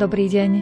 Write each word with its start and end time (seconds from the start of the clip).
Dobrý 0.00 0.32
deň. 0.32 0.52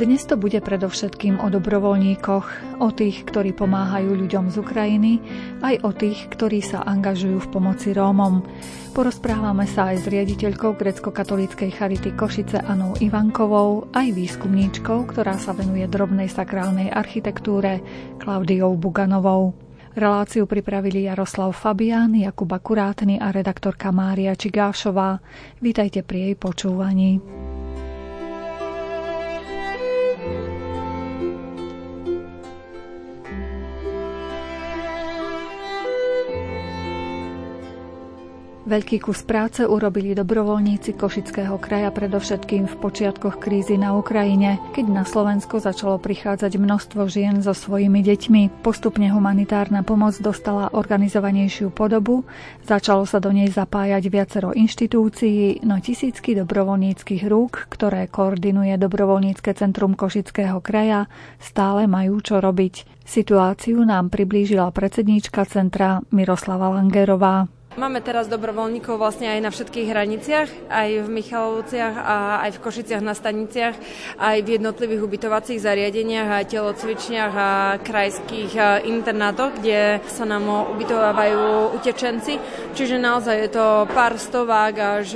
Dnes 0.00 0.24
to 0.24 0.40
bude 0.40 0.56
predovšetkým 0.64 1.44
o 1.44 1.52
dobrovoľníkoch, 1.52 2.46
o 2.80 2.88
tých, 2.88 3.28
ktorí 3.28 3.52
pomáhajú 3.52 4.16
ľuďom 4.16 4.48
z 4.48 4.64
Ukrajiny, 4.64 5.12
aj 5.60 5.84
o 5.84 5.92
tých, 5.92 6.32
ktorí 6.32 6.64
sa 6.64 6.88
angažujú 6.88 7.36
v 7.36 7.50
pomoci 7.52 7.92
Rómom. 7.92 8.48
Porozprávame 8.96 9.68
sa 9.68 9.92
aj 9.92 9.96
s 10.00 10.06
riaditeľkou 10.08 10.80
grecko-katolíckej 10.80 11.68
charity 11.68 12.16
Košice 12.16 12.64
Anou 12.64 12.96
Ivankovou, 12.96 13.92
aj 13.92 14.08
výskumníčkou, 14.08 15.04
ktorá 15.12 15.36
sa 15.36 15.52
venuje 15.52 15.84
drobnej 15.84 16.32
sakrálnej 16.32 16.88
architektúre 16.88 17.84
Klaudiou 18.16 18.72
Buganovou. 18.72 19.52
Reláciu 19.92 20.48
pripravili 20.48 21.12
Jaroslav 21.12 21.52
Fabián, 21.52 22.16
Jakub 22.16 22.48
Akurátny 22.48 23.20
a 23.20 23.36
redaktorka 23.36 23.92
Mária 23.92 24.32
Čigášová. 24.32 25.20
Vítajte 25.60 26.00
pri 26.00 26.32
jej 26.32 26.34
počúvaní. 26.40 27.20
Veľký 38.68 39.00
kus 39.00 39.24
práce 39.24 39.64
urobili 39.64 40.12
dobrovoľníci 40.12 41.00
Košického 41.00 41.56
kraja 41.56 41.88
predovšetkým 41.88 42.68
v 42.68 42.74
počiatkoch 42.76 43.40
krízy 43.40 43.80
na 43.80 43.96
Ukrajine, 43.96 44.60
keď 44.76 44.92
na 44.92 45.08
Slovensko 45.08 45.56
začalo 45.56 45.96
prichádzať 45.96 46.60
množstvo 46.60 47.08
žien 47.08 47.40
so 47.40 47.56
svojimi 47.56 48.04
deťmi. 48.04 48.60
Postupne 48.60 49.08
humanitárna 49.08 49.80
pomoc 49.80 50.20
dostala 50.20 50.68
organizovanejšiu 50.76 51.72
podobu, 51.72 52.28
začalo 52.68 53.08
sa 53.08 53.24
do 53.24 53.32
nej 53.32 53.48
zapájať 53.48 54.04
viacero 54.12 54.52
inštitúcií, 54.52 55.64
no 55.64 55.80
tisícky 55.80 56.36
dobrovoľníckých 56.36 57.24
rúk, 57.24 57.72
ktoré 57.72 58.04
koordinuje 58.12 58.76
Dobrovoľnícke 58.76 59.48
centrum 59.56 59.96
Košického 59.96 60.60
kraja, 60.60 61.08
stále 61.40 61.88
majú 61.88 62.20
čo 62.20 62.36
robiť. 62.36 63.00
Situáciu 63.08 63.80
nám 63.88 64.12
priblížila 64.12 64.68
predsedníčka 64.76 65.48
centra 65.48 66.04
Miroslava 66.12 66.76
Langerová. 66.76 67.48
Máme 67.78 68.02
teraz 68.02 68.26
dobrovoľníkov 68.26 68.98
vlastne 68.98 69.30
aj 69.30 69.38
na 69.38 69.54
všetkých 69.54 69.86
hraniciach, 69.86 70.50
aj 70.66 70.88
v 70.98 71.08
Michalovciach 71.14 71.94
a 71.94 72.42
aj 72.42 72.58
v 72.58 72.62
Košiciach 72.66 72.98
na 72.98 73.14
staniciach, 73.14 73.78
aj 74.18 74.42
v 74.42 74.58
jednotlivých 74.58 75.06
ubytovacích 75.06 75.62
zariadeniach 75.62 76.26
a 76.26 76.42
telocvičniach 76.42 77.32
a 77.38 77.50
krajských 77.78 78.82
internátoch, 78.82 79.62
kde 79.62 80.02
sa 80.10 80.26
nám 80.26 80.74
ubytovávajú 80.74 81.78
utečenci. 81.78 82.42
Čiže 82.74 82.98
naozaj 82.98 83.46
je 83.46 83.50
to 83.54 83.86
pár 83.94 84.18
stovák 84.18 84.74
až 84.98 85.08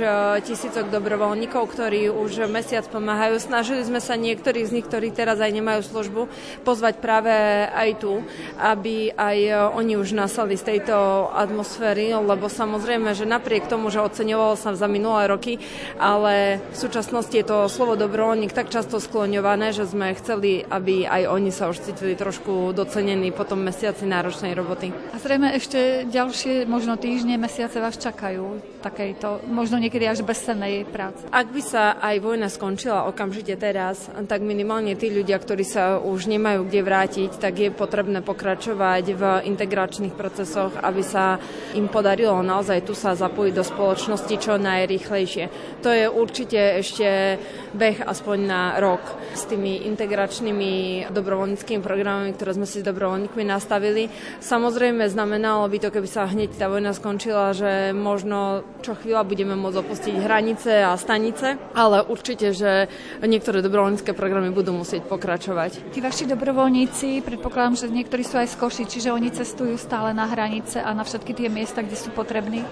tisícok 0.47 0.87
dobrovoľníkov, 0.87 1.67
ktorí 1.67 2.07
už 2.15 2.47
mesiac 2.47 2.87
pomáhajú. 2.87 3.43
Snažili 3.43 3.83
sme 3.83 3.99
sa 3.99 4.15
niektorí 4.15 4.63
z 4.63 4.79
nich, 4.79 4.87
ktorí 4.87 5.11
teraz 5.11 5.43
aj 5.43 5.51
nemajú 5.51 5.83
službu, 5.83 6.31
pozvať 6.63 7.03
práve 7.03 7.35
aj 7.75 7.99
tu, 7.99 8.23
aby 8.55 9.11
aj 9.11 9.67
oni 9.75 9.99
už 9.99 10.15
nasali 10.15 10.55
z 10.55 10.79
tejto 10.79 11.27
atmosféry, 11.35 12.15
lebo 12.15 12.47
samozrejme, 12.53 13.17
že 13.17 13.25
napriek 13.25 13.65
tomu, 13.65 13.89
že 13.89 13.99
oceňovalo 13.99 14.53
sa 14.53 14.77
za 14.77 14.85
minulé 14.85 15.25
roky, 15.25 15.57
ale 15.97 16.61
v 16.71 16.77
súčasnosti 16.77 17.33
je 17.33 17.41
to 17.41 17.65
slovo 17.65 17.97
dobrovoľník 17.97 18.53
tak 18.53 18.69
často 18.69 19.01
skloňované, 19.01 19.73
že 19.73 19.89
sme 19.89 20.13
chceli, 20.13 20.61
aby 20.61 21.09
aj 21.09 21.33
oni 21.33 21.49
sa 21.49 21.73
už 21.73 21.81
cítili 21.81 22.13
trošku 22.13 22.71
docenení 22.77 23.33
po 23.33 23.43
tom 23.43 23.65
mesiaci 23.65 24.05
náročnej 24.05 24.53
roboty. 24.53 24.93
A 25.11 25.17
zrejme 25.17 25.57
ešte 25.57 26.05
ďalšie 26.05 26.69
možno 26.69 26.95
týždne, 27.01 27.41
mesiace 27.41 27.81
vás 27.81 27.97
čakajú 27.97 28.61
takejto, 28.83 29.47
možno 29.47 29.79
niekedy 29.79 30.03
až 30.05 30.27
bezsennej 30.27 30.83
práce. 30.83 31.23
Ak 31.31 31.49
by 31.49 31.61
sa 31.63 31.95
aj 32.03 32.19
vojna 32.19 32.51
skončila 32.51 33.07
okamžite 33.07 33.55
teraz, 33.55 34.11
tak 34.27 34.43
minimálne 34.43 34.93
tí 34.99 35.07
ľudia, 35.07 35.39
ktorí 35.39 35.63
sa 35.63 36.03
už 36.03 36.27
nemajú 36.27 36.67
kde 36.67 36.81
vrátiť, 36.83 37.31
tak 37.39 37.63
je 37.63 37.69
potrebné 37.71 38.19
pokračovať 38.19 39.03
v 39.15 39.23
integračných 39.47 40.13
procesoch, 40.13 40.75
aby 40.83 40.99
sa 40.99 41.39
im 41.79 41.87
podarilo 41.87 42.42
naozaj 42.43 42.83
tu 42.83 42.93
sa 42.93 43.15
zapojiť 43.15 43.53
do 43.55 43.63
spoločnosti 43.63 44.35
čo 44.37 44.59
najrýchlejšie. 44.59 45.79
To 45.79 45.89
je 45.89 46.05
určite 46.11 46.83
ešte 46.83 47.39
beh 47.71 48.03
aspoň 48.03 48.37
na 48.43 48.61
rok 48.83 49.01
s 49.31 49.47
tými 49.47 49.87
integračnými 49.87 51.07
dobrovoľníckými 51.09 51.79
programami, 51.79 52.35
ktoré 52.35 52.51
sme 52.53 52.67
si 52.67 52.83
s 52.83 52.87
dobrovoľníkmi 52.87 53.43
nastavili. 53.47 54.11
Samozrejme 54.43 55.07
znamenalo 55.07 55.65
by 55.71 55.77
to, 55.79 55.89
keby 55.89 56.09
sa 56.11 56.27
hneď 56.27 56.53
tá 56.59 56.67
vojna 56.67 56.91
skončila, 56.91 57.55
že 57.55 57.95
možno 57.95 58.67
čo 58.83 58.99
chvíľa 58.99 59.23
budeme 59.23 59.55
môcť 59.55 59.79
opustiť 59.79 60.15
hranice 60.19 60.83
a 60.83 60.99
stanice, 60.99 61.55
ale 61.71 62.03
určite, 62.03 62.51
že 62.51 62.91
niektoré 63.23 63.63
dobrovoľnícke 63.63 64.11
programy 64.11 64.51
budú 64.51 64.75
musieť 64.75 65.07
pokračovať. 65.07 65.95
Tí 65.95 66.03
vaši 66.03 66.27
dobrovoľníci, 66.27 67.23
predpokladám, 67.23 67.79
že 67.79 67.93
niektorí 67.93 68.27
sú 68.27 68.35
aj 68.35 68.51
z 68.51 68.59
Koši, 68.59 68.83
čiže 68.83 69.15
oni 69.15 69.31
cestujú 69.31 69.79
stále 69.79 70.11
na 70.11 70.27
hranice 70.27 70.83
a 70.83 70.91
na 70.91 71.07
všetky 71.07 71.31
tie 71.31 71.47
miesta, 71.47 71.85
kde 71.85 71.95
sú 71.95 72.09
potrebné 72.11 72.32
potrebný? 72.33 72.65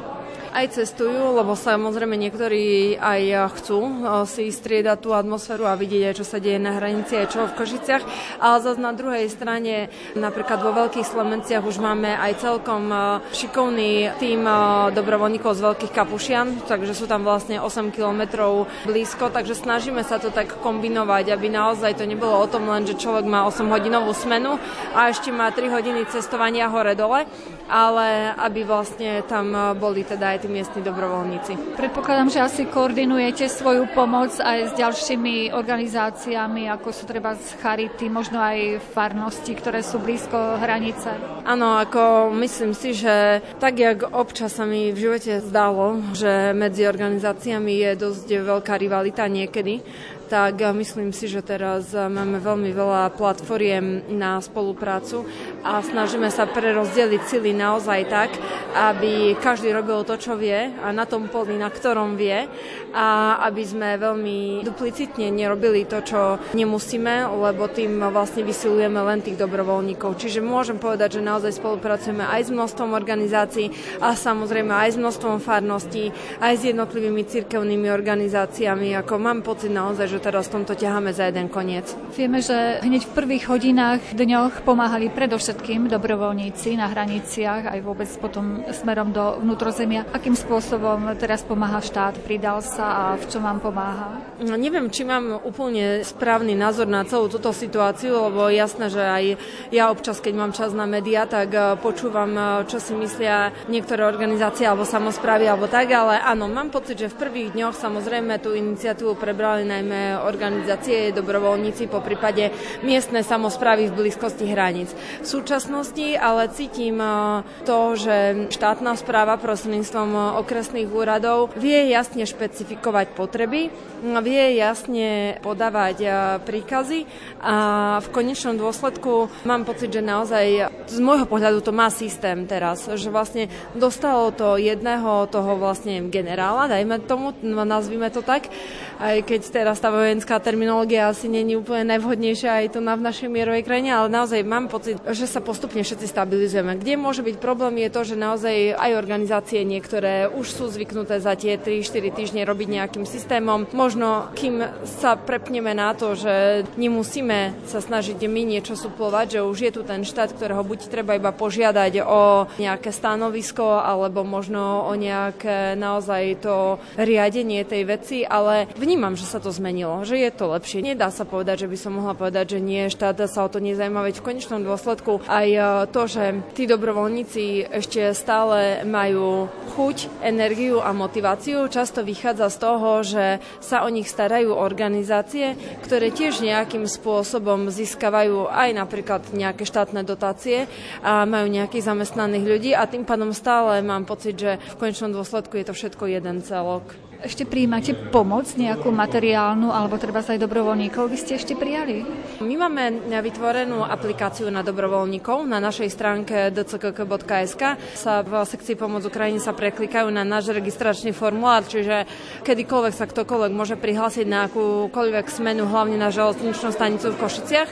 Aj 0.52 0.68
cestujú, 0.68 1.40
lebo 1.40 1.56
samozrejme 1.56 2.20
niektorí 2.20 3.00
aj 3.00 3.56
chcú 3.56 3.88
e, 3.88 3.94
si 4.28 4.52
striedať 4.52 5.00
tú 5.00 5.16
atmosféru 5.16 5.64
a 5.64 5.80
vidieť 5.80 6.20
čo 6.20 6.28
sa 6.28 6.44
deje 6.44 6.60
na 6.60 6.76
hranici, 6.76 7.16
aj 7.16 7.32
čo 7.32 7.48
v 7.48 7.56
Košiciach. 7.56 8.04
Ale 8.44 8.60
zase 8.60 8.84
na 8.84 8.92
druhej 8.92 9.32
strane, 9.32 9.88
napríklad 10.12 10.60
vo 10.60 10.76
Veľkých 10.76 11.08
Slovenciach 11.08 11.64
už 11.64 11.80
máme 11.80 12.20
aj 12.20 12.44
celkom 12.44 12.84
e, 12.92 12.98
šikovný 13.32 14.12
tým 14.20 14.44
dobrovoľníkov 14.92 15.56
z 15.56 15.64
Veľkých 15.72 15.96
Kapušian, 15.96 16.68
takže 16.68 17.00
sú 17.00 17.08
tam 17.08 17.24
vlastne 17.24 17.64
8 17.64 17.88
kilometrov 17.96 18.68
blízko, 18.84 19.32
takže 19.32 19.56
snažíme 19.56 20.04
sa 20.04 20.20
to 20.20 20.36
tak 20.36 20.60
kombinovať, 20.60 21.32
aby 21.32 21.48
naozaj 21.48 21.96
to 21.96 22.04
nebolo 22.04 22.36
o 22.36 22.52
tom 22.52 22.68
len, 22.68 22.84
že 22.84 23.00
človek 23.00 23.24
má 23.24 23.48
8 23.48 23.72
hodinovú 23.72 24.12
smenu 24.12 24.60
a 25.00 25.08
ešte 25.08 25.32
má 25.32 25.48
3 25.48 25.72
hodiny 25.72 26.12
cestovania 26.12 26.68
hore-dole, 26.68 27.24
ale 27.72 28.36
aby 28.36 28.68
vlastne 28.68 29.24
tam 29.32 29.56
boli 29.80 30.04
teda 30.04 30.36
aj 30.36 30.41
tí 30.42 30.50
miestni 30.50 30.82
dobrovoľníci. 30.82 31.78
Predpokladám, 31.78 32.34
že 32.34 32.42
asi 32.42 32.66
koordinujete 32.66 33.46
svoju 33.46 33.86
pomoc 33.94 34.34
aj 34.42 34.74
s 34.74 34.74
ďalšími 34.74 35.54
organizáciami, 35.54 36.66
ako 36.74 36.90
sú 36.90 37.06
treba 37.06 37.38
z 37.38 37.62
Charity, 37.62 38.10
možno 38.10 38.42
aj 38.42 38.82
farnosti, 38.98 39.54
ktoré 39.54 39.86
sú 39.86 40.02
blízko 40.02 40.58
hranice. 40.58 41.14
Áno, 41.46 41.78
ako 41.78 42.34
myslím 42.42 42.74
si, 42.74 42.98
že 42.98 43.46
tak, 43.62 43.78
jak 43.78 44.10
občas 44.10 44.58
sa 44.58 44.66
mi 44.66 44.90
v 44.90 44.98
živote 44.98 45.46
zdalo, 45.46 46.02
že 46.18 46.58
medzi 46.58 46.90
organizáciami 46.90 47.78
je 47.86 47.92
dosť 48.02 48.28
veľká 48.42 48.74
rivalita 48.82 49.30
niekedy, 49.30 49.86
tak 50.32 50.64
myslím 50.64 51.12
si, 51.12 51.28
že 51.28 51.44
teraz 51.44 51.92
máme 51.92 52.40
veľmi 52.40 52.72
veľa 52.72 53.12
platformiem 53.20 54.16
na 54.16 54.40
spoluprácu 54.40 55.28
a 55.60 55.84
snažíme 55.84 56.32
sa 56.32 56.48
prerozdeliť 56.48 57.22
sily 57.28 57.52
naozaj 57.52 58.08
tak, 58.08 58.32
aby 58.72 59.36
každý 59.36 59.76
robil 59.76 60.08
to, 60.08 60.16
čo 60.16 60.40
vie 60.40 60.72
a 60.72 60.88
na 60.96 61.04
tom 61.04 61.28
poli, 61.28 61.60
na 61.60 61.68
ktorom 61.68 62.16
vie 62.16 62.48
a 62.96 63.44
aby 63.44 63.60
sme 63.60 64.00
veľmi 64.00 64.64
duplicitne 64.64 65.28
nerobili 65.36 65.84
to, 65.84 66.00
čo 66.00 66.40
nemusíme, 66.56 67.28
lebo 67.28 67.68
tým 67.68 68.00
vlastne 68.00 68.48
vysilujeme 68.48 69.04
len 69.04 69.20
tých 69.20 69.36
dobrovoľníkov. 69.36 70.16
Čiže 70.16 70.40
môžem 70.40 70.80
povedať, 70.80 71.20
že 71.20 71.28
naozaj 71.28 71.60
spolupracujeme 71.60 72.24
aj 72.24 72.48
s 72.48 72.56
množstvom 72.56 72.96
organizácií 72.96 73.68
a 74.00 74.16
samozrejme 74.16 74.72
aj 74.72 74.96
s 74.96 74.98
množstvom 75.02 75.44
farností, 75.44 76.16
aj 76.40 76.54
s 76.56 76.72
jednotlivými 76.72 77.28
cirkevnými 77.28 77.92
organizáciami. 77.92 78.96
Ako 78.96 79.20
mám 79.20 79.44
pocit 79.44 79.76
naozaj, 79.76 80.08
že 80.08 80.21
teraz 80.22 80.48
v 80.48 80.62
tomto 80.62 80.78
ťaháme 80.78 81.12
za 81.12 81.28
jeden 81.28 81.50
koniec. 81.50 81.90
Vieme, 82.14 82.40
že 82.40 82.80
hneď 82.86 83.10
v 83.10 83.16
prvých 83.18 83.50
hodinách, 83.50 84.14
dňoch 84.14 84.62
pomáhali 84.62 85.10
predovšetkým 85.10 85.90
dobrovoľníci 85.90 86.78
na 86.78 86.88
hraniciach, 86.94 87.74
aj 87.74 87.80
vôbec 87.82 88.08
potom 88.22 88.62
smerom 88.70 89.10
do 89.10 89.42
vnútrozemia. 89.42 90.06
Akým 90.14 90.38
spôsobom 90.38 91.18
teraz 91.18 91.42
pomáha 91.42 91.82
štát? 91.82 92.22
Pridal 92.22 92.62
sa 92.62 92.86
a 92.86 93.04
v 93.18 93.26
čom 93.26 93.42
vám 93.42 93.58
pomáha? 93.58 94.22
No, 94.38 94.54
neviem, 94.54 94.94
či 94.94 95.02
mám 95.02 95.42
úplne 95.42 96.06
správny 96.06 96.54
názor 96.54 96.86
na 96.86 97.02
celú 97.02 97.26
túto 97.26 97.50
situáciu, 97.50 98.30
lebo 98.30 98.46
jasné, 98.54 98.94
že 98.94 99.02
aj 99.02 99.26
ja 99.74 99.90
občas, 99.90 100.22
keď 100.22 100.34
mám 100.38 100.52
čas 100.54 100.76
na 100.78 100.86
médiá, 100.86 101.26
tak 101.26 101.50
eh, 101.54 101.74
počúvam, 101.82 102.32
eh, 102.38 102.46
čo 102.70 102.78
si 102.78 102.94
myslia 102.94 103.50
niektoré 103.66 104.06
organizácie 104.06 104.70
alebo 104.70 104.86
samozprávy 104.86 105.50
alebo 105.50 105.66
tak, 105.66 105.90
ale 105.90 106.22
áno, 106.22 106.46
mám 106.46 106.70
pocit, 106.70 107.00
že 107.00 107.10
v 107.10 107.20
prvých 107.28 107.50
dňoch 107.58 107.74
samozrejme 107.74 108.38
tú 108.44 108.54
iniciatívu 108.54 109.16
prebrali 109.16 109.64
najmä 109.64 110.11
organizácie, 110.20 111.16
dobrovoľníci, 111.16 111.88
po 111.88 112.04
prípade 112.04 112.52
miestne 112.84 113.24
samozprávy 113.24 113.92
v 113.92 113.98
blízkosti 114.04 114.50
hraníc. 114.50 114.92
V 115.22 115.28
súčasnosti 115.28 116.18
ale 116.18 116.52
cítim 116.52 116.98
e, 117.00 117.42
to, 117.64 117.96
že 117.96 118.48
štátna 118.52 118.98
správa 119.00 119.40
prostredníctvom 119.40 120.10
e, 120.12 120.20
okresných 120.44 120.90
úradov 120.90 121.54
vie 121.56 121.92
jasne 121.92 122.28
špecifikovať 122.28 123.14
potreby, 123.16 123.72
vie 124.02 124.44
jasne 124.58 125.38
podávať 125.46 125.98
e, 126.02 126.10
príkazy 126.42 127.00
a 127.42 127.56
v 128.02 128.08
konečnom 128.10 128.58
dôsledku 128.58 129.30
mám 129.46 129.64
pocit, 129.64 129.94
že 129.94 130.02
naozaj 130.02 130.46
z 130.90 131.00
môjho 131.00 131.30
pohľadu 131.30 131.62
to 131.62 131.72
má 131.72 131.88
systém 131.94 132.46
teraz, 132.50 132.90
že 132.90 133.14
vlastne 133.14 133.48
dostalo 133.78 134.34
to 134.34 134.58
jedného 134.58 135.30
toho 135.30 135.58
vlastne 135.58 136.10
generála, 136.10 136.72
dajme 136.72 137.04
tomu, 137.06 137.34
nazvime 137.44 138.10
to 138.10 138.26
tak, 138.26 138.50
aj 138.98 139.22
keď 139.26 139.42
teraz 139.50 139.78
tá 139.82 139.90
vojenská 140.02 140.42
terminológia 140.42 141.14
asi 141.14 141.30
není 141.30 141.54
úplne 141.54 141.86
najvhodnejšia 141.94 142.66
aj 142.66 142.66
tu 142.74 142.80
na 142.82 142.98
v 142.98 143.06
našej 143.06 143.30
mierovej 143.30 143.62
krajine, 143.62 143.94
ale 143.94 144.10
naozaj 144.10 144.42
mám 144.42 144.66
pocit, 144.66 144.98
že 145.14 145.30
sa 145.30 145.46
postupne 145.46 145.86
všetci 145.86 146.10
stabilizujeme. 146.10 146.82
Kde 146.82 146.98
môže 146.98 147.22
byť 147.22 147.38
problém 147.38 147.86
je 147.86 147.90
to, 147.94 148.02
že 148.02 148.16
naozaj 148.18 148.74
aj 148.74 148.92
organizácie 148.98 149.62
niektoré 149.62 150.26
už 150.26 150.48
sú 150.50 150.66
zvyknuté 150.74 151.22
za 151.22 151.38
tie 151.38 151.62
3-4 151.62 152.18
týždne 152.18 152.42
robiť 152.42 152.68
nejakým 152.82 153.06
systémom. 153.06 153.70
Možno 153.78 154.34
kým 154.34 154.66
sa 154.98 155.14
prepneme 155.20 155.78
na 155.78 155.94
to, 155.94 156.18
že 156.18 156.66
nemusíme 156.82 157.70
sa 157.70 157.84
snažiť 157.84 158.18
my 158.26 158.42
niečo 158.48 158.74
suplovať, 158.74 159.38
že 159.38 159.46
už 159.46 159.58
je 159.60 159.72
tu 159.76 159.82
ten 159.84 160.08
štát, 160.08 160.32
ktorého 160.34 160.64
buď 160.64 160.88
treba 160.88 161.20
iba 161.20 161.36
požiadať 161.36 162.02
o 162.08 162.48
nejaké 162.58 162.90
stanovisko, 162.96 163.84
alebo 163.84 164.24
možno 164.24 164.88
o 164.88 164.94
nejaké 164.96 165.76
naozaj 165.76 166.24
to 166.40 166.80
riadenie 166.96 167.68
tej 167.68 167.84
veci, 167.84 168.18
ale 168.24 168.72
vnímam, 168.80 169.20
že 169.20 169.28
sa 169.28 169.44
to 169.44 169.52
zmenilo, 169.52 169.91
že 170.08 170.16
je 170.16 170.32
to 170.32 170.52
lepšie. 170.56 170.80
Nedá 170.80 171.12
sa 171.12 171.28
povedať, 171.28 171.68
že 171.68 171.72
by 171.72 171.78
som 171.78 171.92
mohla 172.00 172.16
povedať, 172.16 172.58
že 172.58 172.60
nie, 172.64 172.88
štát 172.88 173.20
sa 173.28 173.44
o 173.46 173.52
to 173.52 173.60
nezaujíma, 173.60 174.08
veď 174.08 174.24
v 174.24 174.28
konečnom 174.32 174.64
dôsledku 174.64 175.20
aj 175.28 175.48
e, 175.52 175.62
to, 175.92 176.02
že 176.08 176.24
tí 176.56 176.64
dobrovoľníci 176.66 177.68
ešte 177.68 178.16
stále 178.16 178.88
majú 178.88 179.52
chuť, 179.76 180.24
energiu 180.24 180.80
a 180.80 180.96
motiváciu, 180.96 181.68
často 181.68 182.02
vychádza 182.02 182.48
z 182.48 182.58
toho, 182.58 182.90
že 183.04 183.26
sa 183.60 183.84
o 183.84 183.90
nich 183.92 184.08
starajú 184.08 184.56
organizácie, 184.56 185.56
ktoré 185.84 186.12
tiež 186.12 186.44
nejakým 186.44 186.88
spôsobom 186.88 187.68
získavajú 187.68 188.48
aj 188.48 188.70
napríklad 188.76 189.22
nejaké 189.36 189.68
štátne 189.68 190.04
dotácie 190.08 190.68
a 191.04 191.24
majú 191.28 191.48
nejakých 191.52 191.88
zamestnaných 191.88 192.46
ľudí 192.48 192.72
a 192.76 192.88
tým 192.88 193.04
pádom 193.04 193.36
stále 193.36 193.84
mám 193.84 194.08
pocit, 194.08 194.38
že 194.38 194.62
v 194.76 194.80
konečnom 194.80 195.12
dôsledku 195.12 195.60
je 195.60 195.66
to 195.68 195.74
všetko 195.76 196.04
jeden 196.08 196.40
celok. 196.44 197.11
Ešte 197.22 197.46
prijímate 197.46 197.94
pomoc, 198.10 198.50
nejakú 198.58 198.90
materiálnu, 198.90 199.70
alebo 199.70 200.02
treba 200.02 200.26
sa 200.26 200.34
aj 200.34 200.42
dobrovoľníkov 200.42 201.06
by 201.06 201.18
ste 201.22 201.38
ešte 201.38 201.54
prijali? 201.54 202.02
My 202.42 202.58
máme 202.58 203.14
vytvorenú 203.22 203.86
aplikáciu 203.86 204.50
na 204.50 204.66
dobrovoľníkov. 204.66 205.46
Na 205.46 205.62
našej 205.62 205.86
stránke 205.94 206.50
dckk.sk 206.50 207.78
sa 207.94 208.26
v 208.26 208.42
sekcii 208.42 208.74
Pomoc 208.74 209.06
Ukrajine 209.06 209.38
sa 209.38 209.54
preklikajú 209.54 210.10
na 210.10 210.26
náš 210.26 210.50
registračný 210.50 211.14
formulár, 211.14 211.62
čiže 211.70 212.10
kedykoľvek 212.42 212.94
sa 212.98 213.06
ktokoľvek 213.06 213.52
môže 213.54 213.78
prihlásiť 213.78 214.26
na 214.26 214.50
akúkoľvek 214.50 215.30
smenu, 215.30 215.70
hlavne 215.70 216.02
na 216.02 216.10
železničnú 216.10 216.74
stanicu 216.74 217.14
v 217.14 217.22
Košiciach. 217.22 217.70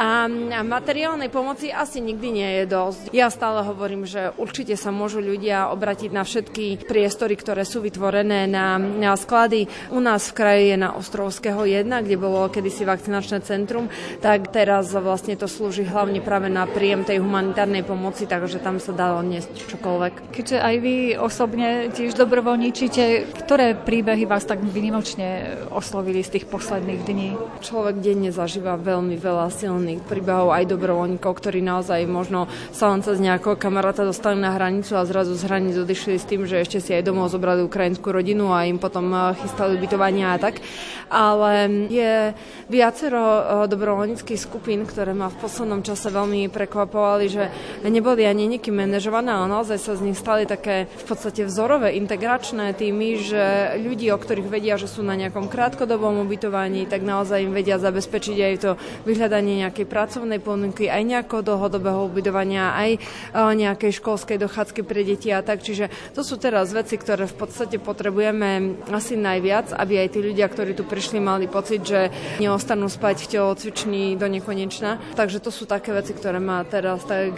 A 0.00 0.32
materiálnej 0.64 1.28
pomoci 1.28 1.68
asi 1.68 2.00
nikdy 2.00 2.28
nie 2.32 2.50
je 2.62 2.64
dosť. 2.64 3.02
Ja 3.12 3.28
stále 3.28 3.60
hovorím, 3.68 4.08
že 4.08 4.32
určite 4.40 4.80
sa 4.80 4.88
môžu 4.88 5.20
ľudia 5.20 5.68
obratiť 5.76 6.08
na 6.08 6.24
všetky 6.24 6.88
priestory, 6.88 7.36
ktoré 7.36 7.68
sú 7.68 7.84
vytvorené 7.84 8.48
na 8.48 8.77
na 8.78 9.18
sklady. 9.18 9.66
U 9.90 9.98
nás 9.98 10.30
v 10.30 10.36
kraji 10.38 10.64
je 10.72 10.76
na 10.78 10.94
Ostrovského 10.94 11.62
1, 11.66 11.90
kde 12.06 12.16
bolo 12.16 12.46
kedysi 12.48 12.86
vakcinačné 12.86 13.42
centrum, 13.42 13.90
tak 14.22 14.54
teraz 14.54 14.94
vlastne 14.94 15.34
to 15.34 15.50
slúži 15.50 15.82
hlavne 15.84 16.22
práve 16.22 16.46
na 16.46 16.64
príjem 16.64 17.02
tej 17.02 17.18
humanitárnej 17.18 17.82
pomoci, 17.82 18.30
takže 18.30 18.62
tam 18.62 18.78
sa 18.78 18.94
dalo 18.94 19.24
niesť 19.26 19.74
čokoľvek. 19.74 20.14
Keďže 20.30 20.58
aj 20.62 20.74
vy 20.78 20.94
osobne 21.18 21.90
tiež 21.90 22.14
dobrovoľníčite, 22.14 23.34
ktoré 23.44 23.74
príbehy 23.74 24.28
vás 24.28 24.46
tak 24.46 24.62
vynimočne 24.62 25.58
oslovili 25.72 26.22
z 26.22 26.38
tých 26.38 26.46
posledných 26.46 27.00
dní? 27.02 27.28
Človek 27.64 27.98
denne 27.98 28.30
zažíva 28.30 28.76
veľmi 28.76 29.16
veľa 29.18 29.50
silných 29.50 30.04
príbehov 30.04 30.52
aj 30.52 30.68
dobrovoľníkov, 30.70 31.32
ktorí 31.32 31.64
naozaj 31.64 32.04
možno 32.04 32.46
sa 32.70 32.92
len 32.92 33.00
cez 33.00 33.18
nejakého 33.18 33.56
kamaráta 33.56 34.04
dostali 34.04 34.36
na 34.36 34.54
hranicu 34.54 34.94
a 34.94 35.08
zrazu 35.08 35.34
z 35.34 35.48
hraníc 35.48 35.76
odišli 35.80 36.20
s 36.20 36.28
tým, 36.28 36.44
že 36.44 36.60
ešte 36.60 36.78
si 36.84 36.92
aj 36.92 37.08
domov 37.08 37.32
zobrali 37.32 37.64
ukrajinskú 37.64 38.12
rodinu 38.12 38.52
a 38.52 38.67
im 38.68 38.78
potom 38.78 39.08
eh, 39.10 39.34
chystali 39.40 39.80
ubytovania 39.80 40.36
a 40.36 40.38
tak. 40.38 40.60
Ale 41.08 41.72
je 41.88 42.36
viacero 42.68 43.24
eh, 43.24 43.42
dobrovoľníckých 43.66 44.40
skupín, 44.40 44.84
ktoré 44.84 45.16
ma 45.16 45.32
v 45.32 45.40
poslednom 45.40 45.80
čase 45.80 46.12
veľmi 46.12 46.52
prekvapovali, 46.52 47.26
že 47.32 47.48
neboli 47.88 48.28
ani 48.28 48.44
nikým 48.44 48.76
manažované, 48.76 49.32
ale 49.32 49.48
naozaj 49.48 49.78
sa 49.80 49.92
z 49.96 50.04
nich 50.04 50.20
stali 50.20 50.44
také 50.44 50.84
v 50.84 51.04
podstate 51.08 51.48
vzorové 51.48 51.96
integračné 51.96 52.76
týmy, 52.76 53.10
že 53.24 53.44
ľudí, 53.80 54.12
o 54.12 54.20
ktorých 54.20 54.52
vedia, 54.52 54.76
že 54.76 54.86
sú 54.86 55.00
na 55.00 55.16
nejakom 55.16 55.48
krátkodobom 55.48 56.28
ubytovaní, 56.28 56.84
tak 56.84 57.00
naozaj 57.00 57.40
im 57.40 57.56
vedia 57.56 57.80
zabezpečiť 57.80 58.36
aj 58.36 58.54
to 58.60 58.70
vyhľadanie 59.08 59.64
nejakej 59.64 59.88
pracovnej 59.88 60.38
ponuky, 60.44 60.92
aj 60.92 61.02
nejakého 61.08 61.40
dlhodobého 61.40 62.04
ubytovania, 62.04 62.76
aj 62.76 62.90
eh, 62.94 63.00
nejakej 63.32 63.96
školskej 63.96 64.36
dochádzky 64.36 64.84
pre 64.84 65.00
deti 65.02 65.32
a 65.32 65.40
tak. 65.40 65.64
Čiže 65.64 65.88
to 66.12 66.20
sú 66.20 66.36
teraz 66.36 66.68
veci, 66.76 67.00
ktoré 67.00 67.24
v 67.24 67.36
podstate 67.38 67.80
potrebujeme 67.80 68.57
asi 68.92 69.14
najviac, 69.16 69.72
aby 69.74 70.04
aj 70.04 70.08
tí 70.14 70.20
ľudia, 70.22 70.46
ktorí 70.48 70.74
tu 70.74 70.84
prišli, 70.84 71.18
mali 71.18 71.46
pocit, 71.50 71.82
že 71.82 72.12
neostanú 72.42 72.86
spať 72.86 73.24
v 73.24 73.30
telocvični 73.38 74.04
do 74.16 74.26
nekonečna. 74.26 75.00
Takže 75.18 75.42
to 75.42 75.50
sú 75.50 75.64
také 75.66 75.92
veci, 75.92 76.14
ktoré 76.14 76.38
ma 76.38 76.62
teraz 76.66 77.02
tak 77.04 77.36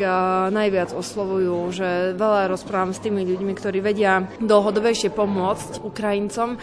najviac 0.50 0.92
oslovujú, 0.92 1.70
že 1.72 2.14
veľa 2.14 2.50
rozprávam 2.50 2.92
s 2.92 3.02
tými 3.02 3.24
ľuďmi, 3.26 3.52
ktorí 3.56 3.78
vedia 3.82 4.28
dlhodobejšie 4.42 5.10
pomôcť 5.12 5.82
Ukrajincom 5.82 6.60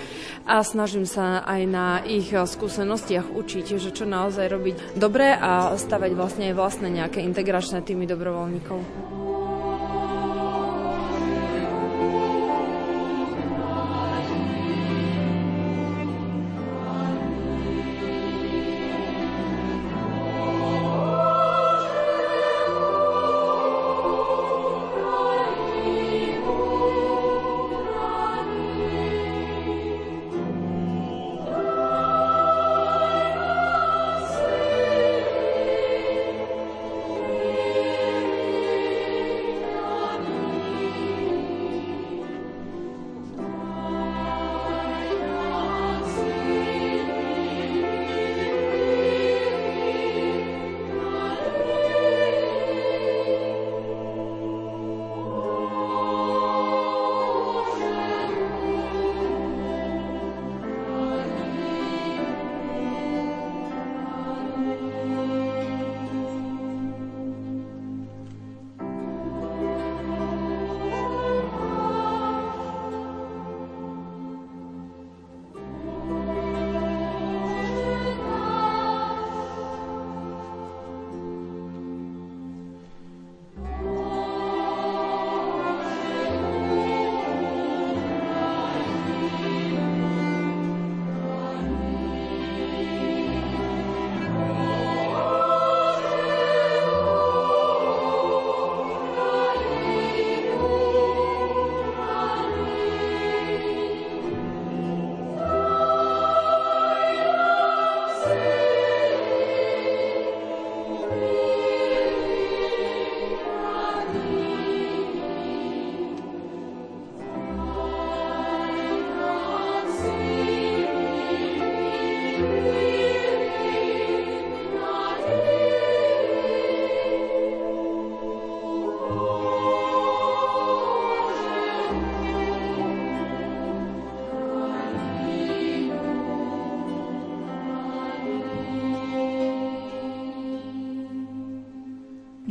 a 0.48 0.56
snažím 0.64 1.10
sa 1.10 1.44
aj 1.44 1.62
na 1.68 1.88
ich 2.06 2.32
skúsenostiach 2.32 3.34
učiť, 3.34 3.66
že 3.78 3.92
čo 3.92 4.06
naozaj 4.06 4.46
robiť 4.48 4.76
dobre 4.96 5.34
a 5.34 5.76
stavať 5.76 6.12
vlastne 6.14 6.52
aj 6.52 6.56
vlastné 6.56 6.88
nejaké 6.92 7.20
integračné 7.26 7.84
týmy 7.84 8.08
dobrovoľníkov. 8.08 8.80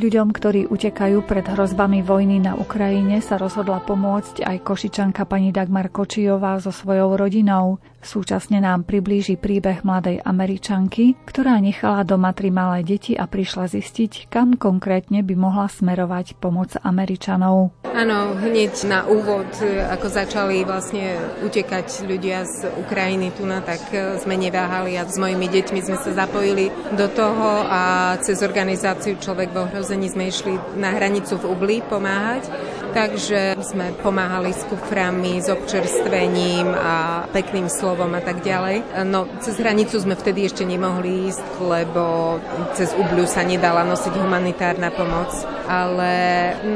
Ľuďom, 0.06 0.30
ktorí 0.30 0.70
utekajú 0.70 1.26
pred 1.26 1.42
hrozbami 1.42 1.98
vojny 1.98 2.38
na 2.38 2.54
Ukrajine, 2.54 3.18
sa 3.18 3.42
rozhodla 3.42 3.82
pomôcť 3.82 4.46
aj 4.46 4.62
košičanka 4.62 5.26
pani 5.26 5.50
Dagmar 5.50 5.90
Kočijová 5.90 6.62
so 6.62 6.70
svojou 6.70 7.18
rodinou. 7.18 7.82
Súčasne 8.06 8.62
nám 8.62 8.86
priblíži 8.86 9.34
príbeh 9.34 9.82
mladej 9.82 10.22
Američanky, 10.22 11.18
ktorá 11.26 11.58
nechala 11.58 12.06
doma 12.06 12.30
tri 12.30 12.54
malé 12.54 12.86
deti 12.86 13.18
a 13.18 13.26
prišla 13.26 13.66
zistiť, 13.66 14.30
kam 14.30 14.54
konkrétne 14.54 15.26
by 15.26 15.34
mohla 15.34 15.66
smerovať 15.66 16.38
pomoc 16.38 16.78
Američanov. 16.86 17.74
Áno, 17.96 18.36
hneď 18.36 18.84
na 18.84 19.08
úvod, 19.08 19.48
ako 19.64 20.12
začali 20.12 20.68
vlastne 20.68 21.16
utekať 21.40 22.04
ľudia 22.04 22.44
z 22.44 22.68
Ukrajiny 22.84 23.32
tu 23.32 23.48
na, 23.48 23.64
tak 23.64 23.88
e, 23.88 24.20
sme 24.20 24.36
neváhali 24.36 25.00
a 25.00 25.08
s 25.08 25.16
mojimi 25.16 25.48
deťmi 25.48 25.80
sme 25.80 25.96
sa 25.96 26.12
zapojili 26.12 26.68
do 26.92 27.08
toho 27.08 27.64
a 27.64 28.12
cez 28.20 28.44
organizáciu 28.44 29.16
Človek 29.16 29.48
v 29.48 29.64
ohrození 29.64 30.12
sme 30.12 30.28
išli 30.28 30.60
na 30.76 30.92
hranicu 30.92 31.40
v 31.40 31.48
Ubli 31.48 31.76
pomáhať 31.80 32.52
takže 32.96 33.60
sme 33.60 33.92
pomáhali 34.00 34.56
s 34.56 34.64
kuframi, 34.64 35.36
s 35.36 35.52
občerstvením 35.52 36.72
a 36.72 37.28
pekným 37.28 37.68
slovom 37.68 38.08
a 38.16 38.24
tak 38.24 38.40
ďalej. 38.40 39.04
No, 39.04 39.28
cez 39.44 39.60
hranicu 39.60 40.00
sme 40.00 40.16
vtedy 40.16 40.48
ešte 40.48 40.64
nemohli 40.64 41.28
ísť, 41.28 41.44
lebo 41.60 42.36
cez 42.72 42.96
Ubľu 42.96 43.28
sa 43.28 43.44
nedala 43.44 43.84
nosiť 43.84 44.16
humanitárna 44.16 44.88
pomoc, 44.88 45.28
ale 45.66 46.10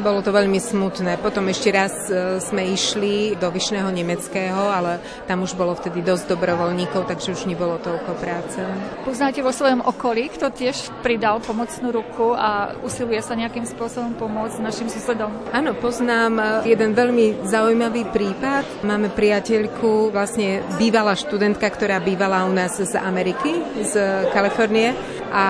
bolo 0.04 0.20
to 0.20 0.34
veľmi 0.34 0.58
smutné. 0.60 1.18
Potom 1.22 1.48
ešte 1.48 1.70
raz 1.72 1.94
e, 2.10 2.38
sme 2.42 2.68
išli 2.70 3.38
do 3.38 3.48
Vyšného 3.48 3.88
Nemeckého, 3.88 4.70
ale 4.70 5.00
tam 5.24 5.46
už 5.46 5.56
bolo 5.56 5.72
vtedy 5.74 6.04
dosť 6.04 6.34
dobrovoľníkov, 6.34 7.08
takže 7.08 7.32
už 7.34 7.48
nebolo 7.48 7.78
toľko 7.80 8.12
práce. 8.18 8.60
Poznáte 9.06 9.40
vo 9.40 9.54
svojom 9.54 9.82
okolí, 9.86 10.28
kto 10.30 10.52
tiež 10.52 10.90
pridal 11.00 11.40
pomocnú 11.40 11.94
ruku 11.94 12.34
a 12.36 12.76
usiluje 12.84 13.22
sa 13.24 13.38
nejakým 13.38 13.64
spôsobom 13.64 14.18
pomôcť 14.18 14.58
našim 14.60 14.90
susedom? 14.90 15.30
Áno, 15.54 15.72
poznám 15.78 16.10
poznám 16.10 16.66
jeden 16.66 16.90
veľmi 16.90 17.46
zaujímavý 17.46 18.02
prípad. 18.10 18.82
Máme 18.82 19.14
priateľku, 19.14 20.10
vlastne 20.10 20.58
bývalá 20.74 21.14
študentka, 21.14 21.70
ktorá 21.70 22.02
bývala 22.02 22.48
u 22.48 22.52
nás 22.52 22.76
z 22.76 22.98
Ameriky, 22.98 23.62
z 23.84 24.26
Kalifornie 24.34 24.90
a 25.30 25.46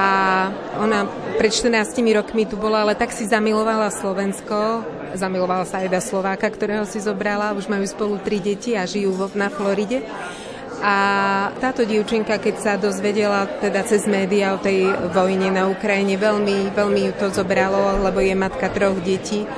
ona 0.77 1.09
pred 1.41 1.57
14 1.57 1.97
rokmi 2.21 2.45
tu 2.45 2.61
bola, 2.61 2.85
ale 2.85 2.93
tak 2.93 3.17
si 3.17 3.25
zamilovala 3.25 3.89
Slovensko, 3.89 4.85
zamilovala 5.17 5.65
sa 5.65 5.81
aj 5.81 5.89
do 5.89 6.01
Slováka, 6.05 6.53
ktorého 6.53 6.85
si 6.85 7.01
zobrala, 7.01 7.57
už 7.57 7.65
majú 7.65 7.89
spolu 7.89 8.21
tri 8.21 8.45
deti 8.45 8.77
a 8.77 8.85
žijú 8.85 9.17
na 9.33 9.49
Floride. 9.49 10.05
A 10.85 10.97
táto 11.57 11.89
dievčinka, 11.89 12.37
keď 12.37 12.55
sa 12.61 12.73
dozvedela 12.77 13.49
teda 13.57 13.81
cez 13.89 14.05
médiá 14.05 14.53
o 14.53 14.61
tej 14.61 14.85
vojne 15.17 15.49
na 15.49 15.65
Ukrajine, 15.65 16.21
veľmi, 16.21 16.77
veľmi 16.77 17.01
ju 17.09 17.13
to 17.17 17.33
zobralo, 17.33 18.05
lebo 18.05 18.21
je 18.21 18.37
matka 18.37 18.69
troch 18.69 19.01
detí 19.01 19.49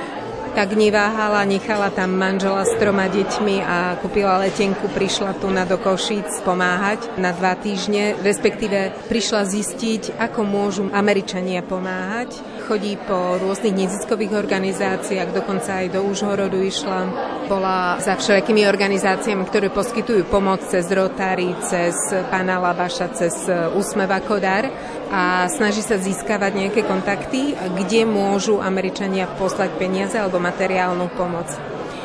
tak 0.53 0.77
neváhala, 0.77 1.41
nechala 1.49 1.89
tam 1.89 2.13
manžela 2.13 2.61
s 2.61 2.77
troma 2.77 3.09
deťmi 3.09 3.57
a 3.65 3.97
kúpila 3.97 4.37
letenku, 4.37 4.85
prišla 4.93 5.41
tu 5.41 5.49
na 5.49 5.65
do 5.65 5.81
Košíc 5.81 6.29
pomáhať 6.45 7.09
na 7.17 7.33
dva 7.33 7.57
týždne, 7.57 8.13
respektíve 8.21 8.93
prišla 9.09 9.49
zistiť, 9.49 10.13
ako 10.21 10.45
môžu 10.45 10.83
Američania 10.93 11.65
pomáhať. 11.65 12.52
Chodí 12.63 12.95
po 12.95 13.35
rôznych 13.43 13.75
neziskových 13.75 14.39
organizáciách, 14.39 15.35
dokonca 15.35 15.83
aj 15.83 15.99
do 15.99 16.07
Úžhorodu 16.07 16.55
išla. 16.63 17.11
Bola 17.51 17.99
za 17.99 18.15
všelijakými 18.15 18.63
organizáciami, 18.63 19.43
ktoré 19.43 19.67
poskytujú 19.67 20.23
pomoc 20.31 20.63
cez 20.63 20.87
Rotary, 20.87 21.51
cez 21.67 21.91
Pana 22.31 22.63
Labaša, 22.63 23.11
cez 23.19 23.35
Úsmeva 23.75 24.23
Kodar 24.23 24.71
a 25.11 25.51
snaží 25.51 25.83
sa 25.83 25.99
získavať 25.99 26.51
nejaké 26.55 26.81
kontakty, 26.87 27.51
kde 27.51 28.07
môžu 28.07 28.63
Američania 28.63 29.27
poslať 29.35 29.75
peniaze 29.75 30.15
alebo 30.15 30.39
materiálnu 30.39 31.11
pomoc. 31.19 31.51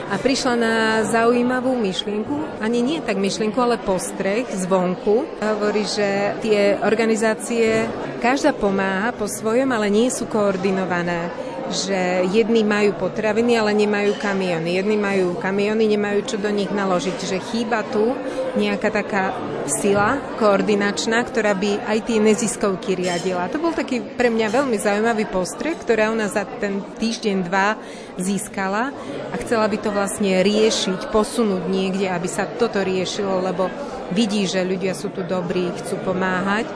A 0.09 0.17
prišla 0.17 0.55
na 0.57 0.75
zaujímavú 1.05 1.77
myšlienku, 1.77 2.65
ani 2.65 2.81
nie 2.81 2.99
tak 3.05 3.21
myšlienku, 3.21 3.61
ale 3.61 3.77
postreh 3.77 4.49
zvonku. 4.49 5.29
Hovorí, 5.45 5.85
že 5.85 6.33
tie 6.41 6.81
organizácie, 6.81 7.85
každá 8.17 8.57
pomáha 8.57 9.13
po 9.13 9.29
svojom, 9.29 9.69
ale 9.69 9.93
nie 9.93 10.09
sú 10.09 10.25
koordinované 10.25 11.48
že 11.69 12.25
jedni 12.33 12.65
majú 12.65 12.97
potraviny, 12.97 13.61
ale 13.61 13.77
nemajú 13.77 14.17
kamiony. 14.17 14.81
Jedni 14.81 14.97
majú 14.97 15.37
kamiony, 15.37 15.85
nemajú 15.85 16.21
čo 16.25 16.37
do 16.41 16.49
nich 16.49 16.73
naložiť. 16.73 17.17
Že 17.21 17.39
chýba 17.53 17.85
tu 17.89 18.17
nejaká 18.57 18.89
taká 18.89 19.37
sila 19.69 20.17
koordinačná, 20.41 21.21
ktorá 21.29 21.53
by 21.53 21.85
aj 21.85 21.99
tie 22.09 22.19
neziskovky 22.19 22.97
riadila. 22.97 23.53
To 23.53 23.61
bol 23.61 23.77
taký 23.77 24.01
pre 24.01 24.33
mňa 24.33 24.49
veľmi 24.49 24.77
zaujímavý 24.81 25.29
postreh, 25.29 25.77
ktorá 25.77 26.09
ona 26.09 26.27
za 26.27 26.49
ten 26.59 26.81
týždeň, 26.81 27.37
dva 27.45 27.77
získala 28.17 28.91
a 29.31 29.35
chcela 29.39 29.69
by 29.69 29.79
to 29.79 29.93
vlastne 29.93 30.41
riešiť, 30.41 31.13
posunúť 31.13 31.69
niekde, 31.69 32.09
aby 32.09 32.27
sa 32.27 32.49
toto 32.49 32.81
riešilo, 32.81 33.45
lebo 33.45 33.69
vidí, 34.17 34.49
že 34.49 34.65
ľudia 34.65 34.97
sú 34.97 35.13
tu 35.13 35.21
dobrí, 35.23 35.69
chcú 35.77 36.01
pomáhať 36.01 36.67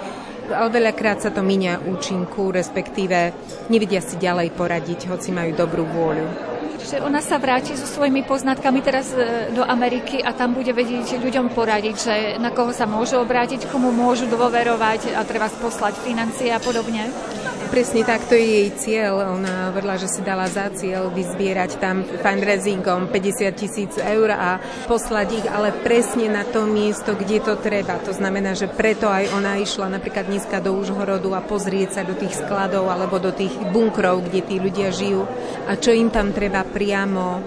ale 0.50 0.68
veľakrát 0.72 1.22
sa 1.22 1.30
to 1.30 1.44
míňa 1.44 1.87
účinku, 1.87 2.50
respektíve 2.50 3.30
nevidia 3.70 4.02
si 4.02 4.18
ďalej 4.18 4.50
poradiť, 4.56 5.06
hoci 5.12 5.30
majú 5.30 5.54
dobrú 5.54 5.87
vôľu. 5.87 6.52
Čiže 6.82 6.99
ona 6.99 7.22
sa 7.22 7.38
vráti 7.38 7.78
so 7.78 7.87
svojimi 7.87 8.26
poznatkami 8.26 8.82
teraz 8.82 9.14
e, 9.14 9.54
do 9.54 9.62
Ameriky 9.62 10.18
a 10.18 10.34
tam 10.34 10.50
bude 10.50 10.75
vedieť 10.75 11.14
ľuďom 11.22 11.54
poradiť, 11.54 11.96
že 11.96 12.14
na 12.42 12.50
koho 12.50 12.75
sa 12.75 12.90
môžu 12.90 13.22
obrátiť, 13.22 13.70
komu 13.70 13.94
môžu 13.94 14.26
dôverovať 14.26 15.14
a 15.14 15.22
treba 15.22 15.46
poslať 15.46 16.02
financie 16.02 16.50
a 16.50 16.58
podobne. 16.58 17.06
Presne 17.73 18.05
tak, 18.05 18.29
to 18.29 18.37
je 18.37 18.45
jej 18.45 18.69
cieľ. 18.76 19.33
Ona 19.33 19.73
hovorila, 19.73 19.97
že 19.97 20.05
si 20.05 20.21
dala 20.21 20.45
za 20.45 20.69
cieľ 20.76 21.09
vyzbierať 21.09 21.81
tam 21.81 22.05
fundraisingom 22.05 23.09
50 23.09 23.49
tisíc 23.57 23.97
eur 23.97 24.29
a 24.29 24.61
poslať 24.85 25.29
ich, 25.41 25.47
ale 25.49 25.73
presne 25.81 26.29
na 26.29 26.45
to 26.45 26.69
miesto, 26.69 27.17
kde 27.17 27.41
to 27.41 27.57
treba. 27.57 27.97
To 28.05 28.12
znamená, 28.12 28.52
že 28.52 28.69
preto 28.69 29.09
aj 29.09 29.33
ona 29.33 29.57
išla 29.57 29.88
napríklad 29.88 30.29
dneska 30.29 30.61
do 30.61 30.76
Užhorodu 30.76 31.33
a 31.33 31.41
pozrieť 31.41 31.97
sa 31.97 32.02
do 32.05 32.12
tých 32.12 32.45
skladov 32.45 32.93
alebo 32.93 33.17
do 33.17 33.33
tých 33.33 33.57
bunkrov, 33.73 34.29
kde 34.29 34.45
tí 34.45 34.61
ľudia 34.61 34.93
žijú 34.93 35.25
a 35.64 35.73
čo 35.73 35.97
im 35.97 36.12
tam 36.12 36.29
treba 36.37 36.69
priamo 36.69 37.41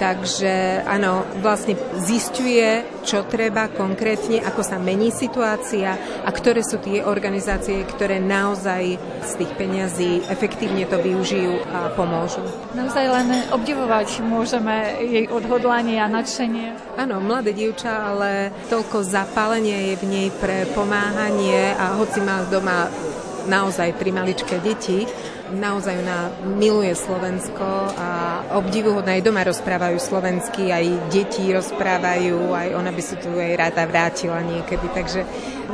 Takže 0.00 0.80
áno, 0.88 1.28
vlastne 1.44 1.76
zistuje, 2.00 2.88
čo 3.04 3.28
treba 3.28 3.68
konkrétne, 3.68 4.40
ako 4.40 4.64
sa 4.64 4.80
mení 4.80 5.12
situácia 5.12 5.92
a 6.24 6.30
ktoré 6.32 6.64
sú 6.64 6.80
tie 6.80 7.04
organizácie, 7.04 7.84
ktoré 7.84 8.16
naozaj 8.16 8.96
z 9.20 9.32
tých 9.36 9.52
peňazí 9.60 10.24
efektívne 10.32 10.88
to 10.88 10.96
využijú 11.04 11.52
a 11.68 11.92
pomôžu. 11.92 12.40
Naozaj 12.72 13.04
len 13.12 13.28
obdivovať 13.52 14.24
môžeme 14.24 15.04
jej 15.04 15.28
odhodlanie 15.28 16.00
a 16.00 16.08
nadšenie. 16.08 16.96
Áno, 16.96 17.20
mladé 17.20 17.52
dievča, 17.52 17.92
ale 17.92 18.56
toľko 18.72 19.04
zapálenia 19.04 19.92
je 19.92 19.94
v 20.00 20.04
nej 20.08 20.28
pre 20.32 20.64
pomáhanie 20.72 21.76
a 21.76 22.00
hoci 22.00 22.24
má 22.24 22.40
doma 22.48 22.88
naozaj 23.44 24.00
tri 24.00 24.16
maličké 24.16 24.64
deti, 24.64 25.04
naozaj 25.52 25.94
ona 26.00 26.30
miluje 26.58 26.94
Slovensko 26.94 27.66
a 27.94 28.08
obdivuhodne 28.56 29.18
aj 29.18 29.26
doma 29.26 29.42
rozprávajú 29.42 29.98
slovensky, 29.98 30.70
aj 30.70 31.10
deti 31.10 31.50
rozprávajú, 31.50 32.54
aj 32.54 32.68
ona 32.74 32.90
by 32.94 33.02
sa 33.02 33.16
tu 33.18 33.30
aj 33.34 33.52
rada 33.58 33.82
vrátila 33.86 34.40
niekedy, 34.46 34.86
takže 34.94 35.26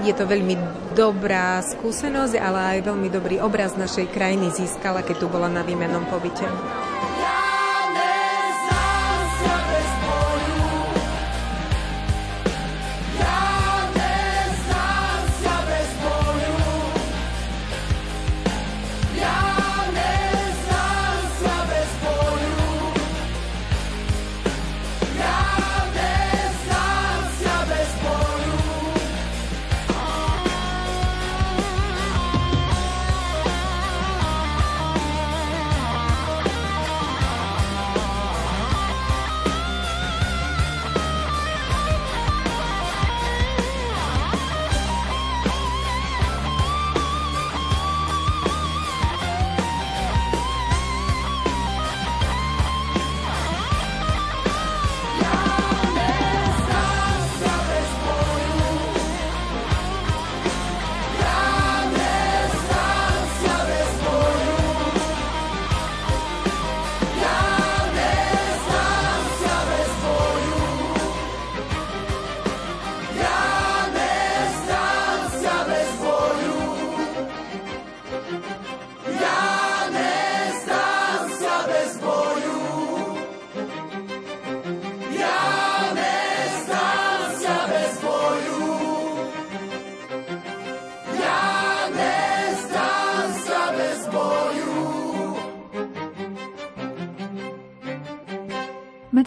je 0.04 0.12
to 0.12 0.24
veľmi 0.24 0.56
dobrá 0.96 1.60
skúsenosť, 1.60 2.34
ale 2.40 2.80
aj 2.80 2.88
veľmi 2.88 3.08
dobrý 3.12 3.36
obraz 3.40 3.76
našej 3.76 4.12
krajiny 4.12 4.52
získala, 4.52 5.04
keď 5.04 5.24
tu 5.24 5.26
bola 5.28 5.48
na 5.48 5.60
výmenom 5.60 6.08
pobyte. 6.08 6.44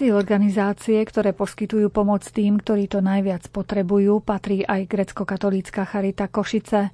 Medzi 0.10 0.26
organizácie, 0.26 0.98
ktoré 1.06 1.38
poskytujú 1.38 1.94
pomoc 1.94 2.26
tým, 2.34 2.58
ktorí 2.58 2.90
to 2.90 2.98
najviac 2.98 3.46
potrebujú, 3.54 4.26
patrí 4.26 4.66
aj 4.66 4.90
grecko-katolícka 4.90 5.86
Charita 5.86 6.26
Košice. 6.26 6.90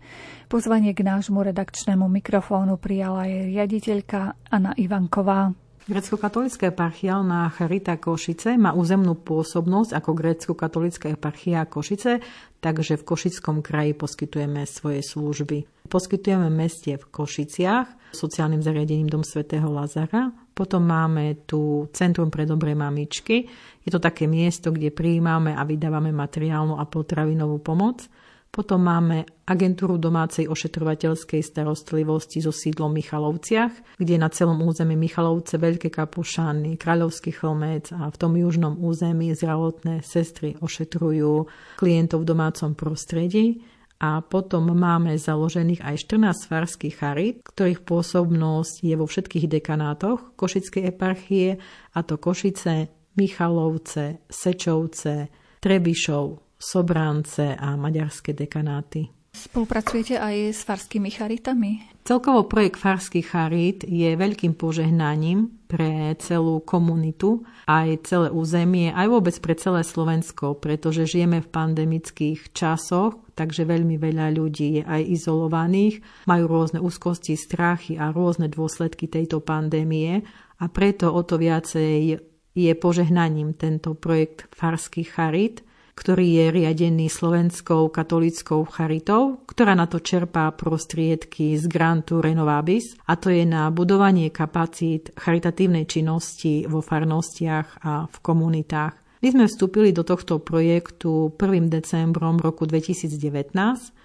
Pozvanie 0.52 0.92
k 0.92 1.00
nášmu 1.00 1.40
redakčnému 1.40 2.12
mikrofónu 2.12 2.76
prijala 2.76 3.24
jej 3.24 3.56
riaditeľka 3.56 4.36
Anna 4.52 4.76
Ivanková. 4.76 5.56
Grecko-katolická 5.88 6.76
eparchiálna 6.76 7.56
Charita 7.56 7.96
Košice 7.96 8.60
má 8.60 8.76
územnú 8.76 9.16
pôsobnosť 9.16 9.96
ako 9.96 10.12
grecko-katolická 10.12 11.16
eparchia 11.16 11.64
Košice, 11.64 12.20
takže 12.60 13.00
v 13.00 13.08
Košickom 13.16 13.64
kraji 13.64 13.96
poskytujeme 13.96 14.68
svoje 14.68 15.00
služby. 15.00 15.88
Poskytujeme 15.88 16.52
meste 16.52 17.00
v 17.00 17.06
Košiciach, 17.08 18.12
sociálnym 18.12 18.60
zariadením 18.60 19.08
Dom 19.08 19.24
svätého 19.24 19.72
Lazara, 19.72 20.36
potom 20.56 20.88
máme 20.88 21.44
tu 21.44 21.92
Centrum 21.92 22.32
pre 22.32 22.48
dobré 22.48 22.72
mamičky. 22.72 23.44
Je 23.84 23.92
to 23.92 24.00
také 24.00 24.24
miesto, 24.24 24.72
kde 24.72 24.96
prijímame 24.96 25.52
a 25.52 25.68
vydávame 25.68 26.16
materiálnu 26.16 26.80
a 26.80 26.88
potravinovú 26.88 27.60
pomoc. 27.60 28.08
Potom 28.56 28.80
máme 28.80 29.28
agentúru 29.44 30.00
domácej 30.00 30.48
ošetrovateľskej 30.48 31.44
starostlivosti 31.44 32.40
so 32.40 32.56
sídlom 32.56 32.96
Michalovciach, 32.96 34.00
kde 34.00 34.16
na 34.16 34.32
celom 34.32 34.64
území 34.64 34.96
Michalovce, 34.96 35.60
Veľké 35.60 35.92
Kapušany, 35.92 36.80
Kráľovský 36.80 37.36
chlmec 37.36 37.92
a 37.92 38.08
v 38.08 38.16
tom 38.16 38.40
južnom 38.40 38.80
území 38.80 39.36
zdravotné 39.36 40.08
sestry 40.08 40.56
ošetrujú 40.64 41.52
klientov 41.76 42.24
v 42.24 42.30
domácom 42.32 42.72
prostredí 42.80 43.60
a 43.96 44.20
potom 44.20 44.76
máme 44.76 45.16
založených 45.16 45.80
aj 45.80 45.96
14 46.12 46.52
farských 46.52 46.96
charit, 47.00 47.36
ktorých 47.48 47.88
pôsobnosť 47.88 48.84
je 48.84 48.96
vo 49.00 49.08
všetkých 49.08 49.48
dekanátoch 49.48 50.36
Košickej 50.36 50.84
eparchie, 50.92 51.56
a 51.96 52.00
to 52.04 52.20
Košice, 52.20 52.92
Michalovce, 53.16 54.28
Sečovce, 54.28 55.32
Trebišov, 55.64 56.60
Sobrance 56.60 57.56
a 57.56 57.80
maďarské 57.80 58.36
dekanáty. 58.36 59.25
Spolupracujete 59.36 60.16
aj 60.16 60.56
s 60.56 60.64
farskými 60.64 61.12
charitami? 61.12 61.84
Celkovo 62.06 62.46
projekt 62.48 62.80
Farských 62.80 63.28
charít 63.28 63.84
je 63.84 64.14
veľkým 64.16 64.56
požehnaním 64.56 65.66
pre 65.66 66.14
celú 66.22 66.62
komunitu, 66.62 67.44
aj 67.66 68.06
celé 68.06 68.28
územie, 68.30 68.94
aj 68.94 69.08
vôbec 69.10 69.36
pre 69.42 69.58
celé 69.58 69.82
Slovensko, 69.82 70.56
pretože 70.56 71.10
žijeme 71.10 71.42
v 71.42 71.52
pandemických 71.52 72.54
časoch, 72.54 73.18
takže 73.34 73.66
veľmi 73.66 73.98
veľa 73.98 74.32
ľudí 74.38 74.80
je 74.80 74.84
aj 74.86 75.02
izolovaných, 75.02 76.00
majú 76.30 76.46
rôzne 76.46 76.80
úzkosti, 76.80 77.34
strachy 77.34 77.98
a 77.98 78.14
rôzne 78.14 78.48
dôsledky 78.48 79.10
tejto 79.10 79.42
pandémie 79.42 80.24
a 80.62 80.66
preto 80.70 81.10
o 81.10 81.22
to 81.26 81.42
viacej 81.42 82.22
je 82.56 82.72
požehnaním 82.78 83.58
tento 83.58 83.98
projekt 83.98 84.48
Farských 84.56 85.10
charit, 85.12 85.66
ktorý 85.96 86.28
je 86.28 86.46
riadený 86.52 87.08
Slovenskou 87.08 87.88
katolickou 87.88 88.68
charitou, 88.68 89.40
ktorá 89.48 89.74
na 89.74 89.88
to 89.88 90.04
čerpá 90.04 90.52
prostriedky 90.52 91.56
z 91.56 91.66
grantu 91.72 92.20
Renovabis 92.20 93.00
a 93.08 93.16
to 93.16 93.32
je 93.32 93.48
na 93.48 93.72
budovanie 93.72 94.30
kapacít 94.30 95.16
charitatívnej 95.16 95.88
činnosti 95.88 96.68
vo 96.68 96.84
farnostiach 96.84 97.82
a 97.82 98.12
v 98.12 98.18
komunitách. 98.20 98.94
My 99.24 99.34
sme 99.34 99.46
vstúpili 99.50 99.90
do 99.90 100.06
tohto 100.06 100.38
projektu 100.38 101.34
1. 101.40 101.72
decembrom 101.72 102.38
roku 102.38 102.70
2019. 102.70 103.56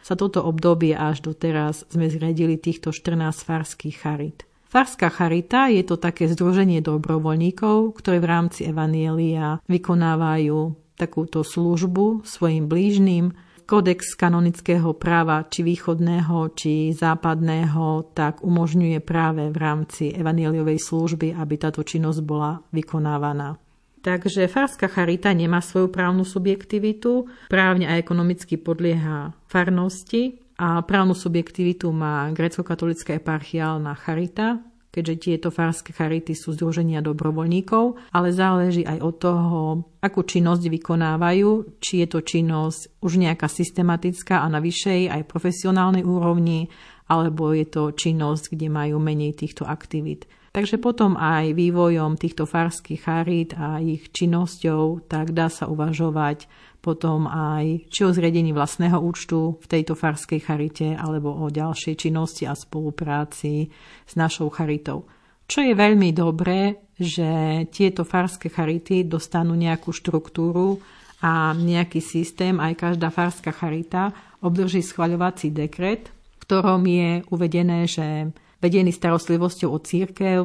Za 0.01 0.15
toto 0.17 0.41
obdobie 0.47 0.97
až 0.97 1.21
do 1.21 1.37
teraz 1.37 1.85
sme 1.93 2.09
zriadili 2.09 2.57
týchto 2.57 2.89
14 2.95 3.45
farských 3.45 3.97
charit. 4.01 4.49
Farská 4.71 5.11
charita 5.11 5.67
je 5.67 5.83
to 5.83 5.99
také 5.99 6.31
združenie 6.31 6.79
dobrovoľníkov, 6.79 7.99
ktoré 7.99 8.23
v 8.23 8.31
rámci 8.31 8.71
Evanielia 8.71 9.59
vykonávajú 9.67 10.79
takúto 11.01 11.41
službu 11.41 12.29
svojim 12.29 12.69
blížným. 12.69 13.33
Kodex 13.65 14.19
kanonického 14.19 14.93
práva, 14.99 15.47
či 15.47 15.63
východného, 15.63 16.53
či 16.59 16.91
západného, 16.91 18.13
tak 18.13 18.43
umožňuje 18.43 18.99
práve 19.01 19.47
v 19.49 19.57
rámci 19.57 20.11
evanieliovej 20.11 20.83
služby, 20.83 21.39
aby 21.39 21.55
táto 21.55 21.87
činnosť 21.87 22.21
bola 22.27 22.59
vykonávaná. 22.75 23.57
Takže 24.01 24.49
farská 24.49 24.89
charita 24.89 25.31
nemá 25.31 25.61
svoju 25.61 25.93
právnu 25.93 26.25
subjektivitu, 26.25 27.29
právne 27.53 27.85
a 27.87 28.01
ekonomicky 28.01 28.57
podlieha 28.57 29.37
farnosti 29.45 30.41
a 30.57 30.81
právnu 30.81 31.13
subjektivitu 31.13 31.93
má 31.93 32.33
grecko-katolická 32.33 33.17
eparchiálna 33.21 33.93
charita, 33.97 34.61
keďže 34.91 35.15
tieto 35.23 35.49
farské 35.55 35.95
charity 35.95 36.35
sú 36.35 36.55
združenia 36.55 36.99
dobrovoľníkov, 37.03 38.11
ale 38.11 38.35
záleží 38.35 38.83
aj 38.83 38.99
od 38.99 39.15
toho, 39.23 39.61
akú 40.03 40.27
činnosť 40.27 40.67
vykonávajú, 40.67 41.79
či 41.79 42.03
je 42.03 42.07
to 42.11 42.21
činnosť 42.23 43.03
už 43.03 43.13
nejaká 43.23 43.47
systematická 43.47 44.43
a 44.43 44.51
na 44.51 44.59
vyššej 44.59 45.11
aj 45.11 45.31
profesionálnej 45.31 46.03
úrovni, 46.03 46.67
alebo 47.11 47.51
je 47.55 47.67
to 47.67 47.91
činnosť, 47.95 48.55
kde 48.55 48.67
majú 48.71 49.03
menej 49.03 49.35
týchto 49.35 49.67
aktivít. 49.67 50.31
Takže 50.51 50.83
potom 50.83 51.15
aj 51.15 51.55
vývojom 51.55 52.19
týchto 52.19 52.43
farských 52.43 53.01
charít 53.07 53.55
a 53.55 53.79
ich 53.79 54.11
činnosťou, 54.11 55.07
tak 55.07 55.31
dá 55.31 55.47
sa 55.47 55.71
uvažovať 55.71 56.51
potom 56.81 57.29
aj 57.29 57.87
či 57.93 58.03
o 58.03 58.11
zriadení 58.11 58.51
vlastného 58.57 58.99
účtu 58.99 59.61
v 59.61 59.67
tejto 59.69 59.95
farskej 59.95 60.41
charite 60.43 60.97
alebo 60.97 61.31
o 61.31 61.47
ďalšej 61.53 61.95
činnosti 61.95 62.49
a 62.49 62.57
spolupráci 62.57 63.69
s 64.09 64.13
našou 64.17 64.49
charitou. 64.51 65.07
Čo 65.47 65.61
je 65.67 65.75
veľmi 65.77 66.11
dobré, 66.17 66.89
že 66.97 67.63
tieto 67.71 68.03
farské 68.03 68.49
charity 68.49 69.07
dostanú 69.07 69.55
nejakú 69.55 69.93
štruktúru 69.93 70.81
a 71.21 71.53
nejaký 71.53 72.01
systém, 72.01 72.57
aj 72.59 72.75
každá 72.81 73.13
farská 73.13 73.53
charita 73.53 74.11
obdrží 74.41 74.81
schvaľovací 74.81 75.53
dekret, 75.53 76.09
v 76.11 76.37
ktorom 76.49 76.81
je 76.89 77.11
uvedené, 77.29 77.85
že 77.85 78.33
vedený 78.61 78.93
starostlivosťou 78.93 79.69
o 79.73 79.79
církev, 79.81 80.43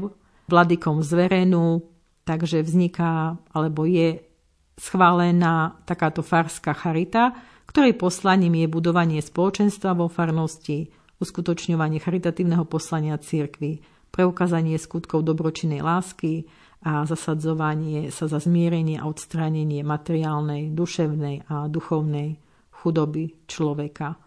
vladykom 0.47 1.04
zverenú, 1.04 1.84
takže 2.23 2.63
vzniká 2.63 3.38
alebo 3.54 3.86
je 3.86 4.23
schválená 4.75 5.80
takáto 5.88 6.19
farská 6.25 6.75
charita, 6.75 7.36
ktorej 7.69 7.95
poslaním 7.95 8.65
je 8.65 8.67
budovanie 8.71 9.19
spoločenstva 9.23 9.95
vo 9.95 10.08
farnosti, 10.12 10.91
uskutočňovanie 11.19 12.04
charitatívneho 12.04 12.67
poslania 12.67 13.15
cirkvy, 13.15 13.80
preukázanie 14.12 14.75
skutkov 14.75 15.23
dobročinnej 15.23 15.80
lásky 15.80 16.47
a 16.84 17.08
zasadzovanie 17.08 18.12
sa 18.12 18.28
za 18.28 18.39
zmierenie 18.43 18.99
a 18.99 19.08
odstránenie 19.08 19.82
materiálnej, 19.82 20.75
duševnej 20.75 21.47
a 21.47 21.71
duchovnej 21.71 22.39
chudoby 22.84 23.47
človeka. 23.47 24.25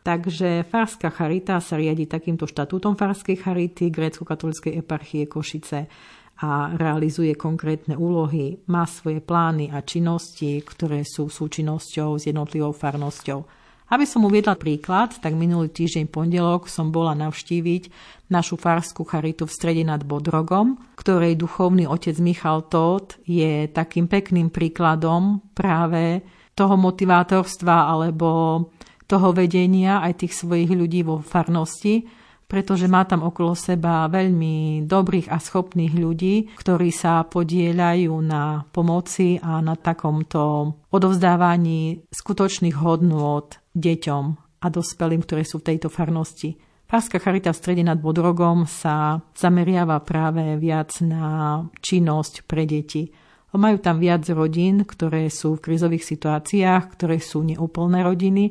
Takže 0.00 0.64
Farská 0.64 1.12
charita 1.12 1.60
sa 1.60 1.76
riadi 1.76 2.08
takýmto 2.08 2.48
štatútom 2.48 2.96
Farskej 2.96 3.36
charity 3.36 3.92
grécko-katolíckej 3.92 4.80
eparchie 4.80 5.28
Košice 5.28 5.92
a 6.40 6.72
realizuje 6.72 7.36
konkrétne 7.36 8.00
úlohy, 8.00 8.64
má 8.72 8.88
svoje 8.88 9.20
plány 9.20 9.68
a 9.68 9.84
činnosti, 9.84 10.64
ktoré 10.64 11.04
sú 11.04 11.28
súčinnosťou 11.28 12.16
s 12.16 12.32
jednotlivou 12.32 12.72
farnosťou. 12.72 13.60
Aby 13.90 14.06
som 14.06 14.24
uviedla 14.24 14.54
príklad, 14.54 15.18
tak 15.18 15.34
minulý 15.34 15.68
týždeň 15.68 16.08
pondelok 16.08 16.70
som 16.70 16.94
bola 16.94 17.12
navštíviť 17.18 17.90
našu 18.30 18.54
farskú 18.54 19.02
charitu 19.02 19.50
v 19.50 19.52
strede 19.52 19.82
nad 19.82 20.06
Bodrogom, 20.06 20.78
ktorej 20.94 21.34
duchovný 21.34 21.90
otec 21.90 22.14
Michal 22.22 22.70
Tóth 22.70 23.18
je 23.26 23.66
takým 23.68 24.06
pekným 24.06 24.48
príkladom 24.48 25.42
práve 25.52 26.22
toho 26.54 26.78
motivátorstva 26.78 27.90
alebo 27.90 28.28
toho 29.10 29.34
vedenia 29.34 29.98
aj 30.06 30.22
tých 30.22 30.38
svojich 30.38 30.70
ľudí 30.70 31.02
vo 31.02 31.18
farnosti, 31.18 32.06
pretože 32.46 32.90
má 32.90 33.06
tam 33.06 33.26
okolo 33.26 33.54
seba 33.54 34.06
veľmi 34.10 34.86
dobrých 34.86 35.30
a 35.30 35.38
schopných 35.38 35.94
ľudí, 35.94 36.54
ktorí 36.58 36.90
sa 36.90 37.26
podieľajú 37.26 38.14
na 38.22 38.62
pomoci 38.70 39.38
a 39.38 39.58
na 39.62 39.74
takomto 39.78 40.74
odovzdávaní 40.90 42.06
skutočných 42.10 42.76
hodnôt 42.78 43.54
deťom 43.74 44.24
a 44.62 44.66
dospelým, 44.66 45.22
ktoré 45.22 45.42
sú 45.46 45.62
v 45.62 45.74
tejto 45.74 45.90
farnosti. 45.90 46.58
Párska 46.90 47.22
charita 47.22 47.54
v 47.54 47.60
strede 47.62 47.86
nad 47.86 48.02
Bodrogom 48.02 48.66
sa 48.66 49.22
zameriava 49.30 50.02
práve 50.02 50.58
viac 50.58 50.98
na 51.06 51.62
činnosť 51.78 52.50
pre 52.50 52.66
deti. 52.66 53.14
Majú 53.54 53.78
tam 53.78 54.02
viac 54.02 54.26
rodín, 54.30 54.82
ktoré 54.82 55.30
sú 55.30 55.54
v 55.54 55.70
krizových 55.70 56.02
situáciách, 56.02 56.98
ktoré 56.98 57.22
sú 57.22 57.46
neúplné 57.46 58.02
rodiny 58.02 58.50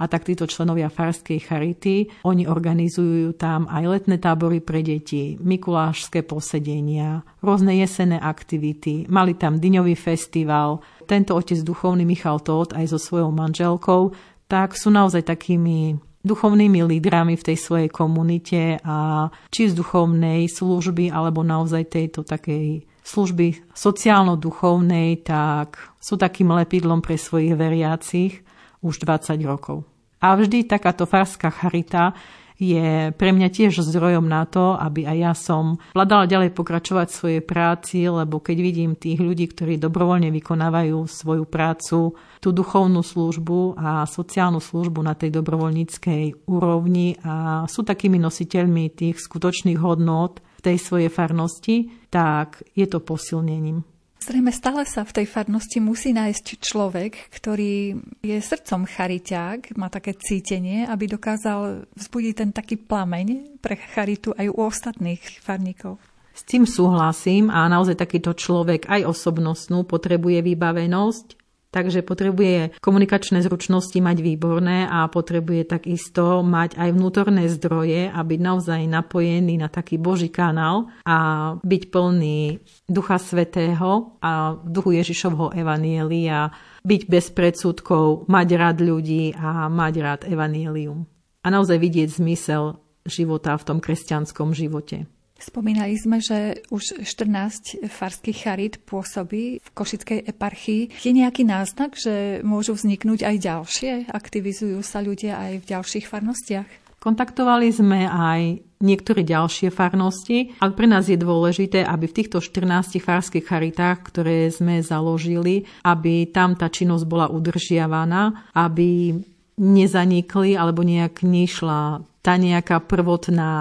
a 0.00 0.08
tak 0.08 0.24
títo 0.24 0.48
členovia 0.48 0.88
Farskej 0.88 1.44
charity, 1.44 2.08
oni 2.24 2.48
organizujú 2.48 3.36
tam 3.36 3.68
aj 3.68 3.84
letné 3.84 4.16
tábory 4.16 4.64
pre 4.64 4.80
deti, 4.80 5.36
mikulášské 5.36 6.24
posedenia, 6.24 7.20
rôzne 7.44 7.76
jesenné 7.76 8.16
aktivity, 8.16 9.04
mali 9.12 9.36
tam 9.36 9.60
dyňový 9.60 9.92
festival. 9.92 10.80
Tento 11.04 11.36
otec 11.36 11.60
duchovný 11.60 12.08
Michal 12.08 12.40
Tóth 12.40 12.72
aj 12.72 12.88
so 12.88 12.98
svojou 12.98 13.28
manželkou, 13.28 14.16
tak 14.48 14.72
sú 14.74 14.88
naozaj 14.88 15.28
takými 15.28 16.00
duchovnými 16.20 16.84
lídrami 16.84 17.36
v 17.36 17.46
tej 17.52 17.56
svojej 17.56 17.88
komunite 17.88 18.80
a 18.84 19.28
či 19.48 19.72
z 19.72 19.76
duchovnej 19.76 20.48
služby 20.48 21.08
alebo 21.12 21.40
naozaj 21.40 21.88
tejto 21.88 22.24
takej 22.24 22.84
služby 23.00 23.72
sociálno-duchovnej, 23.72 25.24
tak 25.24 25.80
sú 25.98 26.20
takým 26.20 26.52
lepidlom 26.52 27.00
pre 27.00 27.16
svojich 27.16 27.56
veriacich 27.56 28.44
už 28.84 29.02
20 29.02 29.40
rokov. 29.48 29.89
A 30.20 30.36
vždy 30.36 30.68
takáto 30.68 31.08
farská 31.08 31.48
charita 31.48 32.12
je 32.60 33.08
pre 33.16 33.32
mňa 33.32 33.48
tiež 33.48 33.80
zdrojom 33.80 34.28
na 34.28 34.44
to, 34.44 34.76
aby 34.76 35.08
aj 35.08 35.16
ja 35.16 35.32
som 35.32 35.80
hľadala 35.96 36.28
ďalej 36.28 36.52
pokračovať 36.52 37.06
v 37.08 37.16
svojej 37.16 37.42
práci, 37.42 38.04
lebo 38.04 38.36
keď 38.36 38.56
vidím 38.60 38.92
tých 39.00 39.16
ľudí, 39.16 39.48
ktorí 39.48 39.80
dobrovoľne 39.80 40.28
vykonávajú 40.28 41.08
svoju 41.08 41.48
prácu, 41.48 42.12
tú 42.36 42.48
duchovnú 42.52 43.00
službu 43.00 43.80
a 43.80 44.04
sociálnu 44.04 44.60
službu 44.60 45.00
na 45.00 45.16
tej 45.16 45.32
dobrovoľníckej 45.40 46.44
úrovni 46.52 47.16
a 47.24 47.64
sú 47.64 47.80
takými 47.80 48.20
nositeľmi 48.20 48.92
tých 48.92 49.16
skutočných 49.24 49.80
hodnôt 49.80 50.36
v 50.36 50.60
tej 50.60 50.76
svojej 50.76 51.08
farnosti, 51.08 51.88
tak 52.12 52.60
je 52.76 52.84
to 52.84 53.00
posilnením. 53.00 53.80
Zrejme 54.20 54.52
stále 54.52 54.84
sa 54.84 55.00
v 55.00 55.16
tej 55.16 55.26
farnosti 55.32 55.80
musí 55.80 56.12
nájsť 56.12 56.60
človek, 56.60 57.32
ktorý 57.32 57.96
je 58.20 58.36
srdcom 58.36 58.84
chariťák, 58.84 59.80
má 59.80 59.88
také 59.88 60.12
cítenie, 60.12 60.84
aby 60.84 61.08
dokázal 61.08 61.88
vzbudiť 61.96 62.34
ten 62.36 62.50
taký 62.52 62.76
plameň 62.76 63.56
pre 63.64 63.80
charitu 63.80 64.36
aj 64.36 64.52
u 64.52 64.60
ostatných 64.60 65.24
farníkov. 65.40 65.96
S 66.36 66.44
tým 66.44 66.68
súhlasím 66.68 67.48
a 67.48 67.64
naozaj 67.72 67.96
takýto 67.96 68.36
človek 68.36 68.92
aj 68.92 69.08
osobnostnú 69.08 69.88
potrebuje 69.88 70.44
vybavenosť 70.52 71.39
Takže 71.70 72.02
potrebuje 72.02 72.82
komunikačné 72.82 73.46
zručnosti 73.46 73.94
mať 73.94 74.18
výborné 74.26 74.90
a 74.90 75.06
potrebuje 75.06 75.70
takisto 75.70 76.42
mať 76.42 76.74
aj 76.74 76.90
vnútorné 76.90 77.46
zdroje 77.46 78.10
a 78.10 78.18
byť 78.18 78.40
naozaj 78.42 78.90
napojený 78.90 79.54
na 79.54 79.70
taký 79.70 79.94
Boží 79.94 80.34
kanál 80.34 80.90
a 81.06 81.54
byť 81.62 81.82
plný 81.94 82.58
Ducha 82.90 83.22
Svetého 83.22 84.18
a 84.18 84.58
duchu 84.66 84.98
Ježišovho 84.98 85.54
Evanielia, 85.54 86.50
byť 86.82 87.02
bez 87.06 87.30
predsudkov, 87.30 88.26
mať 88.26 88.48
rád 88.58 88.76
ľudí 88.82 89.30
a 89.38 89.70
mať 89.70 89.94
rád 90.02 90.20
Evanielium. 90.26 91.06
A 91.46 91.54
naozaj 91.54 91.78
vidieť 91.78 92.18
zmysel 92.18 92.82
života 93.06 93.54
v 93.54 93.62
tom 93.62 93.78
kresťanskom 93.78 94.52
živote. 94.58 95.06
Spomínali 95.40 95.96
sme, 95.96 96.20
že 96.20 96.60
už 96.68 97.00
14 97.00 97.88
farských 97.88 98.38
charit 98.44 98.76
pôsobí 98.84 99.56
v 99.56 99.68
Košickej 99.72 100.28
eparchii. 100.28 101.00
Je 101.00 101.12
nejaký 101.16 101.48
náznak, 101.48 101.96
že 101.96 102.44
môžu 102.44 102.76
vzniknúť 102.76 103.24
aj 103.24 103.36
ďalšie? 103.40 103.92
Aktivizujú 104.12 104.84
sa 104.84 105.00
ľudia 105.00 105.40
aj 105.40 105.52
v 105.64 105.68
ďalších 105.72 106.04
farnostiach? 106.04 106.68
Kontaktovali 107.00 107.72
sme 107.72 108.04
aj 108.04 108.60
niektoré 108.84 109.24
ďalšie 109.24 109.72
farnosti, 109.72 110.52
ale 110.60 110.76
pre 110.76 110.84
nás 110.84 111.08
je 111.08 111.16
dôležité, 111.16 111.80
aby 111.80 112.04
v 112.08 112.16
týchto 112.20 112.44
14 112.44 113.00
farských 113.00 113.44
charitách, 113.44 114.04
ktoré 114.04 114.52
sme 114.52 114.84
založili, 114.84 115.64
aby 115.80 116.28
tam 116.28 116.56
tá 116.56 116.68
činnosť 116.68 117.04
bola 117.08 117.32
udržiavaná, 117.32 118.52
aby 118.52 119.16
nezanikli 119.60 120.56
alebo 120.56 120.80
nejak 120.80 121.20
nešla 121.20 122.00
tá 122.20 122.36
nejaká 122.36 122.84
prvotná 122.84 123.52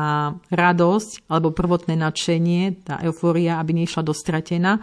radosť 0.52 1.28
alebo 1.32 1.56
prvotné 1.56 1.96
nadšenie, 1.96 2.88
tá 2.88 3.00
eufória, 3.04 3.60
aby 3.60 3.84
nešla 3.84 4.04
dostratená, 4.04 4.80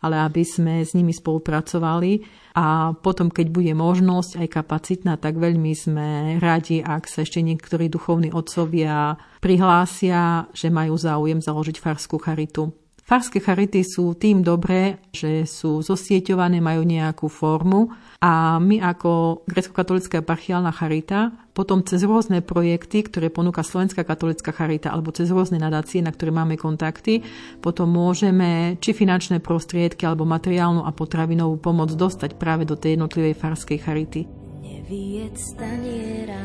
ale 0.00 0.16
aby 0.20 0.44
sme 0.44 0.80
s 0.84 0.96
nimi 0.96 1.12
spolupracovali 1.12 2.24
a 2.56 2.96
potom, 2.96 3.28
keď 3.28 3.46
bude 3.52 3.72
možnosť 3.76 4.40
aj 4.40 4.48
kapacitná, 4.48 5.12
tak 5.20 5.36
veľmi 5.36 5.72
sme 5.76 6.08
radi, 6.40 6.80
ak 6.80 7.04
sa 7.04 7.22
ešte 7.22 7.44
niektorí 7.44 7.92
duchovní 7.92 8.32
otcovia 8.32 9.20
prihlásia, 9.44 10.48
že 10.56 10.72
majú 10.72 10.96
záujem 10.96 11.38
založiť 11.38 11.76
farskú 11.78 12.16
charitu. 12.16 12.72
Farské 13.08 13.40
charity 13.40 13.88
sú 13.88 14.12
tým 14.20 14.44
dobré, 14.44 15.00
že 15.16 15.48
sú 15.48 15.80
zosieťované, 15.80 16.60
majú 16.60 16.84
nejakú 16.84 17.32
formu 17.32 17.88
a 18.20 18.60
my 18.60 18.84
ako 18.84 19.40
grecko-katolická 19.48 20.20
parchiálna 20.20 20.68
charita 20.76 21.32
potom 21.56 21.80
cez 21.80 22.04
rôzne 22.04 22.44
projekty, 22.44 23.08
ktoré 23.08 23.32
ponúka 23.32 23.64
Slovenská 23.64 24.04
katolická 24.04 24.52
charita 24.52 24.92
alebo 24.92 25.08
cez 25.08 25.32
rôzne 25.32 25.56
nadácie, 25.56 26.04
na 26.04 26.12
ktoré 26.12 26.36
máme 26.36 26.60
kontakty, 26.60 27.24
potom 27.64 27.88
môžeme 27.88 28.76
či 28.76 28.92
finančné 28.92 29.40
prostriedky 29.40 30.04
alebo 30.04 30.28
materiálnu 30.28 30.84
a 30.84 30.92
potravinovú 30.92 31.56
pomoc 31.64 31.88
dostať 31.96 32.36
práve 32.36 32.68
do 32.68 32.76
tej 32.76 33.00
jednotlivej 33.00 33.32
farskej 33.40 33.78
charity. 33.80 34.28
Neviec 34.60 35.40
taniera, 35.56 36.44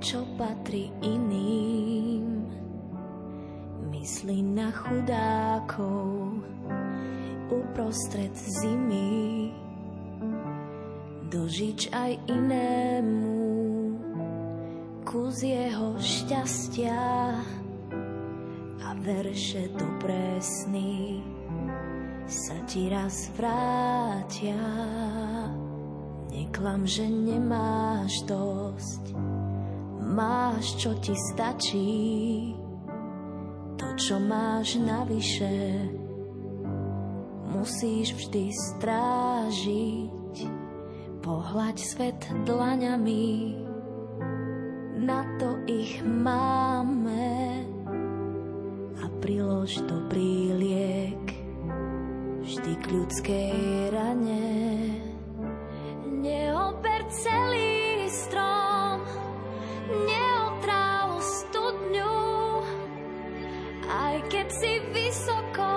čo 0.00 0.24
patrí 0.40 0.88
iným 1.04 1.69
Myslí 4.00 4.40
na 4.40 4.72
chudákov 4.72 6.40
uprostred 7.52 8.32
zimy. 8.32 9.52
Dožič 11.28 11.92
aj 11.92 12.16
inému 12.32 13.36
kus 15.04 15.44
jeho 15.44 16.00
šťastia 16.00 17.04
a 18.80 18.88
verše 19.04 19.68
dobré 19.76 20.40
sny 20.40 21.20
sa 22.24 22.56
ti 22.64 22.88
raz 22.88 23.28
vrátia. 23.36 24.64
Neklam, 26.32 26.88
že 26.88 27.04
nemáš 27.04 28.24
dosť, 28.24 29.12
máš, 30.08 30.72
čo 30.80 30.96
ti 31.04 31.12
stačí 31.12 32.56
to, 33.80 33.96
čo 33.96 34.20
máš 34.20 34.76
navyše, 34.76 35.88
musíš 37.48 38.12
vždy 38.12 38.52
strážiť. 38.52 40.36
Pohľaď 41.24 41.76
svet 41.80 42.20
dlaňami, 42.44 43.56
na 45.00 45.24
to 45.40 45.64
ich 45.64 46.04
máme. 46.04 47.64
A 49.00 49.04
prilož 49.24 49.80
dobrý 49.88 50.52
liek 50.60 51.24
vždy 52.44 52.72
k 52.76 52.84
ľudskej 52.92 53.56
rane. 53.96 54.44
Neober 56.20 57.00
celý 57.08 58.08
strom, 58.12 59.00
neober 63.90 64.22
keď 64.30 64.48
si 64.54 64.72
vysoko, 64.94 65.74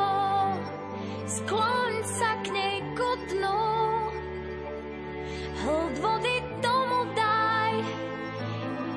skloň 1.25 1.93
sa 2.05 2.31
k 2.45 2.45
nej 2.53 2.77
ku 2.93 3.09
dnu. 3.33 3.65
Hlд 5.63 5.95
vody 5.97 6.37
tomu 6.61 6.99
daj, 7.17 7.73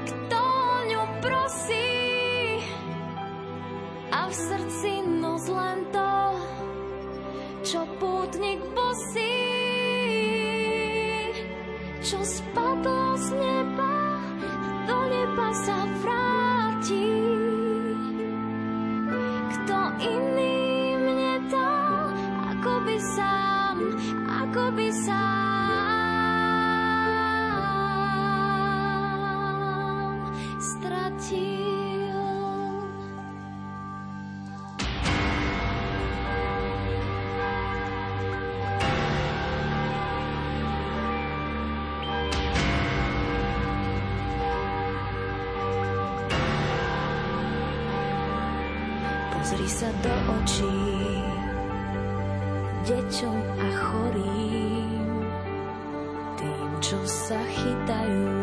kto 0.05 0.42
ňu 0.92 1.02
prosí. 1.24 1.92
A 4.12 4.29
v 4.29 4.35
srdci 4.35 4.92
nos 5.07 5.48
len 5.48 5.79
to, 5.88 6.16
čo 7.64 7.81
pútnik 7.96 8.61
bosí. 8.76 9.40
Čo 12.07 12.22
spadlo 12.22 13.06
sa 49.87 49.94
do 50.03 50.14
očí 50.42 50.83
deťom 52.90 53.38
a 53.55 53.68
chorým, 53.70 55.11
tým, 56.35 56.70
čo 56.83 56.99
sa 57.07 57.38
chytajú, 57.38 58.35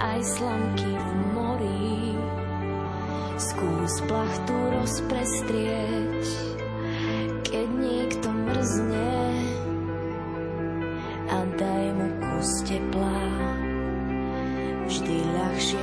aj 0.00 0.20
slamky 0.24 0.88
v 0.96 1.10
mori. 1.36 2.16
Skús 3.36 3.94
plachtu 4.08 4.56
rozprestrieť, 4.56 6.24
keď 7.44 7.66
niekto 7.76 8.28
mrzne 8.32 9.20
a 11.28 11.38
daj 11.60 11.86
mu 11.92 12.08
kus 12.24 12.64
tepla, 12.64 13.20
vždy 14.88 15.16
ľahšie 15.28 15.82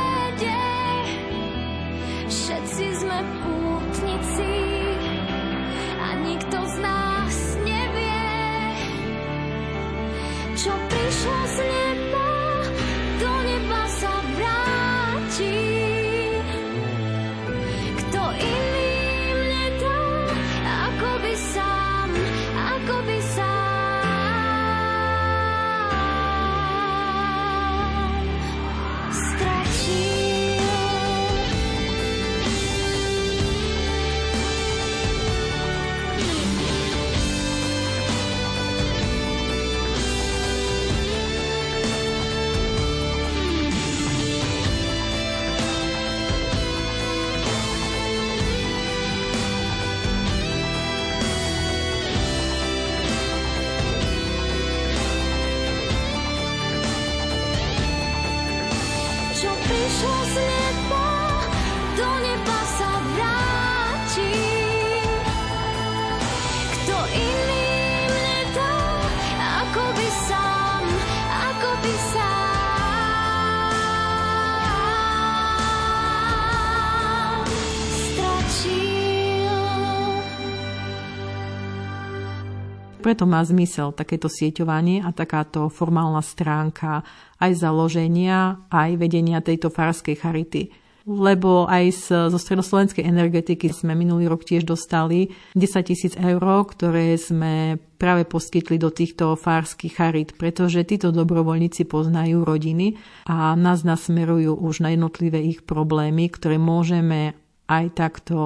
Preto 83.11 83.27
má 83.27 83.43
zmysel 83.43 83.91
takéto 83.91 84.31
sieťovanie 84.31 85.03
a 85.03 85.11
takáto 85.11 85.67
formálna 85.67 86.23
stránka 86.23 87.03
aj 87.43 87.59
založenia, 87.59 88.63
aj 88.71 88.95
vedenia 88.95 89.43
tejto 89.43 89.67
farskej 89.67 90.15
charity. 90.15 90.71
Lebo 91.03 91.67
aj 91.67 92.07
zo 92.07 92.39
stredoslovenskej 92.39 93.03
energetiky 93.03 93.67
sme 93.75 93.99
minulý 93.99 94.31
rok 94.31 94.47
tiež 94.47 94.63
dostali 94.63 95.27
10 95.59 95.91
tisíc 95.91 96.15
eur, 96.15 96.39
ktoré 96.63 97.19
sme 97.19 97.75
práve 97.99 98.23
poskytli 98.23 98.79
do 98.79 98.87
týchto 98.95 99.35
fárskych 99.35 99.91
charit, 99.91 100.31
pretože 100.39 100.87
títo 100.87 101.11
dobrovoľníci 101.11 101.91
poznajú 101.91 102.47
rodiny 102.47 102.95
a 103.27 103.59
nás 103.59 103.83
nasmerujú 103.83 104.55
už 104.55 104.87
na 104.87 104.95
jednotlivé 104.95 105.43
ich 105.43 105.67
problémy, 105.67 106.31
ktoré 106.31 106.55
môžeme 106.55 107.35
aj 107.67 107.85
takto 107.91 108.39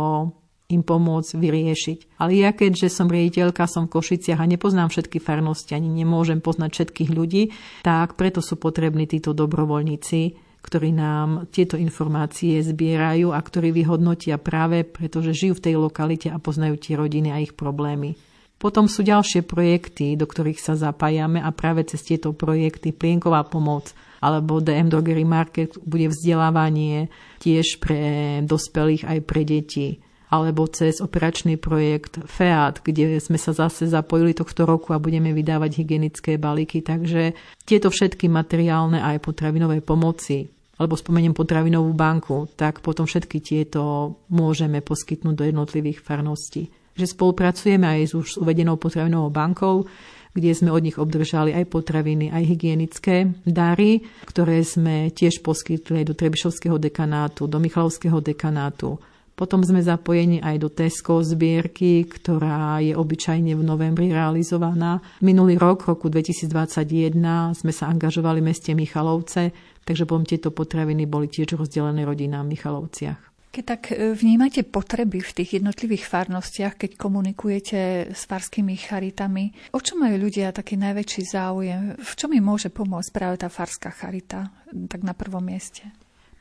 im 0.66 0.82
pomôcť 0.82 1.38
vyriešiť. 1.38 2.18
Ale 2.18 2.42
ja 2.42 2.50
keďže 2.50 2.90
som 2.90 3.06
riaditeľka, 3.06 3.70
som 3.70 3.86
v 3.86 4.02
Košiciach 4.02 4.42
a 4.42 4.50
nepoznám 4.50 4.90
všetky 4.90 5.22
farnosti, 5.22 5.78
ani 5.78 5.94
nemôžem 5.94 6.42
poznať 6.42 6.70
všetkých 6.74 7.12
ľudí, 7.14 7.54
tak 7.86 8.18
preto 8.18 8.42
sú 8.42 8.58
potrební 8.58 9.06
títo 9.06 9.38
dobrovoľníci, 9.38 10.42
ktorí 10.66 10.90
nám 10.98 11.46
tieto 11.54 11.78
informácie 11.78 12.58
zbierajú 12.66 13.30
a 13.30 13.38
ktorí 13.38 13.70
vyhodnotia 13.70 14.42
práve 14.42 14.82
pretože 14.82 15.38
žijú 15.38 15.62
v 15.62 15.66
tej 15.70 15.76
lokalite 15.78 16.34
a 16.34 16.42
poznajú 16.42 16.82
tie 16.82 16.98
rodiny 16.98 17.30
a 17.30 17.38
ich 17.38 17.54
problémy. 17.54 18.18
Potom 18.58 18.90
sú 18.90 19.06
ďalšie 19.06 19.46
projekty, 19.46 20.18
do 20.18 20.26
ktorých 20.26 20.58
sa 20.58 20.74
zapájame 20.74 21.38
a 21.38 21.54
práve 21.54 21.86
cez 21.86 22.02
tieto 22.02 22.34
projekty 22.34 22.96
plienková 22.96 23.46
pomoc 23.46 23.94
alebo 24.24 24.58
DM 24.58 24.90
Drogery 24.90 25.28
Market 25.28 25.78
bude 25.86 26.10
vzdelávanie 26.10 27.14
tiež 27.46 27.78
pre 27.78 28.02
dospelých 28.42 29.06
aj 29.06 29.20
pre 29.22 29.46
deti 29.46 30.02
alebo 30.36 30.68
cez 30.68 31.00
operačný 31.00 31.56
projekt 31.56 32.20
FEAT, 32.20 32.84
kde 32.84 33.24
sme 33.24 33.40
sa 33.40 33.56
zase 33.56 33.88
zapojili 33.88 34.36
tohto 34.36 34.68
roku 34.68 34.92
a 34.92 35.00
budeme 35.00 35.32
vydávať 35.32 35.80
hygienické 35.80 36.36
balíky. 36.36 36.84
Takže 36.84 37.32
tieto 37.64 37.88
všetky 37.88 38.28
materiálne 38.28 39.00
aj 39.00 39.24
potravinové 39.24 39.80
pomoci 39.80 40.52
alebo 40.76 41.00
spomeniem 41.00 41.32
potravinovú 41.32 41.96
banku, 41.96 42.52
tak 42.60 42.84
potom 42.84 43.08
všetky 43.08 43.40
tieto 43.40 44.12
môžeme 44.28 44.84
poskytnúť 44.84 45.36
do 45.36 45.48
jednotlivých 45.48 46.04
farností. 46.04 46.68
Že 47.00 47.16
spolupracujeme 47.16 47.88
aj 47.88 48.02
s 48.04 48.12
už 48.12 48.28
uvedenou 48.44 48.76
potravinovou 48.76 49.32
bankou, 49.32 49.88
kde 50.36 50.52
sme 50.52 50.76
od 50.76 50.84
nich 50.84 51.00
obdržali 51.00 51.56
aj 51.56 51.72
potraviny, 51.72 52.28
aj 52.28 52.44
hygienické 52.44 53.32
dary, 53.48 54.04
ktoré 54.28 54.60
sme 54.68 55.08
tiež 55.16 55.40
poskytli 55.40 56.04
do 56.04 56.12
Trebišovského 56.12 56.76
dekanátu, 56.76 57.48
do 57.48 57.56
Michalovského 57.56 58.20
dekanátu, 58.20 59.00
potom 59.36 59.62
sme 59.62 59.84
zapojení 59.84 60.40
aj 60.40 60.56
do 60.64 60.72
Tesco 60.72 61.20
zbierky, 61.20 62.08
ktorá 62.08 62.80
je 62.80 62.96
obyčajne 62.96 63.52
v 63.52 63.64
novembri 63.64 64.08
realizovaná. 64.10 65.04
Minulý 65.20 65.60
rok, 65.60 65.84
roku 65.92 66.08
2021, 66.08 67.12
sme 67.52 67.72
sa 67.76 67.92
angažovali 67.92 68.40
v 68.40 68.48
meste 68.48 68.72
Michalovce, 68.72 69.52
takže 69.84 70.08
potom 70.08 70.24
tieto 70.24 70.56
potraviny 70.56 71.04
boli 71.04 71.28
tiež 71.28 71.60
rozdelené 71.60 72.08
rodinám 72.08 72.48
v 72.48 72.56
Michalovciach. 72.56 73.20
Keď 73.56 73.64
tak 73.64 73.96
e, 73.96 74.12
vnímate 74.12 74.68
potreby 74.68 75.24
v 75.24 75.32
tých 75.32 75.64
jednotlivých 75.64 76.12
farnostiach, 76.12 76.76
keď 76.76 77.00
komunikujete 77.00 78.12
s 78.12 78.28
farskými 78.28 78.76
charitami, 78.76 79.72
o 79.72 79.80
čo 79.80 79.96
majú 79.96 80.28
ľudia 80.28 80.52
taký 80.52 80.76
najväčší 80.76 81.24
záujem? 81.24 81.96
V 81.96 82.14
čom 82.20 82.36
im 82.36 82.44
môže 82.44 82.68
pomôcť 82.68 83.16
práve 83.16 83.40
tá 83.40 83.48
farská 83.48 83.96
charita, 83.96 84.52
tak 84.92 85.08
na 85.08 85.16
prvom 85.16 85.40
mieste? 85.40 85.88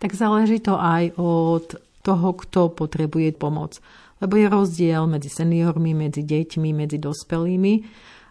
Tak 0.03 0.11
záleží 0.11 0.59
to 0.59 0.75
aj 0.75 1.15
od 1.15 1.79
toho, 2.05 2.37
kto 2.37 2.69
potrebuje 2.77 3.33
pomoc. 3.41 3.81
Lebo 4.21 4.37
je 4.37 4.47
rozdiel 4.53 5.09
medzi 5.09 5.33
seniormi, 5.33 5.97
medzi 5.97 6.23
deťmi, 6.23 6.71
medzi 6.77 7.01
dospelými, 7.01 7.75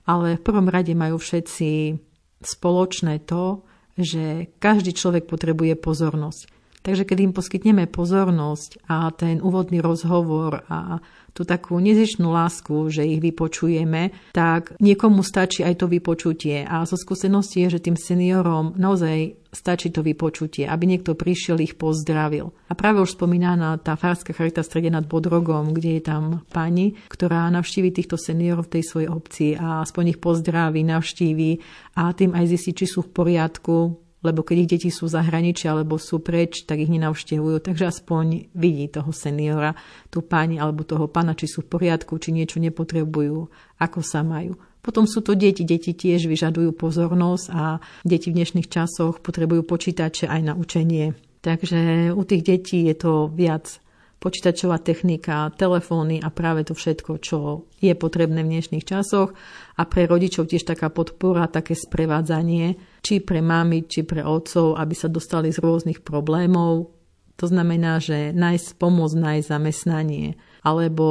ale 0.05 0.37
v 0.37 0.45
prvom 0.45 0.69
rade 0.69 0.93
majú 0.93 1.17
všetci 1.17 1.97
spoločné 2.45 3.25
to, 3.25 3.65
že 3.97 4.53
každý 4.61 4.93
človek 4.93 5.25
potrebuje 5.25 5.73
pozornosť. 5.77 6.53
Takže 6.83 7.07
keď 7.07 7.17
im 7.23 7.33
poskytneme 7.33 7.87
pozornosť 7.87 8.91
a 8.91 9.07
ten 9.15 9.39
úvodný 9.39 9.79
rozhovor 9.79 10.67
a 10.67 10.99
tú 11.33 11.43
takú 11.43 11.81
nezišnú 11.81 12.29
lásku, 12.29 12.93
že 12.93 13.03
ich 13.03 13.19
vypočujeme, 13.19 14.13
tak 14.31 14.77
niekomu 14.77 15.25
stačí 15.25 15.65
aj 15.65 15.81
to 15.81 15.85
vypočutie. 15.89 16.61
A 16.61 16.85
zo 16.85 16.93
skúsenosti 16.93 17.65
je, 17.65 17.77
že 17.77 17.83
tým 17.89 17.97
seniorom 17.97 18.77
naozaj 18.77 19.43
stačí 19.53 19.93
to 19.93 20.01
vypočutie, 20.01 20.65
aby 20.65 20.89
niekto 20.89 21.13
prišiel, 21.13 21.61
ich 21.61 21.77
pozdravil. 21.77 22.53
A 22.69 22.73
práve 22.73 23.05
už 23.05 23.13
spomínaná 23.13 23.77
tá 23.77 23.93
Farská 23.93 24.33
charita 24.33 24.65
strede 24.65 24.89
nad 24.89 25.05
Bodrogom, 25.05 25.77
kde 25.77 26.01
je 26.01 26.03
tam 26.03 26.23
pani, 26.49 26.97
ktorá 27.09 27.49
navštívi 27.53 27.93
týchto 27.93 28.17
seniorov 28.17 28.69
v 28.69 28.79
tej 28.79 28.83
svojej 28.89 29.09
obci 29.13 29.45
a 29.53 29.85
aspoň 29.85 30.17
ich 30.17 30.19
pozdraví, 30.19 30.81
navštíví 30.81 31.61
a 32.01 32.13
tým 32.17 32.33
aj 32.33 32.45
zistí, 32.49 32.73
či 32.73 32.85
sú 32.89 33.05
v 33.05 33.13
poriadku, 33.13 34.02
lebo 34.23 34.41
keď 34.41 34.55
ich 34.63 34.71
deti 34.71 34.89
sú 34.89 35.11
v 35.11 35.19
zahraničí 35.19 35.67
alebo 35.67 35.99
sú 35.99 36.23
preč, 36.23 36.63
tak 36.63 36.79
ich 36.79 36.89
nenavštevujú. 36.89 37.59
Takže 37.59 37.91
aspoň 37.91 38.55
vidí 38.55 38.87
toho 38.87 39.11
seniora, 39.11 39.75
tú 40.07 40.23
pani 40.23 40.57
alebo 40.57 40.87
toho 40.87 41.11
pana, 41.11 41.35
či 41.35 41.51
sú 41.51 41.61
v 41.67 41.75
poriadku, 41.75 42.15
či 42.17 42.31
niečo 42.31 42.63
nepotrebujú, 42.63 43.51
ako 43.77 43.99
sa 43.99 44.23
majú. 44.23 44.55
Potom 44.83 45.07
sú 45.07 45.23
to 45.23 45.35
deti. 45.35 45.63
Deti 45.63 45.95
tiež 45.95 46.27
vyžadujú 46.27 46.75
pozornosť 46.75 47.45
a 47.51 47.79
deti 48.03 48.31
v 48.31 48.43
dnešných 48.43 48.67
časoch 48.67 49.23
potrebujú 49.23 49.63
počítače 49.63 50.27
aj 50.27 50.41
na 50.43 50.53
učenie. 50.55 51.15
Takže 51.43 52.11
u 52.15 52.23
tých 52.23 52.43
detí 52.43 52.87
je 52.87 52.95
to 52.95 53.27
viac 53.27 53.82
počítačová 54.23 54.79
technika, 54.79 55.51
telefóny 55.51 56.23
a 56.23 56.31
práve 56.31 56.63
to 56.63 56.71
všetko, 56.71 57.19
čo 57.19 57.67
je 57.83 57.91
potrebné 57.91 58.39
v 58.47 58.55
dnešných 58.55 58.87
časoch. 58.87 59.35
A 59.75 59.83
pre 59.83 60.07
rodičov 60.07 60.47
tiež 60.47 60.63
taká 60.63 60.87
podpora, 60.87 61.51
také 61.51 61.75
sprevádzanie, 61.75 62.79
či 63.03 63.19
pre 63.19 63.43
mami, 63.43 63.83
či 63.83 64.07
pre 64.07 64.23
otcov, 64.23 64.79
aby 64.79 64.95
sa 64.95 65.11
dostali 65.11 65.51
z 65.51 65.59
rôznych 65.59 65.99
problémov. 66.07 66.95
To 67.35 67.45
znamená, 67.51 67.99
že 67.99 68.31
nájsť 68.31 68.79
pomoc, 68.79 69.11
nájsť 69.11 69.51
zamestnanie, 69.51 70.39
alebo 70.63 71.05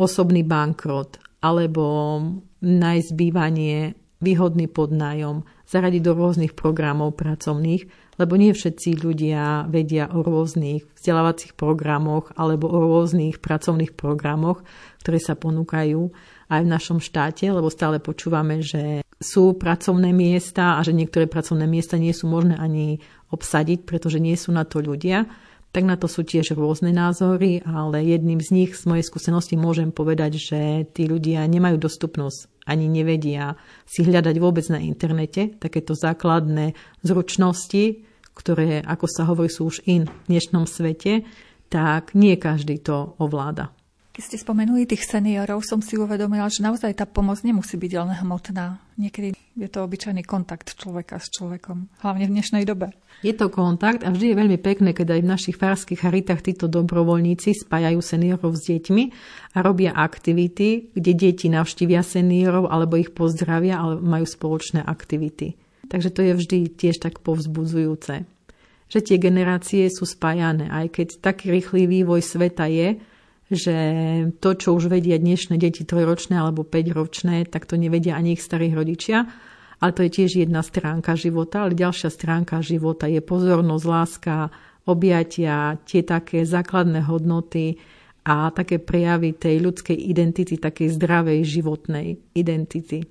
osobný 0.00 0.40
bankrot, 0.40 1.20
alebo 1.44 1.84
nájsť 2.64 3.10
bývanie 3.12 3.92
výhodný 4.24 4.66
podnájom, 4.72 5.44
zaradiť 5.68 6.02
do 6.02 6.12
rôznych 6.16 6.56
programov 6.56 7.14
pracovných, 7.14 8.07
lebo 8.18 8.34
nie 8.34 8.50
všetci 8.50 8.98
ľudia 9.00 9.70
vedia 9.70 10.10
o 10.10 10.26
rôznych 10.26 10.84
vzdelávacích 10.98 11.54
programoch 11.54 12.34
alebo 12.34 12.66
o 12.66 12.78
rôznych 12.82 13.38
pracovných 13.38 13.94
programoch, 13.94 14.66
ktoré 15.06 15.22
sa 15.22 15.38
ponúkajú 15.38 16.10
aj 16.50 16.60
v 16.66 16.72
našom 16.72 16.98
štáte, 16.98 17.46
lebo 17.46 17.70
stále 17.70 18.02
počúvame, 18.02 18.60
že 18.60 19.06
sú 19.18 19.54
pracovné 19.54 20.10
miesta 20.10 20.78
a 20.78 20.80
že 20.82 20.94
niektoré 20.94 21.30
pracovné 21.30 21.66
miesta 21.70 21.98
nie 21.98 22.14
sú 22.14 22.26
možné 22.26 22.58
ani 22.58 22.98
obsadiť, 23.30 23.86
pretože 23.86 24.18
nie 24.18 24.34
sú 24.34 24.50
na 24.50 24.66
to 24.66 24.82
ľudia 24.82 25.26
tak 25.68 25.84
na 25.84 26.00
to 26.00 26.08
sú 26.08 26.24
tiež 26.24 26.56
rôzne 26.56 26.90
názory, 26.90 27.60
ale 27.62 28.00
jedným 28.00 28.40
z 28.40 28.50
nich 28.52 28.72
z 28.72 28.88
mojej 28.88 29.04
skúsenosti 29.04 29.54
môžem 29.60 29.92
povedať, 29.92 30.40
že 30.40 30.60
tí 30.90 31.04
ľudia 31.04 31.44
nemajú 31.44 31.76
dostupnosť 31.76 32.58
ani 32.68 32.84
nevedia 32.84 33.56
si 33.88 34.04
hľadať 34.04 34.36
vôbec 34.36 34.68
na 34.68 34.76
internete 34.84 35.56
takéto 35.56 35.96
základné 35.96 36.76
zručnosti, 37.00 38.04
ktoré, 38.36 38.84
ako 38.84 39.06
sa 39.08 39.24
hovorí, 39.24 39.48
sú 39.48 39.72
už 39.72 39.82
in 39.88 40.04
v 40.04 40.12
dnešnom 40.28 40.68
svete, 40.68 41.24
tak 41.72 42.12
nie 42.12 42.36
každý 42.36 42.78
to 42.84 43.16
ovláda. 43.16 43.72
Keď 44.18 44.34
ste 44.34 44.38
spomenuli 44.42 44.82
tých 44.82 45.06
seniorov, 45.06 45.62
som 45.62 45.78
si 45.78 45.94
uvedomila, 45.94 46.50
že 46.50 46.66
naozaj 46.66 46.90
tá 46.98 47.06
pomoc 47.06 47.38
nemusí 47.46 47.78
byť 47.78 47.92
len 48.02 48.18
hmotná. 48.18 48.82
Niekedy 48.98 49.30
je 49.54 49.68
to 49.70 49.86
obyčajný 49.86 50.26
kontakt 50.26 50.74
človeka 50.74 51.22
s 51.22 51.30
človekom, 51.38 52.02
hlavne 52.02 52.26
v 52.26 52.34
dnešnej 52.34 52.66
dobe. 52.66 52.90
Je 53.18 53.34
to 53.34 53.50
kontakt 53.50 54.06
a 54.06 54.14
vždy 54.14 54.30
je 54.30 54.38
veľmi 54.38 54.58
pekné, 54.62 54.94
keď 54.94 55.18
aj 55.18 55.20
v 55.26 55.30
našich 55.34 55.56
farských 55.58 56.06
charitách 56.06 56.38
títo 56.38 56.70
dobrovoľníci 56.70 57.66
spájajú 57.66 57.98
seniorov 57.98 58.54
s 58.54 58.70
deťmi 58.70 59.04
a 59.54 59.58
robia 59.58 59.90
aktivity, 59.90 60.94
kde 60.94 61.12
deti 61.18 61.50
navštívia 61.50 62.06
seniorov 62.06 62.70
alebo 62.70 62.94
ich 62.94 63.10
pozdravia, 63.10 63.82
ale 63.82 63.98
majú 63.98 64.22
spoločné 64.22 64.86
aktivity. 64.86 65.58
Takže 65.90 66.14
to 66.14 66.20
je 66.22 66.32
vždy 66.38 66.58
tiež 66.78 67.02
tak 67.02 67.18
povzbudzujúce. 67.18 68.22
Že 68.88 69.00
tie 69.02 69.16
generácie 69.18 69.84
sú 69.90 70.06
spájané, 70.06 70.70
aj 70.70 70.86
keď 70.94 71.08
taký 71.18 71.50
rýchly 71.50 71.90
vývoj 71.90 72.22
sveta 72.22 72.70
je, 72.70 73.02
že 73.48 73.76
to, 74.44 74.54
čo 74.54 74.76
už 74.76 74.92
vedia 74.92 75.16
dnešné 75.16 75.56
deti 75.56 75.82
trojročné 75.82 76.36
alebo 76.36 76.68
5-ročné, 76.68 77.48
tak 77.48 77.64
to 77.64 77.80
nevedia 77.80 78.14
ani 78.14 78.36
ich 78.36 78.44
starí 78.44 78.68
rodičia. 78.70 79.24
Ale 79.78 79.94
to 79.94 80.02
je 80.02 80.10
tiež 80.10 80.42
jedna 80.42 80.62
stránka 80.66 81.14
života. 81.14 81.64
Ale 81.64 81.78
ďalšia 81.78 82.10
stránka 82.10 82.58
života 82.62 83.06
je 83.06 83.22
pozornosť, 83.22 83.84
láska, 83.86 84.36
objatia, 84.88 85.78
tie 85.86 86.02
také 86.02 86.42
základné 86.42 87.04
hodnoty 87.06 87.78
a 88.26 88.50
také 88.50 88.82
prejavy 88.82 89.36
tej 89.36 89.62
ľudskej 89.62 89.96
identity, 89.96 90.58
takej 90.58 90.98
zdravej 90.98 91.40
životnej 91.44 92.18
identity. 92.34 93.06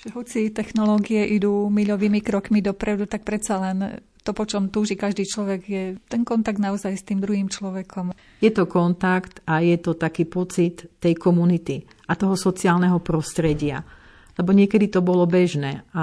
Že 0.00 0.08
hoci 0.16 0.40
technológie 0.52 1.24
idú 1.36 1.68
miľovými 1.68 2.24
krokmi 2.24 2.64
dopredu, 2.64 3.04
tak 3.04 3.24
predsa 3.24 3.60
len 3.60 4.00
to, 4.20 4.36
po 4.36 4.44
čom 4.44 4.68
túži 4.68 4.96
každý 4.96 5.24
človek, 5.24 5.60
je 5.64 5.84
ten 6.08 6.22
kontakt 6.24 6.60
naozaj 6.60 6.92
s 6.92 7.06
tým 7.06 7.24
druhým 7.24 7.48
človekom. 7.48 8.12
Je 8.40 8.52
to 8.52 8.68
kontakt 8.68 9.40
a 9.48 9.64
je 9.64 9.76
to 9.80 9.96
taký 9.96 10.28
pocit 10.28 10.88
tej 11.00 11.16
komunity 11.16 11.84
a 12.08 12.16
toho 12.16 12.36
sociálneho 12.36 13.00
prostredia. 13.00 13.80
Lebo 14.40 14.56
niekedy 14.56 14.88
to 14.88 15.04
bolo 15.04 15.28
bežné 15.28 15.84
a 15.92 16.02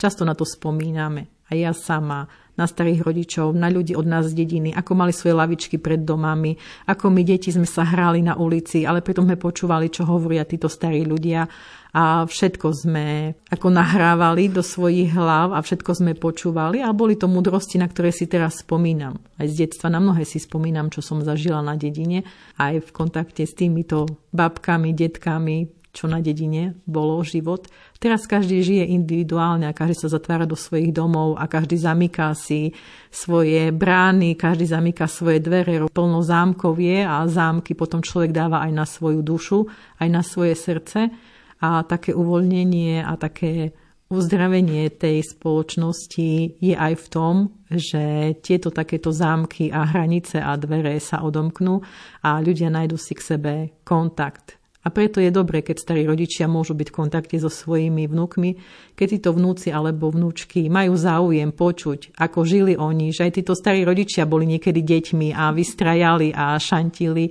často 0.00 0.24
na 0.24 0.32
to 0.32 0.48
spomíname. 0.48 1.28
A 1.48 1.56
ja 1.56 1.76
sama, 1.76 2.24
na 2.58 2.66
starých 2.66 3.06
rodičov, 3.06 3.54
na 3.54 3.70
ľudí 3.70 3.94
od 3.94 4.02
nás 4.02 4.26
z 4.26 4.34
dediny, 4.34 4.74
ako 4.74 4.92
mali 4.98 5.14
svoje 5.14 5.38
lavičky 5.38 5.78
pred 5.78 6.02
domami, 6.02 6.58
ako 6.90 7.06
my 7.06 7.22
deti 7.22 7.54
sme 7.54 7.64
sa 7.64 7.86
hrali 7.86 8.18
na 8.18 8.34
ulici, 8.34 8.82
ale 8.82 8.98
pritom 8.98 9.30
sme 9.30 9.38
počúvali, 9.38 9.86
čo 9.86 10.02
hovoria 10.02 10.42
títo 10.42 10.66
starí 10.66 11.06
ľudia 11.06 11.46
a 11.94 12.26
všetko 12.26 12.68
sme 12.74 13.32
ako 13.48 13.72
nahrávali 13.72 14.52
do 14.52 14.60
svojich 14.60 15.14
hlav 15.14 15.56
a 15.56 15.62
všetko 15.62 16.02
sme 16.02 16.12
počúvali 16.18 16.82
a 16.82 16.92
boli 16.92 17.14
to 17.16 17.30
mudrosti, 17.30 17.78
na 17.78 17.86
ktoré 17.86 18.10
si 18.12 18.26
teraz 18.26 18.60
spomínam. 18.60 19.16
Aj 19.38 19.46
z 19.46 19.64
detstva 19.64 19.88
na 19.88 20.02
mnohé 20.02 20.26
si 20.26 20.42
spomínam, 20.42 20.90
čo 20.90 21.00
som 21.00 21.22
zažila 21.22 21.62
na 21.62 21.78
dedine, 21.78 22.26
aj 22.58 22.90
v 22.90 22.90
kontakte 22.90 23.46
s 23.46 23.54
týmito 23.54 24.04
babkami, 24.34 24.92
detkami, 24.92 25.77
čo 25.92 26.06
na 26.06 26.20
dedine 26.22 26.78
bolo 26.84 27.20
život. 27.24 27.66
Teraz 27.98 28.28
každý 28.28 28.62
žije 28.62 28.94
individuálne 28.94 29.66
a 29.66 29.76
každý 29.76 30.06
sa 30.06 30.08
zatvára 30.12 30.44
do 30.44 30.54
svojich 30.54 30.92
domov 30.94 31.40
a 31.40 31.50
každý 31.50 31.80
zamyká 31.80 32.36
si 32.36 32.76
svoje 33.10 33.72
brány, 33.74 34.36
každý 34.36 34.68
zamyká 34.68 35.08
svoje 35.08 35.42
dvere, 35.42 35.88
plno 35.90 36.20
zámkov 36.22 36.78
je 36.78 37.02
a 37.02 37.24
zámky 37.26 37.72
potom 37.72 38.04
človek 38.04 38.30
dáva 38.30 38.62
aj 38.68 38.72
na 38.72 38.86
svoju 38.86 39.20
dušu, 39.24 39.58
aj 39.98 40.08
na 40.08 40.22
svoje 40.22 40.54
srdce 40.54 41.10
a 41.58 41.82
také 41.82 42.14
uvoľnenie 42.14 43.02
a 43.02 43.18
také 43.18 43.74
uzdravenie 44.08 44.88
tej 44.96 45.20
spoločnosti 45.20 46.58
je 46.58 46.74
aj 46.74 46.94
v 46.96 47.06
tom, 47.12 47.34
že 47.68 48.34
tieto 48.40 48.72
takéto 48.72 49.12
zámky 49.12 49.68
a 49.68 49.84
hranice 49.84 50.40
a 50.40 50.56
dvere 50.56 50.96
sa 50.96 51.20
odomknú 51.20 51.84
a 52.24 52.40
ľudia 52.40 52.72
nájdu 52.72 52.96
si 52.96 53.12
k 53.12 53.26
sebe 53.36 53.54
kontakt. 53.84 54.57
A 54.88 54.94
preto 54.94 55.20
je 55.20 55.28
dobré, 55.28 55.60
keď 55.60 55.84
starí 55.84 56.08
rodičia 56.08 56.48
môžu 56.48 56.72
byť 56.72 56.88
v 56.88 56.96
kontakte 56.96 57.36
so 57.36 57.52
svojimi 57.52 58.08
vnúkmi, 58.08 58.56
keď 58.96 59.20
títo 59.20 59.30
vnúci 59.36 59.68
alebo 59.68 60.08
vnúčky 60.08 60.72
majú 60.72 60.96
záujem 60.96 61.52
počuť, 61.52 62.16
ako 62.16 62.48
žili 62.48 62.72
oni, 62.72 63.12
že 63.12 63.28
aj 63.28 63.36
títo 63.36 63.52
starí 63.52 63.84
rodičia 63.84 64.24
boli 64.24 64.48
niekedy 64.48 64.80
deťmi 64.80 65.36
a 65.36 65.52
vystrajali 65.52 66.32
a 66.32 66.56
šantili 66.56 67.28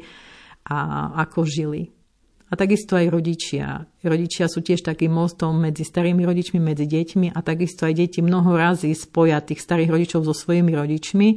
a 0.70 0.78
ako 1.26 1.50
žili. 1.50 1.90
A 2.48 2.54
takisto 2.54 2.94
aj 2.94 3.10
rodičia. 3.10 3.90
Rodičia 4.06 4.46
sú 4.46 4.62
tiež 4.62 4.86
takým 4.86 5.18
mostom 5.18 5.58
medzi 5.58 5.82
starými 5.82 6.30
rodičmi, 6.30 6.62
medzi 6.62 6.86
deťmi 6.86 7.34
a 7.34 7.42
takisto 7.42 7.90
aj 7.90 7.98
deti 7.98 8.22
mnoho 8.22 8.54
razy 8.54 8.94
spoja 8.94 9.42
tých 9.42 9.66
starých 9.66 9.98
rodičov 9.98 10.30
so 10.30 10.38
svojimi 10.38 10.78
rodičmi 10.78 11.28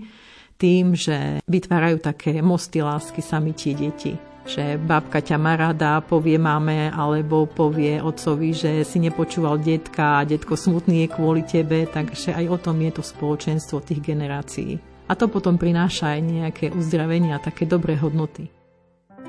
tým, 0.61 0.93
že 0.93 1.41
vytvárajú 1.49 2.05
také 2.05 2.45
mosty 2.45 2.85
lásky 2.85 3.25
sami 3.25 3.57
tie 3.57 3.73
deti. 3.73 4.30
Že 4.51 4.83
babka 4.83 5.23
ťa 5.23 5.39
má 5.39 5.55
rada, 5.55 6.03
povie 6.03 6.35
máme, 6.35 6.91
alebo 6.91 7.47
povie 7.47 8.03
otcovi, 8.03 8.51
že 8.51 8.83
si 8.83 8.99
nepočúval 8.99 9.63
detka 9.63 10.19
a 10.19 10.27
detko 10.27 10.59
smutný 10.59 11.07
je 11.07 11.15
kvôli 11.15 11.47
tebe, 11.47 11.87
takže 11.87 12.35
aj 12.35 12.45
o 12.51 12.59
tom 12.59 12.83
je 12.83 12.91
to 12.99 13.03
spoločenstvo 13.07 13.79
tých 13.79 14.03
generácií. 14.03 14.83
A 15.07 15.15
to 15.15 15.31
potom 15.31 15.55
prináša 15.55 16.19
aj 16.19 16.21
nejaké 16.27 16.67
uzdravenie 16.75 17.31
a 17.31 17.39
také 17.39 17.63
dobré 17.63 17.95
hodnoty. 17.95 18.51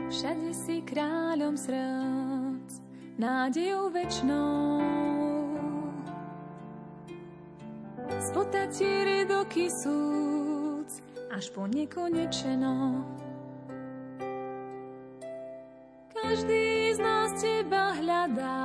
Všade 0.10 0.58
si 0.58 0.82
kráľom 0.90 1.54
srdc, 1.54 2.82
nádejou 3.22 3.94
večnou. 3.94 4.82
Spotať 8.10 8.70
ti 8.74 8.90
redoky 8.90 9.70
súc, 9.70 10.90
až 11.30 11.46
po 11.54 11.70
nekonečeno. 11.70 13.06
Každý 16.22 16.94
z 16.94 17.00
nás 17.02 17.30
teba 17.42 17.98
hľadá, 17.98 18.62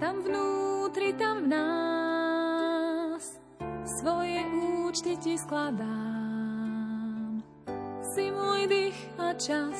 tam 0.00 0.14
vnútri, 0.24 1.12
tam 1.20 1.44
v 1.44 1.48
nás, 1.52 3.22
svoje 3.84 4.40
účty 4.88 5.14
ti 5.20 5.36
skladá 5.36 6.04
si 8.14 8.30
môj 8.30 8.70
dých 8.70 8.98
a 9.18 9.34
čas. 9.34 9.78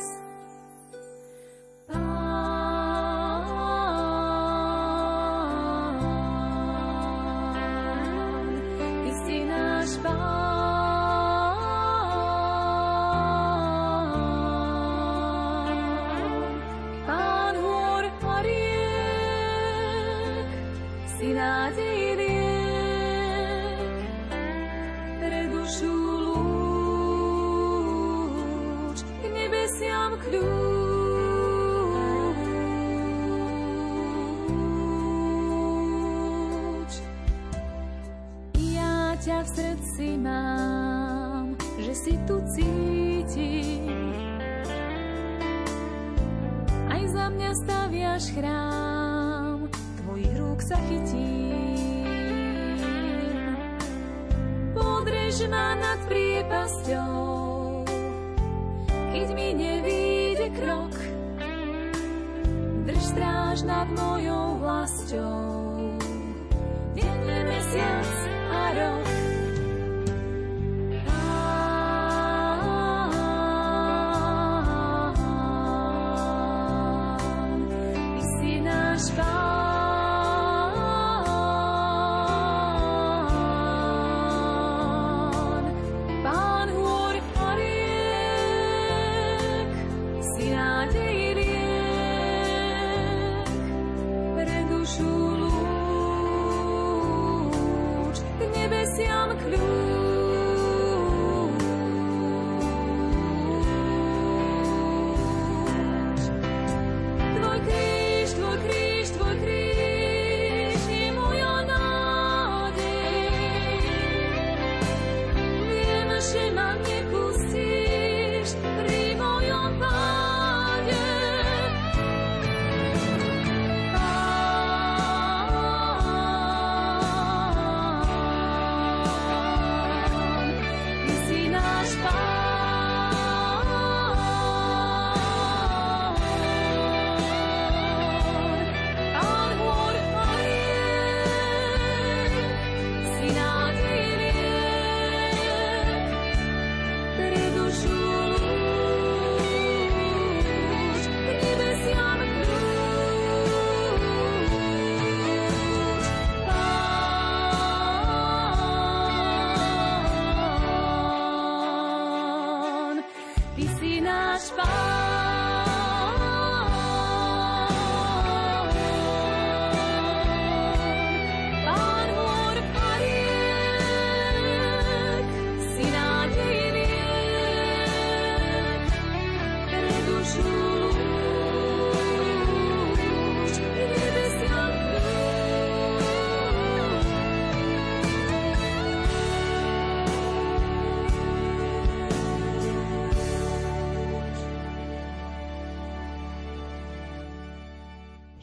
Ty 9.02 9.10
si 9.22 9.38
náš 9.46 9.90
pán. 10.02 10.43
Ťa 39.24 39.40
v 39.40 40.20
mám, 40.20 41.56
že 41.80 41.96
si 41.96 42.12
tu 42.28 42.44
cítim. 42.52 43.88
Aj 46.92 47.00
za 47.08 47.32
mňa 47.32 47.50
staviaš 47.64 48.36
chrám, 48.36 49.72
tvojich 50.04 50.34
rúk 50.36 50.60
sa 50.60 50.76
chytím. 50.92 51.64
Podrež 54.76 55.48
ma 55.48 55.72
nad 55.80 56.04
priepasťou, 56.04 57.53
keď 59.14 59.28
mi 59.30 59.48
nevíde 59.54 60.46
krok. 60.58 60.94
Drž 62.82 63.02
stráž 63.14 63.62
nad 63.62 63.86
mojou 63.94 64.58
vlastou. 64.58 65.94
Deň 66.98 67.18
je 67.22 67.40
mesiac 67.46 68.10
a 68.50 68.62
rok, 68.74 69.03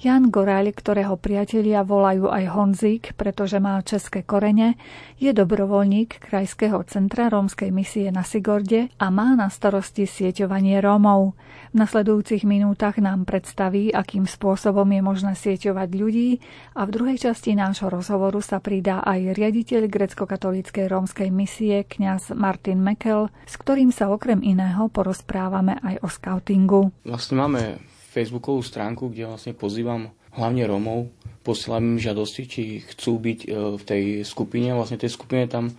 Jan 0.02 0.34
Goraľ, 0.34 0.74
ktorého 0.74 1.14
priatelia 1.14 1.86
volajú 1.86 2.26
aj 2.26 2.58
Honzik, 2.58 3.04
pretože 3.14 3.62
má 3.62 3.78
české 3.86 4.26
korene, 4.26 4.74
je 5.22 5.30
dobrovoľník 5.30 6.18
Krajského 6.26 6.82
centra 6.90 7.30
rómskej 7.30 7.70
misie 7.70 8.10
na 8.10 8.26
Sigorde 8.26 8.90
a 8.98 9.14
má 9.14 9.38
na 9.38 9.54
starosti 9.54 10.10
sieťovanie 10.10 10.82
Rómov. 10.82 11.38
V 11.70 11.76
nasledujúcich 11.78 12.50
minútach 12.50 12.98
nám 12.98 13.30
predstaví, 13.30 13.94
akým 13.94 14.26
spôsobom 14.26 14.90
je 14.90 15.02
možné 15.06 15.38
sieťovať 15.38 15.90
ľudí 15.94 16.42
a 16.74 16.82
v 16.90 16.94
druhej 16.98 17.22
časti 17.22 17.54
nášho 17.54 17.94
rozhovoru 17.94 18.42
sa 18.42 18.58
pridá 18.58 19.06
aj 19.06 19.38
riaditeľ 19.38 19.86
grecko-katolíckej 19.86 20.90
rómskej 20.90 21.30
misie 21.30 21.86
kňaz 21.86 22.34
Martin 22.34 22.82
Mekel, 22.82 23.30
s 23.46 23.54
ktorým 23.54 23.94
sa 23.94 24.10
okrem 24.10 24.42
iného 24.42 24.90
porozprávame 24.90 25.78
aj 25.86 26.02
o 26.02 26.10
skautingu. 26.10 26.90
Vlastne 27.06 27.38
máme 27.38 27.91
facebookovú 28.12 28.60
stránku, 28.60 29.08
kde 29.08 29.32
vlastne 29.32 29.56
pozývam 29.56 30.12
hlavne 30.36 30.68
Rómov, 30.68 31.08
posielam 31.48 31.96
im 31.96 32.00
žiadosti, 32.00 32.44
či 32.44 32.62
chcú 32.84 33.18
byť 33.20 33.40
e, 33.44 33.48
v 33.80 33.84
tej 33.84 34.04
skupine. 34.28 34.76
Vlastne 34.76 35.00
tej 35.00 35.16
skupine 35.16 35.48
tam 35.48 35.72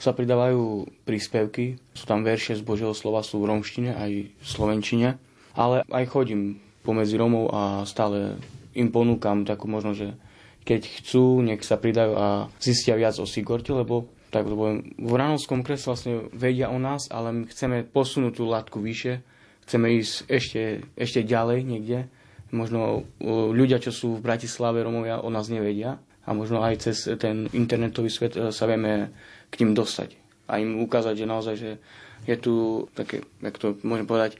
sa 0.00 0.16
pridávajú 0.16 0.88
príspevky, 1.04 1.76
sú 1.92 2.04
tam 2.08 2.24
verše 2.24 2.56
z 2.56 2.64
Božieho 2.64 2.96
slova, 2.96 3.26
sú 3.26 3.42
v 3.42 3.52
romštine 3.52 3.92
aj 3.92 4.10
v 4.32 4.46
slovenčine, 4.46 5.20
ale 5.52 5.84
aj 5.92 6.04
chodím 6.08 6.62
pomedzi 6.80 7.20
Rómov 7.20 7.52
a 7.52 7.62
stále 7.84 8.40
im 8.72 8.88
ponúkam 8.88 9.44
takú 9.44 9.68
možnosť, 9.68 9.98
že 9.98 10.08
keď 10.64 10.80
chcú, 11.02 11.44
nech 11.44 11.60
sa 11.66 11.76
pridajú 11.76 12.12
a 12.16 12.26
zistia 12.62 12.96
viac 12.96 13.18
o 13.20 13.28
Sigorte, 13.28 13.74
lebo 13.74 14.08
tak 14.30 14.46
lebo 14.46 14.78
v 14.80 15.12
Ranovskom 15.18 15.66
kresle 15.66 15.90
vlastne 15.90 16.14
vedia 16.30 16.70
o 16.70 16.78
nás, 16.78 17.10
ale 17.10 17.34
my 17.34 17.44
chceme 17.50 17.82
posunúť 17.82 18.38
tú 18.38 18.46
látku 18.46 18.78
vyššie, 18.78 19.26
chceme 19.70 20.02
ísť 20.02 20.14
ešte, 20.26 20.62
ešte 20.98 21.22
ďalej 21.22 21.62
niekde. 21.62 22.10
Možno 22.50 23.06
ľudia, 23.54 23.78
čo 23.78 23.94
sú 23.94 24.18
v 24.18 24.26
Bratislave, 24.26 24.82
Romovia, 24.82 25.22
o 25.22 25.30
nás 25.30 25.46
nevedia 25.46 26.02
a 26.26 26.34
možno 26.34 26.66
aj 26.66 26.90
cez 26.90 27.06
ten 27.22 27.46
internetový 27.54 28.10
svet 28.10 28.34
e, 28.34 28.50
sa 28.50 28.66
vieme 28.66 29.14
k 29.54 29.62
ním 29.62 29.78
dostať 29.78 30.18
a 30.50 30.58
im 30.58 30.82
ukázať, 30.82 31.14
že 31.14 31.30
naozaj, 31.30 31.54
že 31.54 31.70
je 32.26 32.36
tu 32.36 32.84
také, 32.98 33.22
jak 33.38 33.56
to 33.56 33.78
môžem 33.86 34.04
povedať, 34.04 34.34
e, 34.34 34.38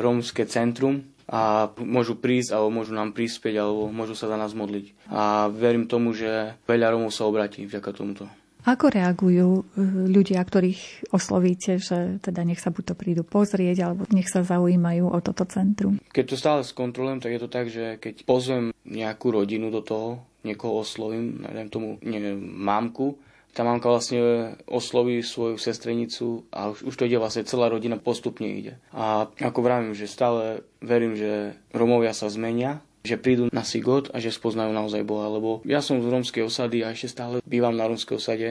rómske 0.00 0.48
centrum 0.48 1.04
a 1.28 1.72
môžu 1.76 2.16
prísť, 2.16 2.56
alebo 2.56 2.72
môžu 2.72 2.96
nám 2.96 3.12
prispieť, 3.12 3.60
alebo 3.60 3.92
môžu 3.92 4.16
sa 4.16 4.28
za 4.28 4.40
nás 4.40 4.56
modliť. 4.56 5.12
A 5.12 5.52
verím 5.52 5.88
tomu, 5.88 6.16
že 6.16 6.56
veľa 6.64 6.96
Rómov 6.96 7.12
sa 7.12 7.28
obratí 7.28 7.64
vďaka 7.68 7.90
tomuto. 7.92 8.24
Ako 8.64 8.88
reagujú 8.88 9.48
eh, 9.60 9.64
ľudia, 10.08 10.40
ktorých 10.40 11.12
oslovíte, 11.12 11.76
že 11.76 12.18
teda 12.24 12.44
nech 12.48 12.60
sa 12.60 12.72
buď 12.72 12.84
to 12.92 12.94
prídu 12.96 13.22
pozrieť, 13.22 13.76
alebo 13.84 14.08
nech 14.08 14.28
sa 14.28 14.40
zaujímajú 14.40 15.04
o 15.08 15.18
toto 15.20 15.44
centrum? 15.44 16.00
Keď 16.12 16.24
to 16.24 16.36
stále 16.40 16.60
skontrolujem, 16.64 17.20
tak 17.20 17.36
je 17.36 17.40
to 17.44 17.50
tak, 17.52 17.66
že 17.68 18.00
keď 18.00 18.24
pozvem 18.24 18.72
nejakú 18.88 19.32
rodinu 19.32 19.68
do 19.68 19.84
toho, 19.84 20.24
niekoho 20.44 20.80
oslovím, 20.80 21.44
neviem 21.44 21.68
tomu, 21.72 21.96
neviem, 22.04 22.36
mamku, 22.40 23.16
tá 23.54 23.62
mamka 23.62 23.86
vlastne 23.86 24.18
osloví 24.66 25.22
svoju 25.22 25.56
sestrenicu 25.62 26.42
a 26.50 26.74
už, 26.74 26.90
už 26.90 26.94
to 26.98 27.06
ide 27.06 27.22
vlastne 27.22 27.46
celá 27.46 27.70
rodina 27.70 27.94
postupne 27.96 28.50
ide. 28.50 28.82
A 28.90 29.30
ako 29.30 29.62
vravím, 29.62 29.94
že 29.94 30.10
stále 30.10 30.66
verím, 30.82 31.14
že 31.14 31.54
Romovia 31.70 32.10
sa 32.10 32.26
zmenia 32.26 32.82
že 33.04 33.20
prídu 33.20 33.52
na 33.52 33.62
Sigot 33.62 34.08
a 34.10 34.18
že 34.18 34.32
spoznajú 34.32 34.72
naozaj 34.72 35.04
Boha. 35.04 35.28
Lebo 35.28 35.60
ja 35.68 35.84
som 35.84 36.00
z 36.00 36.08
rómskej 36.08 36.48
osady 36.48 36.80
a 36.80 36.96
ešte 36.96 37.12
stále 37.12 37.44
bývam 37.44 37.76
na 37.76 37.84
rómskej 37.84 38.16
osade 38.16 38.48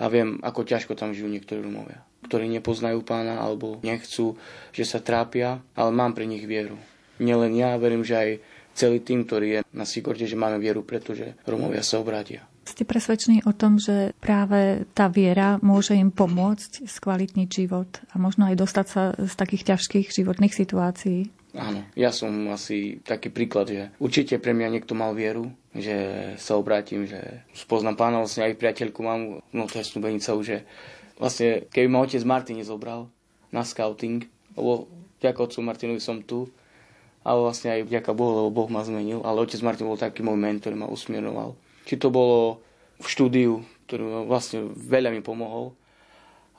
a 0.00 0.04
viem, 0.08 0.40
ako 0.40 0.64
ťažko 0.64 0.96
tam 0.96 1.12
žijú 1.12 1.28
niektorí 1.28 1.60
Rómovia, 1.60 2.00
ktorí 2.24 2.48
nepoznajú 2.48 3.04
pána 3.04 3.44
alebo 3.44 3.78
nechcú, 3.84 4.40
že 4.72 4.88
sa 4.88 5.04
trápia, 5.04 5.60
ale 5.76 5.92
mám 5.92 6.16
pre 6.16 6.24
nich 6.24 6.48
vieru. 6.48 6.80
Nielen 7.20 7.52
ja, 7.52 7.76
verím, 7.76 8.00
že 8.00 8.16
aj 8.16 8.30
celý 8.72 9.04
tým, 9.04 9.28
ktorý 9.28 9.46
je 9.46 9.60
na 9.76 9.84
Sigorte, 9.84 10.24
že 10.24 10.40
máme 10.40 10.56
vieru, 10.56 10.80
pretože 10.80 11.36
Romovia 11.44 11.84
sa 11.84 12.00
obrátia. 12.00 12.48
Ste 12.62 12.88
presvedčení 12.88 13.44
o 13.44 13.52
tom, 13.52 13.76
že 13.76 14.16
práve 14.22 14.88
tá 14.96 15.10
viera 15.10 15.58
môže 15.60 15.92
im 15.98 16.14
pomôcť 16.14 16.86
skvalitniť 16.86 17.48
život 17.50 17.90
a 18.14 18.22
možno 18.22 18.48
aj 18.48 18.56
dostať 18.56 18.86
sa 18.86 19.02
z 19.18 19.34
takých 19.34 19.74
ťažkých 19.74 20.08
životných 20.14 20.54
situácií? 20.54 21.41
Áno, 21.52 21.84
ja 21.92 22.08
som 22.08 22.32
asi 22.48 23.04
taký 23.04 23.28
príklad, 23.28 23.68
že 23.68 23.92
určite 24.00 24.40
pre 24.40 24.56
mňa 24.56 24.72
niekto 24.72 24.96
mal 24.96 25.12
vieru, 25.12 25.52
že 25.76 26.32
sa 26.40 26.56
obrátim, 26.56 27.04
že 27.04 27.44
spoznám 27.52 28.00
pána, 28.00 28.24
vlastne 28.24 28.48
aj 28.48 28.56
priateľku 28.56 29.00
mám, 29.04 29.44
no 29.52 29.68
to 29.68 29.76
je 29.76 29.84
snúbenica 29.84 30.32
už, 30.32 30.44
že 30.48 30.58
vlastne 31.20 31.68
keby 31.68 31.92
ma 31.92 32.00
otec 32.00 32.24
Martin 32.24 32.56
nezobral 32.56 33.12
na 33.52 33.68
scouting, 33.68 34.24
lebo 34.56 34.88
vďaka 35.20 35.38
otcu 35.44 35.58
Martinovi 35.60 36.00
som 36.00 36.24
tu, 36.24 36.48
ale 37.20 37.38
vlastne 37.44 37.68
aj 37.68 37.80
vďaka 37.84 38.10
Bohu, 38.16 38.32
lebo 38.32 38.50
Boh 38.50 38.68
ma 38.72 38.80
zmenil, 38.80 39.20
ale 39.20 39.44
otec 39.44 39.60
Martin 39.60 39.84
bol 39.84 40.00
taký 40.00 40.24
môj 40.24 40.40
mentor, 40.40 40.72
ma 40.72 40.88
usmieroval. 40.88 41.52
Či 41.84 42.00
to 42.00 42.08
bolo 42.08 42.64
v 42.96 43.06
štúdiu, 43.06 43.60
ktorý 43.86 44.24
vlastne 44.24 44.72
veľa 44.72 45.12
mi 45.12 45.20
pomohol, 45.20 45.76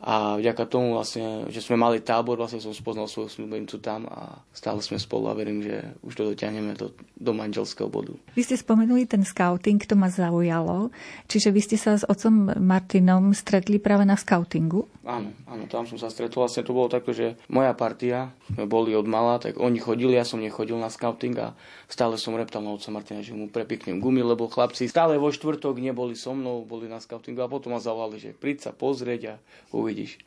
A 0.04 0.36
vďaka 0.36 0.68
tomu 0.68 1.00
vlastne, 1.00 1.48
že 1.48 1.64
sme 1.64 1.80
mali 1.80 2.04
tábor, 2.04 2.36
vlastne 2.36 2.60
som 2.60 2.76
spoznal 2.76 3.08
svoju 3.08 3.32
snúbenicu 3.32 3.80
tam 3.80 4.04
a 4.12 4.44
stále 4.52 4.84
sme 4.84 5.00
spolu 5.00 5.32
a 5.32 5.34
verím, 5.34 5.64
že 5.64 5.96
už 6.04 6.14
to 6.20 6.24
dotiahneme 6.36 6.76
do, 6.76 6.92
do 7.16 7.32
manželského 7.32 7.88
bodu. 7.88 8.12
Vy 8.36 8.44
ste 8.44 8.60
spomenuli 8.60 9.08
ten 9.08 9.24
scouting, 9.24 9.80
to 9.88 9.96
ma 9.96 10.12
zaujalo. 10.12 10.92
Čiže 11.32 11.56
vy 11.56 11.62
ste 11.64 11.80
sa 11.80 11.96
s 11.96 12.04
otcom 12.04 12.52
Martinom 12.60 13.32
stretli 13.32 13.80
práve 13.80 14.04
na 14.04 14.20
scoutingu? 14.20 14.92
Áno, 15.04 15.36
áno, 15.52 15.68
tam 15.68 15.84
som 15.84 16.00
sa 16.00 16.08
stretol. 16.08 16.48
Vlastne 16.48 16.64
to 16.64 16.72
bolo 16.72 16.88
takto, 16.88 17.12
že 17.12 17.36
moja 17.52 17.76
partia, 17.76 18.32
boli 18.56 18.96
od 18.96 19.04
mala, 19.04 19.36
tak 19.36 19.60
oni 19.60 19.76
chodili, 19.76 20.16
ja 20.16 20.24
som 20.24 20.40
nechodil 20.40 20.80
na 20.80 20.88
scouting 20.88 21.36
a 21.44 21.52
stále 21.92 22.16
som 22.16 22.40
reptal 22.40 22.64
na 22.64 22.72
otca 22.72 22.88
Martina, 22.88 23.20
že 23.20 23.36
mu 23.36 23.52
prepiknem 23.52 24.00
gumy, 24.00 24.24
lebo 24.24 24.48
chlapci 24.48 24.88
stále 24.88 25.20
vo 25.20 25.28
štvrtok 25.28 25.76
neboli 25.84 26.16
so 26.16 26.32
mnou, 26.32 26.64
boli 26.64 26.88
na 26.88 27.04
scoutingu 27.04 27.44
a 27.44 27.52
potom 27.52 27.76
ma 27.76 27.84
zavolali, 27.84 28.16
že 28.16 28.32
príď 28.32 28.58
sa 28.64 28.72
pozrieť 28.72 29.22
a 29.28 29.34
uvidíš. 29.76 30.24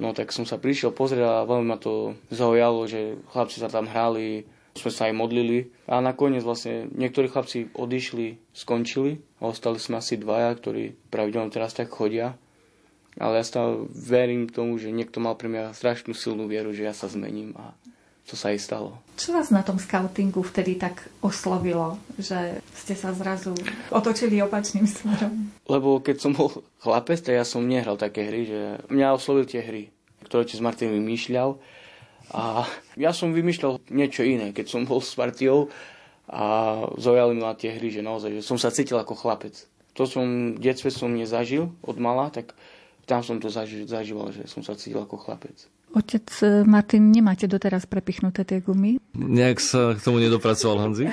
No 0.00 0.16
tak 0.16 0.32
som 0.32 0.48
sa 0.48 0.56
prišiel 0.56 0.96
pozrieť 0.96 1.24
a 1.24 1.48
veľmi 1.48 1.68
ma 1.68 1.76
to 1.76 2.16
zaujalo, 2.32 2.88
že 2.88 3.20
chlapci 3.36 3.60
sa 3.60 3.68
tam 3.68 3.84
hrali, 3.84 4.48
sme 4.76 4.92
sa 4.92 5.08
aj 5.08 5.14
modlili 5.16 5.72
a 5.88 6.00
nakoniec 6.00 6.44
vlastne 6.44 6.88
niektorí 6.92 7.28
chlapci 7.28 7.72
odišli, 7.72 8.52
skončili 8.52 9.20
a 9.40 9.52
ostali 9.52 9.80
sme 9.80 10.00
asi 10.00 10.20
dvaja, 10.20 10.52
ktorí 10.56 10.96
pravidelne 11.08 11.52
teraz 11.52 11.72
tak 11.72 11.92
chodia. 11.92 12.36
Ale 13.16 13.40
ja 13.40 13.44
stále 13.48 13.88
verím 13.92 14.44
tomu, 14.48 14.76
že 14.76 14.92
niekto 14.92 15.24
mal 15.24 15.36
pre 15.40 15.48
mňa 15.48 15.72
strašnú 15.72 16.12
silnú 16.12 16.44
vieru, 16.48 16.76
že 16.76 16.84
ja 16.84 16.92
sa 16.92 17.08
zmením 17.08 17.56
a 17.56 17.72
to 18.26 18.34
sa 18.34 18.50
aj 18.50 18.58
stalo. 18.58 18.98
Čo 19.14 19.38
vás 19.38 19.54
na 19.54 19.62
tom 19.62 19.78
scoutingu 19.78 20.42
vtedy 20.42 20.74
tak 20.74 21.06
oslovilo, 21.22 21.96
že 22.18 22.58
ste 22.74 22.98
sa 22.98 23.14
zrazu 23.14 23.54
otočili 23.88 24.42
opačným 24.42 24.84
smerom? 24.84 25.54
Lebo 25.70 26.02
keď 26.02 26.16
som 26.18 26.34
bol 26.34 26.50
chlapec, 26.82 27.22
tak 27.22 27.38
ja 27.38 27.46
som 27.46 27.62
nehral 27.62 27.94
také 27.94 28.26
hry, 28.26 28.42
že 28.44 28.60
mňa 28.90 29.14
oslovil 29.14 29.46
tie 29.46 29.62
hry, 29.62 29.94
ktoré 30.26 30.42
s 30.42 30.58
Martin 30.58 30.90
vymýšľal. 30.90 31.54
A 32.34 32.66
ja 32.98 33.14
som 33.14 33.30
vymýšľal 33.30 33.86
niečo 33.94 34.26
iné, 34.26 34.50
keď 34.50 34.74
som 34.74 34.82
bol 34.82 34.98
s 34.98 35.14
partiou 35.14 35.70
a 36.26 36.82
zaujali 36.98 37.38
ma 37.38 37.54
tie 37.54 37.78
hry, 37.78 37.94
že 37.94 38.02
naozaj, 38.02 38.42
že 38.42 38.42
som 38.42 38.58
sa 38.58 38.74
cítil 38.74 38.98
ako 38.98 39.14
chlapec. 39.14 39.54
To 39.94 40.04
som 40.04 40.58
v 40.58 40.60
detstve 40.60 40.90
som 40.90 41.14
nezažil 41.14 41.70
od 41.86 41.96
mala, 42.02 42.34
tak 42.34 42.58
tam 43.06 43.22
som 43.22 43.38
to 43.38 43.46
zažíval, 43.48 44.34
že 44.34 44.50
som 44.50 44.66
sa 44.66 44.74
cítil 44.74 44.98
ako 44.98 45.16
chlapec. 45.16 45.70
Otec 45.96 46.28
e, 46.44 46.60
Martin, 46.68 47.08
nemáte 47.08 47.48
doteraz 47.48 47.88
prepichnuté 47.88 48.44
tie 48.44 48.60
gumy? 48.60 49.00
Nejak 49.16 49.56
sa 49.64 49.96
k 49.96 50.04
tomu 50.04 50.20
nedopracoval 50.20 50.84
Hanzik, 50.84 51.08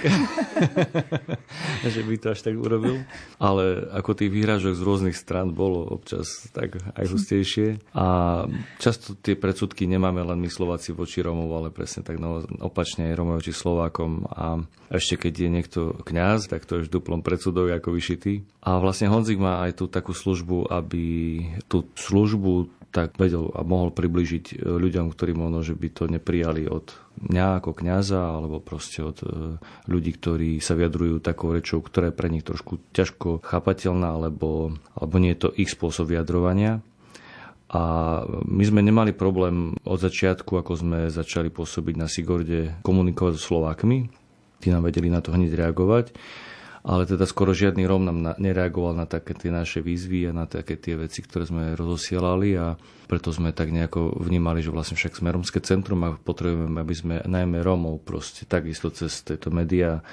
že 1.96 2.02
by 2.04 2.16
to 2.20 2.36
až 2.36 2.44
tak 2.44 2.60
urobil. 2.60 3.00
Ale 3.40 3.88
ako 3.96 4.12
tých 4.12 4.36
výhražok 4.36 4.76
z 4.76 4.84
rôznych 4.84 5.16
stran 5.16 5.56
bolo 5.56 5.88
občas 5.88 6.52
tak 6.52 6.84
aj 7.00 7.06
hustejšie. 7.08 7.80
A 7.96 8.44
často 8.84 9.16
tie 9.16 9.40
predsudky 9.40 9.88
nemáme 9.88 10.20
len 10.20 10.44
my 10.44 10.52
Slováci 10.52 10.92
voči 10.92 11.24
Romov, 11.24 11.48
ale 11.56 11.72
presne 11.72 12.04
tak 12.04 12.20
no, 12.20 12.44
opačne 12.60 13.08
aj 13.08 13.16
Romov 13.16 13.40
voči 13.40 13.56
Slovákom. 13.56 14.28
A 14.36 14.68
ešte 14.92 15.16
keď 15.16 15.34
je 15.48 15.50
niekto 15.50 15.80
kňaz, 16.04 16.52
tak 16.52 16.68
to 16.68 16.84
je 16.84 16.92
v 16.92 16.92
duplom 16.92 17.24
predsudok 17.24 17.72
ako 17.72 17.96
vyšitý. 17.96 18.44
A 18.68 18.84
vlastne 18.84 19.08
Honzik 19.08 19.40
má 19.40 19.64
aj 19.64 19.80
tú 19.80 19.88
takú 19.88 20.12
službu, 20.12 20.68
aby 20.68 21.06
tú 21.72 21.88
službu 21.96 22.83
tak 22.94 23.18
vedel 23.18 23.50
a 23.58 23.66
mohol 23.66 23.90
približiť 23.90 24.46
e, 24.54 24.56
ľuďom, 24.62 25.10
ktorí 25.10 25.34
možno, 25.34 25.66
že 25.66 25.74
by 25.74 25.88
to 25.90 26.06
neprijali 26.06 26.70
od 26.70 26.94
mňa 27.26 27.58
ako 27.58 27.74
kňaza, 27.74 28.22
alebo 28.22 28.62
proste 28.62 29.02
od 29.02 29.18
e, 29.26 29.58
ľudí, 29.90 30.14
ktorí 30.14 30.62
sa 30.62 30.78
vyjadrujú 30.78 31.18
takou 31.18 31.50
rečou, 31.50 31.82
ktorá 31.82 32.14
je 32.14 32.20
pre 32.22 32.30
nich 32.30 32.46
trošku 32.46 32.78
ťažko 32.94 33.42
chápateľná, 33.42 34.14
alebo, 34.14 34.78
alebo 34.94 35.16
nie 35.18 35.34
je 35.34 35.42
to 35.42 35.50
ich 35.58 35.74
spôsob 35.74 36.14
vyjadrovania. 36.14 36.86
A 37.74 37.82
my 38.30 38.64
sme 38.70 38.86
nemali 38.86 39.18
problém 39.18 39.74
od 39.82 39.98
začiatku, 39.98 40.62
ako 40.62 40.78
sme 40.78 41.00
začali 41.10 41.50
pôsobiť 41.50 41.96
na 41.98 42.06
Sigorde, 42.06 42.78
komunikovať 42.86 43.42
so 43.42 43.50
Slovákmi. 43.50 44.14
Tí 44.62 44.70
nám 44.70 44.86
vedeli 44.86 45.10
na 45.10 45.26
to 45.26 45.34
hneď 45.34 45.58
reagovať 45.58 46.14
ale 46.84 47.08
teda 47.08 47.24
skoro 47.24 47.56
žiadny 47.56 47.88
Róm 47.88 48.04
nám 48.04 48.36
nereagoval 48.36 48.92
na 48.92 49.08
také 49.08 49.32
tie 49.32 49.56
naše 49.56 49.80
výzvy 49.80 50.28
a 50.28 50.32
na 50.36 50.44
také 50.44 50.76
tie 50.76 51.00
veci, 51.00 51.24
ktoré 51.24 51.48
sme 51.48 51.64
rozosielali 51.80 52.60
a 52.60 52.76
preto 53.08 53.32
sme 53.32 53.56
tak 53.56 53.72
nejako 53.72 54.20
vnímali, 54.20 54.60
že 54.60 54.72
vlastne 54.72 55.00
však 55.00 55.16
sme 55.16 55.32
romské 55.32 55.64
centrum 55.64 56.04
a 56.04 56.20
potrebujeme, 56.20 56.84
aby 56.84 56.96
sme 56.96 57.16
najmä 57.24 57.64
Rómov 57.64 58.04
proste 58.04 58.44
takisto 58.44 58.92
cez 58.92 59.24
tieto 59.24 59.48
médiá 59.48 60.04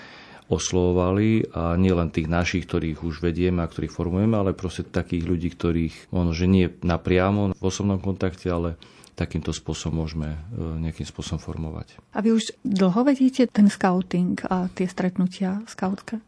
oslovovali 0.50 1.46
a 1.54 1.78
nie 1.78 1.94
len 1.94 2.10
tých 2.10 2.26
našich, 2.26 2.66
ktorých 2.66 3.06
už 3.06 3.22
vedieme 3.22 3.62
a 3.62 3.70
ktorých 3.70 3.94
formujeme, 3.94 4.34
ale 4.34 4.50
proste 4.54 4.82
takých 4.82 5.26
ľudí, 5.26 5.48
ktorých 5.54 6.10
možno, 6.10 6.32
že 6.34 6.46
nie 6.50 6.66
napriamo 6.82 7.54
v 7.54 7.62
osobnom 7.62 8.02
kontakte, 8.02 8.50
ale 8.50 8.74
takýmto 9.14 9.54
spôsobom 9.54 10.02
môžeme 10.02 10.40
e, 10.50 10.80
nejakým 10.90 11.06
spôsobom 11.06 11.38
formovať. 11.38 12.00
A 12.16 12.24
vy 12.24 12.34
už 12.34 12.56
dlho 12.64 13.04
vedíte 13.04 13.46
ten 13.46 13.68
scouting 13.68 14.42
a 14.48 14.72
tie 14.72 14.88
stretnutia 14.88 15.60
skautské? 15.68 16.18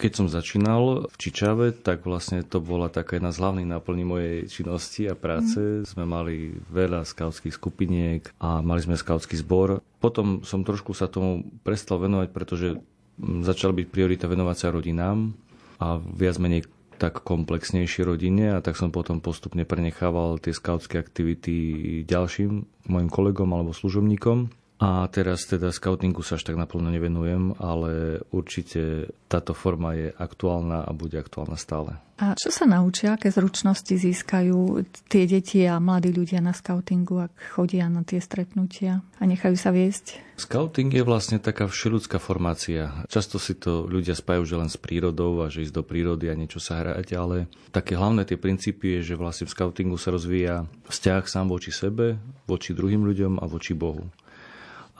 Keď 0.00 0.12
som 0.16 0.32
začínal 0.32 1.12
v 1.12 1.14
Čičave, 1.20 1.76
tak 1.76 2.08
vlastne 2.08 2.40
to 2.40 2.56
bola 2.56 2.88
taká 2.88 3.20
jedna 3.20 3.36
z 3.36 3.44
hlavných 3.44 3.68
náplní 3.68 4.04
mojej 4.08 4.36
činnosti 4.48 5.04
a 5.04 5.12
práce. 5.12 5.60
Mm. 5.60 5.84
Sme 5.84 6.04
mali 6.08 6.56
veľa 6.72 7.04
skautských 7.04 7.52
skupiniek 7.52 8.32
a 8.40 8.64
mali 8.64 8.80
sme 8.80 8.96
skautský 8.96 9.36
zbor. 9.36 9.84
Potom 10.00 10.40
som 10.40 10.64
trošku 10.64 10.96
sa 10.96 11.04
tomu 11.04 11.44
prestal 11.60 12.00
venovať, 12.00 12.28
pretože 12.32 12.80
začala 13.20 13.76
byť 13.76 13.86
priorita 13.92 14.24
venovať 14.24 14.56
sa 14.56 14.72
rodinám 14.72 15.36
a 15.76 16.00
viac 16.00 16.40
menej 16.40 16.64
tak 17.00 17.20
komplexnejšie 17.24 18.04
rodine 18.04 18.56
a 18.56 18.64
tak 18.64 18.76
som 18.76 18.92
potom 18.92 19.24
postupne 19.24 19.64
prenechával 19.64 20.36
tie 20.36 20.52
skautské 20.52 21.00
aktivity 21.00 21.56
ďalším 22.04 22.64
mojim 22.88 23.08
kolegom 23.08 23.48
alebo 23.52 23.72
služobníkom. 23.72 24.59
A 24.80 25.04
teraz 25.12 25.44
teda 25.44 25.76
scoutingu 25.76 26.24
sa 26.24 26.40
až 26.40 26.48
tak 26.48 26.56
naplno 26.56 26.88
nevenujem, 26.88 27.52
ale 27.60 28.24
určite 28.32 29.12
táto 29.28 29.52
forma 29.52 29.92
je 29.92 30.08
aktuálna 30.08 30.88
a 30.88 30.90
bude 30.96 31.20
aktuálna 31.20 31.60
stále. 31.60 32.00
A 32.20 32.32
čo 32.36 32.48
sa 32.52 32.68
naučia, 32.68 33.16
aké 33.16 33.32
zručnosti 33.32 33.92
získajú 33.92 34.84
tie 35.08 35.24
deti 35.24 35.64
a 35.68 35.80
mladí 35.80 36.12
ľudia 36.12 36.40
na 36.40 36.52
scoutingu, 36.56 37.28
ak 37.28 37.32
chodia 37.56 37.88
na 37.92 38.04
tie 38.04 38.20
stretnutia 38.24 39.04
a 39.20 39.22
nechajú 39.24 39.56
sa 39.56 39.72
viesť? 39.72 40.36
Scouting 40.36 40.92
je 40.92 41.04
vlastne 41.04 41.40
taká 41.40 41.68
všeľudská 41.68 42.16
formácia. 42.20 43.04
Často 43.08 43.36
si 43.36 43.56
to 43.56 43.84
ľudia 43.84 44.16
spájajú 44.16 44.44
že 44.48 44.56
len 44.56 44.70
s 44.72 44.80
prírodou 44.80 45.44
a 45.44 45.52
že 45.52 45.64
ísť 45.64 45.76
do 45.76 45.84
prírody 45.84 46.32
a 46.32 46.36
niečo 46.36 46.60
sa 46.60 46.80
hrať, 46.80 47.08
ale 47.16 47.48
také 47.72 47.96
hlavné 47.96 48.24
tie 48.24 48.40
princípy 48.40 49.00
je, 49.00 49.12
že 49.12 49.20
vlastne 49.20 49.44
v 49.44 49.56
scoutingu 49.56 49.96
sa 50.00 50.12
rozvíja 50.12 50.68
vzťah 50.88 51.24
sám 51.28 51.52
voči 51.52 51.72
sebe, 51.72 52.20
voči 52.48 52.72
druhým 52.72 53.04
ľuďom 53.04 53.40
a 53.40 53.44
voči 53.44 53.76
Bohu 53.76 54.08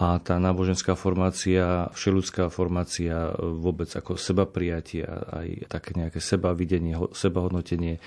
a 0.00 0.16
tá 0.16 0.40
náboženská 0.40 0.96
formácia, 0.96 1.92
všeludská 1.92 2.48
formácia 2.48 3.36
vôbec 3.36 3.92
ako 3.92 4.16
seba 4.16 4.48
prijatie 4.48 5.04
aj 5.04 5.68
také 5.68 5.92
nejaké 5.92 6.24
seba 6.24 6.56
videnie, 6.56 6.96
seba 7.12 7.44
hodnotenie, 7.44 8.00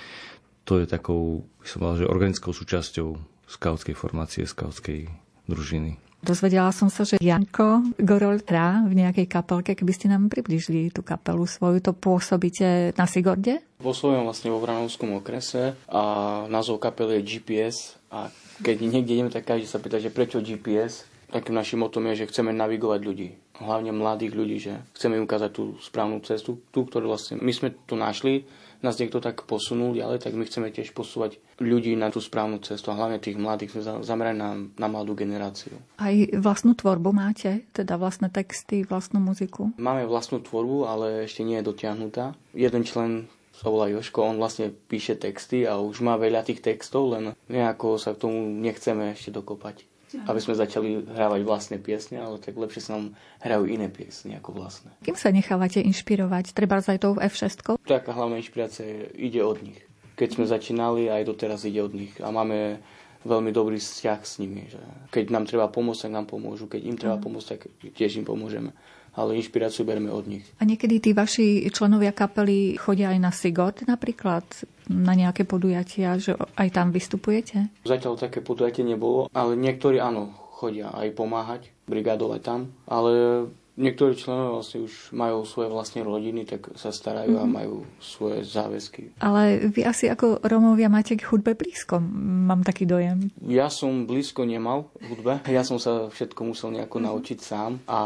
to 0.65 0.81
je 0.81 0.89
takou, 0.89 1.45
by 1.61 1.67
som 1.69 1.79
mal, 1.85 1.93
že 1.93 2.09
organickou 2.09 2.49
súčasťou 2.49 3.13
skautskej 3.45 3.93
formácie, 3.93 4.41
skautskej 4.49 5.05
družiny. 5.45 6.01
Dozvedela 6.23 6.71
som 6.71 6.87
sa, 6.87 7.03
že 7.03 7.19
Janko 7.19 7.83
Gorol 7.99 8.39
hrá 8.47 8.79
v 8.87 8.95
nejakej 8.95 9.27
kapelke. 9.27 9.75
Keby 9.75 9.91
ste 9.91 10.07
nám 10.07 10.31
približili 10.31 10.87
tú 10.87 11.03
kapelu 11.03 11.43
svoju, 11.43 11.83
to 11.83 11.91
pôsobíte 11.91 12.95
na 12.95 13.03
Sigorde? 13.03 13.59
Pôsobím 13.83 14.23
vlastne 14.23 14.47
vo 14.47 14.63
Vranovskom 14.63 15.19
okrese 15.19 15.75
a 15.91 16.03
názov 16.47 16.79
kapely 16.79 17.19
je 17.19 17.27
GPS 17.27 17.99
a 18.07 18.31
keď 18.63 18.75
niekde 18.87 19.19
ideme, 19.19 19.35
tak 19.35 19.43
každý 19.43 19.67
sa 19.67 19.83
pýta, 19.83 19.99
že 19.99 20.15
prečo 20.15 20.39
GPS, 20.39 21.03
takým 21.33 21.57
našim 21.57 21.81
motom 21.81 22.05
je, 22.13 22.23
že 22.23 22.29
chceme 22.29 22.53
navigovať 22.53 23.01
ľudí, 23.01 23.29
hlavne 23.57 23.89
mladých 23.89 24.33
ľudí, 24.37 24.57
že 24.61 24.73
chceme 24.93 25.17
im 25.17 25.25
ukázať 25.25 25.49
tú 25.49 25.73
správnu 25.81 26.21
cestu, 26.21 26.61
tú, 26.69 26.85
ktorú 26.85 27.09
vlastne 27.09 27.41
my 27.41 27.49
sme 27.49 27.73
tu 27.89 27.97
našli, 27.97 28.45
nás 28.83 28.99
niekto 28.99 29.23
tak 29.23 29.47
posunul 29.47 29.95
ale 30.03 30.19
tak 30.19 30.35
my 30.35 30.43
chceme 30.43 30.69
tiež 30.69 30.91
posúvať 30.91 31.39
ľudí 31.63 31.95
na 31.95 32.11
tú 32.11 32.19
správnu 32.19 32.59
cestu 32.59 32.91
a 32.91 32.99
hlavne 32.99 33.17
tých 33.17 33.39
mladých 33.39 33.79
sme 33.79 34.03
zamerali 34.03 34.35
na, 34.35 34.59
na 34.75 34.87
mladú 34.91 35.15
generáciu. 35.15 35.79
Aj 35.97 36.13
vlastnú 36.35 36.75
tvorbu 36.75 37.15
máte? 37.15 37.63
Teda 37.71 37.95
vlastné 37.95 38.27
texty, 38.27 38.83
vlastnú 38.83 39.23
muziku? 39.23 39.71
Máme 39.79 40.03
vlastnú 40.03 40.43
tvorbu, 40.43 40.83
ale 40.85 41.05
ešte 41.23 41.47
nie 41.47 41.63
je 41.63 41.67
dotiahnutá. 41.71 42.35
Jeden 42.51 42.83
člen 42.83 43.31
sa 43.55 43.71
volá 43.71 43.87
Joško, 43.87 44.35
on 44.35 44.41
vlastne 44.41 44.73
píše 44.73 45.15
texty 45.15 45.63
a 45.63 45.79
už 45.79 46.03
má 46.03 46.19
veľa 46.19 46.43
tých 46.43 46.59
textov, 46.59 47.15
len 47.15 47.37
nejako 47.47 47.95
sa 47.95 48.11
k 48.11 48.27
tomu 48.27 48.51
nechceme 48.59 49.15
ešte 49.15 49.31
dokopať 49.31 49.92
aby 50.21 50.39
sme 50.39 50.53
začali 50.53 51.09
hrávať 51.09 51.41
vlastné 51.41 51.77
piesne, 51.81 52.21
ale 52.21 52.37
tak 52.37 52.53
lepšie 52.53 52.81
sa 52.85 52.91
nám 52.97 53.17
hrajú 53.41 53.65
iné 53.65 53.89
piesne 53.89 54.37
ako 54.37 54.53
vlastné. 54.53 54.93
Kým 55.01 55.17
sa 55.17 55.33
nechávate 55.33 55.81
inšpirovať? 55.81 56.53
Treba 56.53 56.77
aj 56.79 56.99
tou 57.01 57.17
F6? 57.17 57.81
Taká 57.87 58.11
hlavná 58.13 58.37
inšpirácia 58.37 59.09
ide 59.17 59.41
od 59.41 59.61
nich. 59.65 59.81
Keď 60.13 60.29
sme 60.37 60.45
začínali, 60.45 61.09
aj 61.09 61.25
doteraz 61.25 61.65
ide 61.65 61.81
od 61.81 61.93
nich. 61.97 62.13
A 62.21 62.29
máme 62.29 62.77
veľmi 63.25 63.49
dobrý 63.49 63.79
vzťah 63.81 64.19
s 64.21 64.37
nimi. 64.37 64.69
Že 64.69 64.79
keď 65.09 65.25
nám 65.33 65.49
treba 65.49 65.65
pomôcť, 65.71 66.07
tak 66.07 66.13
nám 66.13 66.27
pomôžu. 66.29 66.69
Keď 66.69 66.81
im 66.83 66.97
treba 66.99 67.17
pomôcť, 67.17 67.47
tak 67.49 67.59
tiež 67.95 68.21
im 68.21 68.25
pomôžeme. 68.27 68.75
Ale 69.13 69.37
inšpiráciu 69.37 69.85
bereme 69.85 70.09
od 70.09 70.25
nich. 70.25 70.45
A 70.57 70.65
niekedy 70.65 70.97
tí 70.97 71.11
vaši 71.13 71.65
členovia 71.69 72.11
kapely 72.13 72.75
chodia 72.77 73.13
aj 73.13 73.19
na 73.21 73.31
Sigot 73.31 73.85
napríklad, 73.85 74.43
na 74.89 75.13
nejaké 75.15 75.47
podujatia, 75.47 76.17
že 76.19 76.35
aj 76.57 76.69
tam 76.73 76.91
vystupujete? 76.91 77.71
Zatiaľ 77.87 78.19
také 78.19 78.43
podujatie 78.43 78.83
nebolo, 78.83 79.29
ale 79.31 79.55
niektorí 79.55 80.01
áno, 80.01 80.33
chodia 80.57 80.91
aj 80.91 81.13
pomáhať, 81.15 81.61
brigádovať 81.87 82.41
tam, 82.41 82.59
ale 82.89 83.45
Niektorí 83.73 84.13
členovia 84.13 84.61
vlastne 84.61 84.85
už 84.85 84.93
majú 85.17 85.49
svoje 85.49 85.73
vlastné 85.73 86.05
rodiny, 86.05 86.45
tak 86.45 86.69
sa 86.77 86.93
starajú 86.93 87.41
mm-hmm. 87.41 87.49
a 87.49 87.49
mhm. 87.49 87.53
majú 87.57 87.75
svoje 87.97 88.45
záväzky. 88.45 89.17
Ale 89.17 89.65
vy 89.73 89.81
asi 89.81 90.13
ako 90.13 90.45
Romovia 90.45 90.93
máte 90.93 91.17
k 91.17 91.25
hudbe 91.25 91.57
blízko, 91.57 91.97
mám 92.21 92.61
taký 92.61 92.85
dojem. 92.85 93.33
Ja 93.41 93.73
som 93.73 94.05
blízko 94.05 94.45
nemal 94.45 94.93
hudbe, 95.01 95.41
ja 95.49 95.65
som 95.65 95.81
sa 95.81 96.05
všetko 96.13 96.53
musel 96.53 96.69
nejako 96.69 97.01
mm-hmm. 97.01 97.09
naučiť 97.09 97.39
sám 97.41 97.71
a 97.89 97.99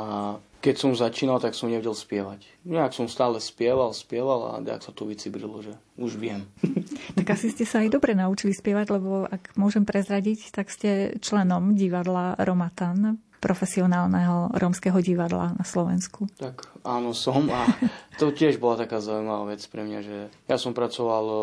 keď 0.62 0.76
som 0.76 0.92
začínal, 0.98 1.38
tak 1.38 1.54
som 1.54 1.70
nevedel 1.70 1.94
spievať. 1.94 2.44
Nejak 2.66 2.94
som 2.94 3.06
stále 3.06 3.38
spieval, 3.38 3.94
spieval 3.94 4.58
a 4.58 4.64
tak 4.64 4.82
sa 4.82 4.92
to 4.92 5.06
vycibrilo, 5.06 5.62
že 5.62 5.74
už 5.98 6.18
viem. 6.18 6.50
tak 7.18 7.38
asi 7.38 7.54
ste 7.54 7.64
sa 7.64 7.86
aj 7.86 7.94
dobre 7.94 8.18
naučili 8.18 8.52
spievať, 8.52 8.88
lebo 8.90 9.26
ak 9.30 9.54
môžem 9.56 9.86
prezradiť, 9.86 10.52
tak 10.52 10.74
ste 10.74 11.18
členom 11.22 11.78
divadla 11.78 12.38
Romatan 12.42 13.22
profesionálneho 13.38 14.50
rómskeho 14.58 14.98
divadla 14.98 15.54
na 15.54 15.66
Slovensku. 15.66 16.26
Tak 16.42 16.82
áno, 16.82 17.14
som 17.14 17.46
a 17.54 17.70
to 18.20 18.34
tiež 18.34 18.58
bola 18.58 18.82
taká 18.82 18.98
zaujímavá 18.98 19.54
vec 19.54 19.62
pre 19.70 19.86
mňa, 19.86 20.00
že 20.02 20.18
ja 20.50 20.58
som 20.58 20.74
pracoval 20.74 21.26
e, 21.26 21.36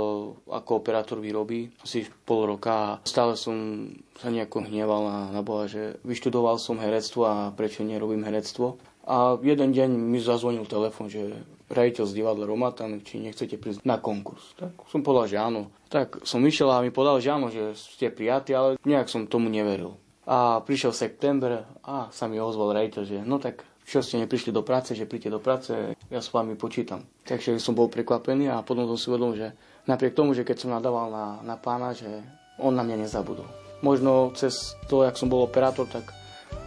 ako 0.50 0.70
operátor 0.82 1.22
výroby 1.22 1.70
asi 1.86 2.06
pol 2.26 2.50
roka 2.50 2.74
a 2.74 2.88
stále 3.06 3.38
som 3.38 3.88
sa 4.18 4.30
nejako 4.30 4.66
hneval 4.66 5.06
na, 5.06 5.18
na 5.30 5.42
Boha, 5.46 5.70
že 5.70 5.98
vyštudoval 6.02 6.58
som 6.58 6.82
herectvo 6.82 7.26
a 7.26 7.34
prečo 7.54 7.86
nerobím 7.86 8.26
herectvo. 8.26 8.78
A 9.04 9.36
jeden 9.44 9.76
deň 9.76 9.90
mi 9.92 10.16
zazvonil 10.16 10.64
telefon, 10.64 11.12
že 11.12 11.36
rejiteľ 11.68 12.04
z 12.08 12.16
divadla 12.16 12.48
Romatan, 12.48 13.04
či 13.04 13.20
nechcete 13.20 13.60
prísť 13.60 13.84
na 13.84 14.00
konkurs. 14.00 14.56
Tak 14.56 14.88
som 14.88 15.04
povedal, 15.04 15.26
že 15.28 15.36
áno. 15.36 15.68
Tak 15.92 16.24
som 16.24 16.40
išiel 16.40 16.72
a 16.72 16.80
mi 16.80 16.88
povedal, 16.88 17.20
že 17.20 17.28
áno, 17.28 17.52
že 17.52 17.76
ste 17.76 18.08
prijatí, 18.08 18.56
ale 18.56 18.80
nejak 18.84 19.12
som 19.12 19.28
tomu 19.28 19.52
neveril. 19.52 20.00
A 20.24 20.64
prišiel 20.64 20.96
september 20.96 21.68
a 21.84 22.08
sa 22.08 22.24
mi 22.32 22.40
ozval 22.40 22.72
rejiteľ, 22.72 23.02
že 23.04 23.18
no 23.28 23.36
tak 23.36 23.60
čo 23.84 24.00
ste 24.00 24.16
neprišli 24.24 24.48
do 24.48 24.64
práce, 24.64 24.96
že 24.96 25.04
príďte 25.04 25.36
do 25.36 25.40
práce, 25.44 25.72
ja 26.08 26.20
s 26.24 26.32
vami 26.32 26.56
počítam. 26.56 27.04
Takže 27.28 27.60
som 27.60 27.76
bol 27.76 27.92
prekvapený 27.92 28.48
a 28.48 28.64
potom 28.64 28.88
som 28.88 28.96
si 28.96 29.12
uvedomil, 29.12 29.36
že 29.36 29.48
napriek 29.84 30.16
tomu, 30.16 30.32
že 30.32 30.48
keď 30.48 30.56
som 30.64 30.72
nadával 30.72 31.12
na, 31.12 31.26
na 31.44 31.56
pána, 31.60 31.92
že 31.92 32.08
on 32.56 32.72
na 32.72 32.80
mňa 32.80 33.04
nezabudol. 33.04 33.44
Možno 33.84 34.32
cez 34.32 34.72
to, 34.88 35.04
jak 35.04 35.20
som 35.20 35.28
bol 35.28 35.44
operátor, 35.44 35.84
tak 35.84 36.08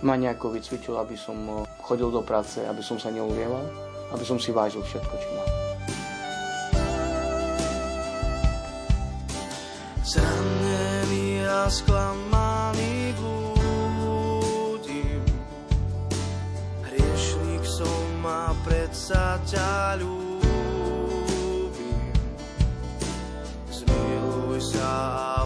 ma 0.02 0.14
nejako 0.18 0.54
vycvičil, 0.58 0.98
aby 0.98 1.16
som 1.18 1.38
eh, 1.50 1.56
chodil 1.82 2.10
do 2.12 2.22
práce, 2.22 2.62
aby 2.62 2.82
som 2.84 2.98
sa 2.98 3.14
neulieval, 3.14 3.64
aby 4.14 4.24
som 4.26 4.38
si 4.41 4.54
vážil 4.54 4.82
všetko, 4.84 5.16
čo 5.18 5.30
mám. 5.34 5.50
Zranený 10.08 11.43
a 11.43 11.68
sklamaný 11.68 12.38
predsa 18.98 19.39
ťa 19.48 20.00
ľúbim. 20.04 20.91
Zmiluj 23.72 24.60
sa 24.76 24.91
a 25.16 25.37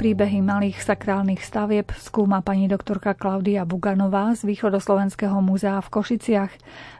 Príbehy 0.00 0.40
malých 0.40 0.80
sakrálnych 0.80 1.44
stavieb 1.44 1.92
skúma 2.00 2.40
pani 2.40 2.64
doktorka 2.72 3.12
Klaudia 3.12 3.68
Buganová 3.68 4.32
z 4.32 4.48
Východoslovenského 4.48 5.36
múzea 5.44 5.76
v 5.76 5.92
Košiciach. 5.92 6.52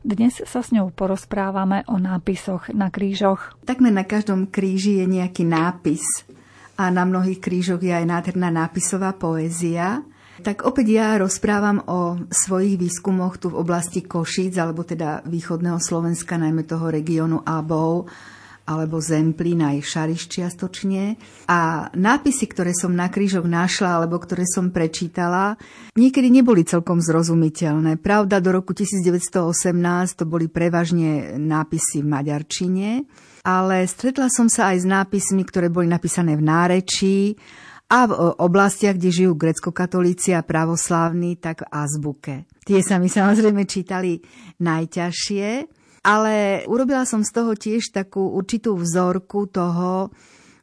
Dnes 0.05 0.45
sa 0.45 0.61
s 0.61 0.69
ňou 0.69 0.93
porozprávame 0.93 1.81
o 1.89 1.97
nápisoch 1.97 2.69
na 2.77 2.93
krížoch. 2.93 3.57
Takmer 3.65 3.89
na 3.89 4.05
každom 4.05 4.53
kríži 4.53 5.01
je 5.01 5.17
nejaký 5.17 5.49
nápis 5.49 6.05
a 6.77 6.93
na 6.93 7.09
mnohých 7.09 7.41
krížoch 7.41 7.81
je 7.81 7.89
aj 7.89 8.05
nádherná 8.05 8.53
nápisová 8.53 9.17
poézia. 9.17 10.05
Tak 10.45 10.69
opäť 10.69 10.93
ja 10.93 11.17
rozprávam 11.17 11.81
o 11.89 12.21
svojich 12.29 12.77
výskumoch 12.77 13.41
tu 13.41 13.49
v 13.49 13.65
oblasti 13.65 14.05
Košíc, 14.05 14.61
alebo 14.61 14.85
teda 14.85 15.25
východného 15.25 15.81
Slovenska, 15.81 16.37
najmä 16.37 16.69
toho 16.69 16.93
regiónu 16.93 17.41
Abov 17.49 18.13
alebo 18.67 19.03
Zemplín 19.03 19.65
aj 19.65 19.83
Šariš 19.83 20.31
čiastočne. 20.31 21.19
A 21.51 21.91
nápisy, 21.97 22.47
ktoré 22.47 22.71
som 22.77 22.95
na 22.95 23.11
krížoch 23.11 23.49
našla 23.49 24.01
alebo 24.01 24.21
ktoré 24.21 24.47
som 24.47 24.71
prečítala, 24.71 25.59
niekedy 25.99 26.31
neboli 26.31 26.63
celkom 26.63 27.03
zrozumiteľné. 27.03 27.99
Pravda, 27.99 28.39
do 28.39 28.51
roku 28.55 28.77
1918 28.77 30.19
to 30.19 30.25
boli 30.29 30.47
prevažne 30.47 31.35
nápisy 31.41 32.05
v 32.05 32.11
maďarčine, 32.11 32.89
ale 33.43 33.89
stretla 33.89 34.29
som 34.29 34.47
sa 34.47 34.71
aj 34.75 34.85
s 34.85 34.87
nápismi, 34.87 35.43
ktoré 35.43 35.73
boli 35.73 35.89
napísané 35.89 36.37
v 36.37 36.45
nárečí 36.45 37.35
a 37.91 38.07
v 38.07 38.13
oblastiach, 38.39 38.95
kde 38.95 39.11
žijú 39.11 39.33
grecko-katolíci 39.35 40.31
a 40.31 40.47
pravoslávni, 40.47 41.43
tak 41.43 41.67
v 41.67 41.71
azbuke. 41.75 42.35
Tie 42.63 42.79
sa 42.87 43.03
mi 43.03 43.11
samozrejme 43.11 43.67
čítali 43.67 44.23
najťažšie. 44.63 45.80
Ale 46.01 46.65
urobila 46.65 47.05
som 47.05 47.21
z 47.21 47.31
toho 47.31 47.53
tiež 47.53 47.93
takú 47.93 48.33
určitú 48.33 48.73
vzorku 48.73 49.53
toho, 49.53 50.09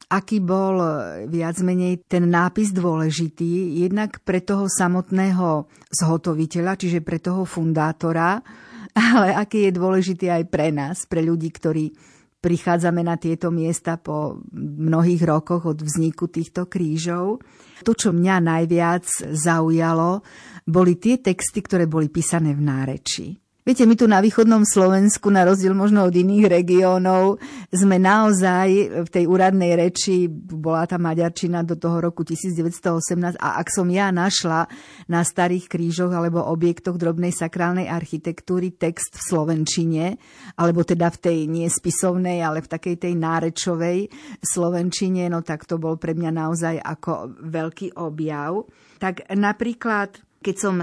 aký 0.09 0.41
bol 0.41 0.81
viac 1.29 1.61
menej 1.61 2.01
ten 2.09 2.31
nápis 2.31 2.73
dôležitý, 2.73 3.83
jednak 3.85 4.23
pre 4.23 4.41
toho 4.41 4.65
samotného 4.65 5.67
zhotoviteľa, 5.93 6.73
čiže 6.79 6.99
pre 7.05 7.21
toho 7.21 7.45
fundátora, 7.45 8.41
ale 9.13 9.35
aký 9.37 9.69
je 9.69 9.77
dôležitý 9.77 10.25
aj 10.31 10.43
pre 10.49 10.73
nás, 10.73 11.05
pre 11.05 11.21
ľudí, 11.21 11.53
ktorí 11.53 11.93
prichádzame 12.37 13.01
na 13.01 13.17
tieto 13.17 13.49
miesta 13.49 13.97
po 13.97 14.39
mnohých 14.57 15.21
rokoch 15.25 15.67
od 15.67 15.79
vzniku 15.81 16.29
týchto 16.29 16.69
krížov. 16.69 17.41
To, 17.83 17.91
čo 17.93 18.13
mňa 18.13 18.35
najviac 18.41 19.05
zaujalo, 19.33 20.21
boli 20.65 20.97
tie 21.01 21.19
texty, 21.19 21.61
ktoré 21.61 21.89
boli 21.89 22.07
písané 22.07 22.53
v 22.53 22.61
nárečí. 22.61 23.27
Viete, 23.67 23.83
my 23.83 23.99
tu 23.99 24.07
na 24.07 24.23
východnom 24.23 24.63
Slovensku, 24.63 25.27
na 25.27 25.43
rozdiel 25.43 25.75
možno 25.75 26.07
od 26.07 26.15
iných 26.15 26.47
regiónov, 26.47 27.35
sme 27.67 27.99
naozaj 27.99 29.03
v 29.03 29.09
tej 29.11 29.27
úradnej 29.27 29.75
reči, 29.75 30.31
bola 30.31 30.87
tá 30.87 30.95
maďarčina 30.95 31.67
do 31.67 31.75
toho 31.75 31.99
roku 31.99 32.23
1918 32.23 33.35
a 33.35 33.59
ak 33.59 33.67
som 33.67 33.83
ja 33.91 34.07
našla 34.07 34.71
na 35.11 35.19
starých 35.19 35.67
krížoch 35.67 36.15
alebo 36.15 36.47
objektoch 36.47 36.95
drobnej 36.95 37.35
sakrálnej 37.35 37.91
architektúry 37.91 38.71
text 38.71 39.19
v 39.19 39.35
slovenčine, 39.35 40.15
alebo 40.55 40.87
teda 40.87 41.11
v 41.11 41.17
tej 41.27 41.37
niespisovnej, 41.51 42.39
ale 42.39 42.63
v 42.63 42.71
takej 42.71 42.95
tej 43.03 43.19
nárečovej 43.19 44.07
slovenčine, 44.47 45.27
no 45.27 45.43
tak 45.43 45.67
to 45.67 45.75
bol 45.75 45.99
pre 45.99 46.15
mňa 46.15 46.31
naozaj 46.31 46.75
ako 46.79 47.35
veľký 47.43 47.99
objav. 47.99 48.63
Tak 48.95 49.27
napríklad 49.35 50.23
keď 50.41 50.55
som 50.55 50.75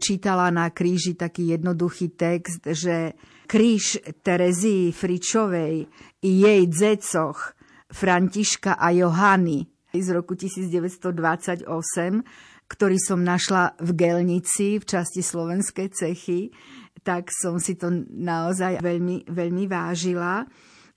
čítala 0.00 0.48
na 0.48 0.72
kríži 0.72 1.14
taký 1.14 1.54
jednoduchý 1.56 2.16
text, 2.16 2.64
že 2.64 3.14
kríž 3.44 4.00
Terezii 4.24 4.90
Fričovej 4.90 5.84
i 6.24 6.30
jej 6.42 6.62
dzecoch 6.66 7.52
Františka 7.92 8.80
a 8.80 8.90
Johany 8.90 9.68
z 9.94 10.08
roku 10.10 10.34
1928, 10.34 11.68
ktorý 12.66 12.96
som 12.98 13.20
našla 13.22 13.76
v 13.78 13.90
Gelnici 13.94 14.80
v 14.80 14.84
časti 14.88 15.22
slovenskej 15.22 15.88
cechy, 15.94 16.50
tak 17.04 17.28
som 17.30 17.60
si 17.60 17.76
to 17.76 17.92
naozaj 18.08 18.80
veľmi, 18.80 19.28
veľmi 19.28 19.64
vážila 19.68 20.48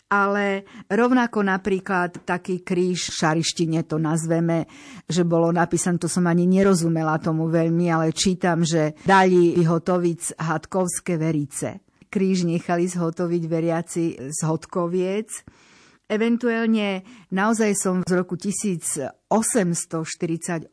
ale 0.07 0.63
rovnako 0.87 1.43
napríklad 1.43 2.23
taký 2.23 2.63
kríž 2.63 3.11
v 3.11 3.17
šarištine 3.19 3.83
to 3.83 3.99
nazveme, 3.99 4.63
že 5.03 5.27
bolo 5.27 5.51
napísané, 5.51 5.99
to 5.99 6.07
som 6.07 6.23
ani 6.31 6.47
nerozumela 6.47 7.19
tomu 7.19 7.51
veľmi, 7.51 7.91
ale 7.91 8.15
čítam, 8.15 8.63
že 8.63 8.95
dali 9.03 9.51
vyhotoviť 9.59 10.39
Hadkovské 10.39 11.19
verice. 11.19 11.83
Kríž 12.07 12.47
nechali 12.47 12.87
zhotoviť 12.87 13.43
veriaci 13.51 14.31
z 14.31 14.39
Hodkoviec. 14.47 15.43
Eventuálne 16.07 17.03
naozaj 17.35 17.75
som 17.75 17.99
z 17.99 18.15
roku 18.15 18.39
1848 18.39 20.71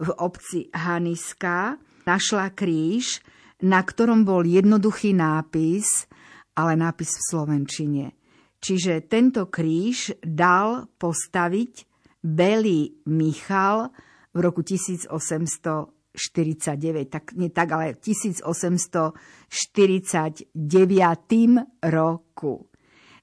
v 0.00 0.08
obci 0.16 0.72
Haniska 0.72 1.76
našla 2.08 2.48
kríž, 2.56 3.20
na 3.60 3.84
ktorom 3.84 4.24
bol 4.24 4.48
jednoduchý 4.48 5.12
nápis, 5.12 6.08
ale 6.56 6.80
nápis 6.80 7.12
v 7.12 7.22
slovenčine. 7.28 8.21
Čiže 8.62 9.10
tento 9.10 9.50
kríž 9.50 10.22
dal 10.22 10.86
postaviť 10.94 11.90
Belý 12.22 13.02
Michal 13.10 13.90
v 14.30 14.38
roku 14.38 14.62
1849, 14.62 15.90
tak 17.10 17.34
nie 17.34 17.50
tak, 17.50 17.74
ale 17.74 17.98
1849 17.98 20.46
roku 21.82 22.70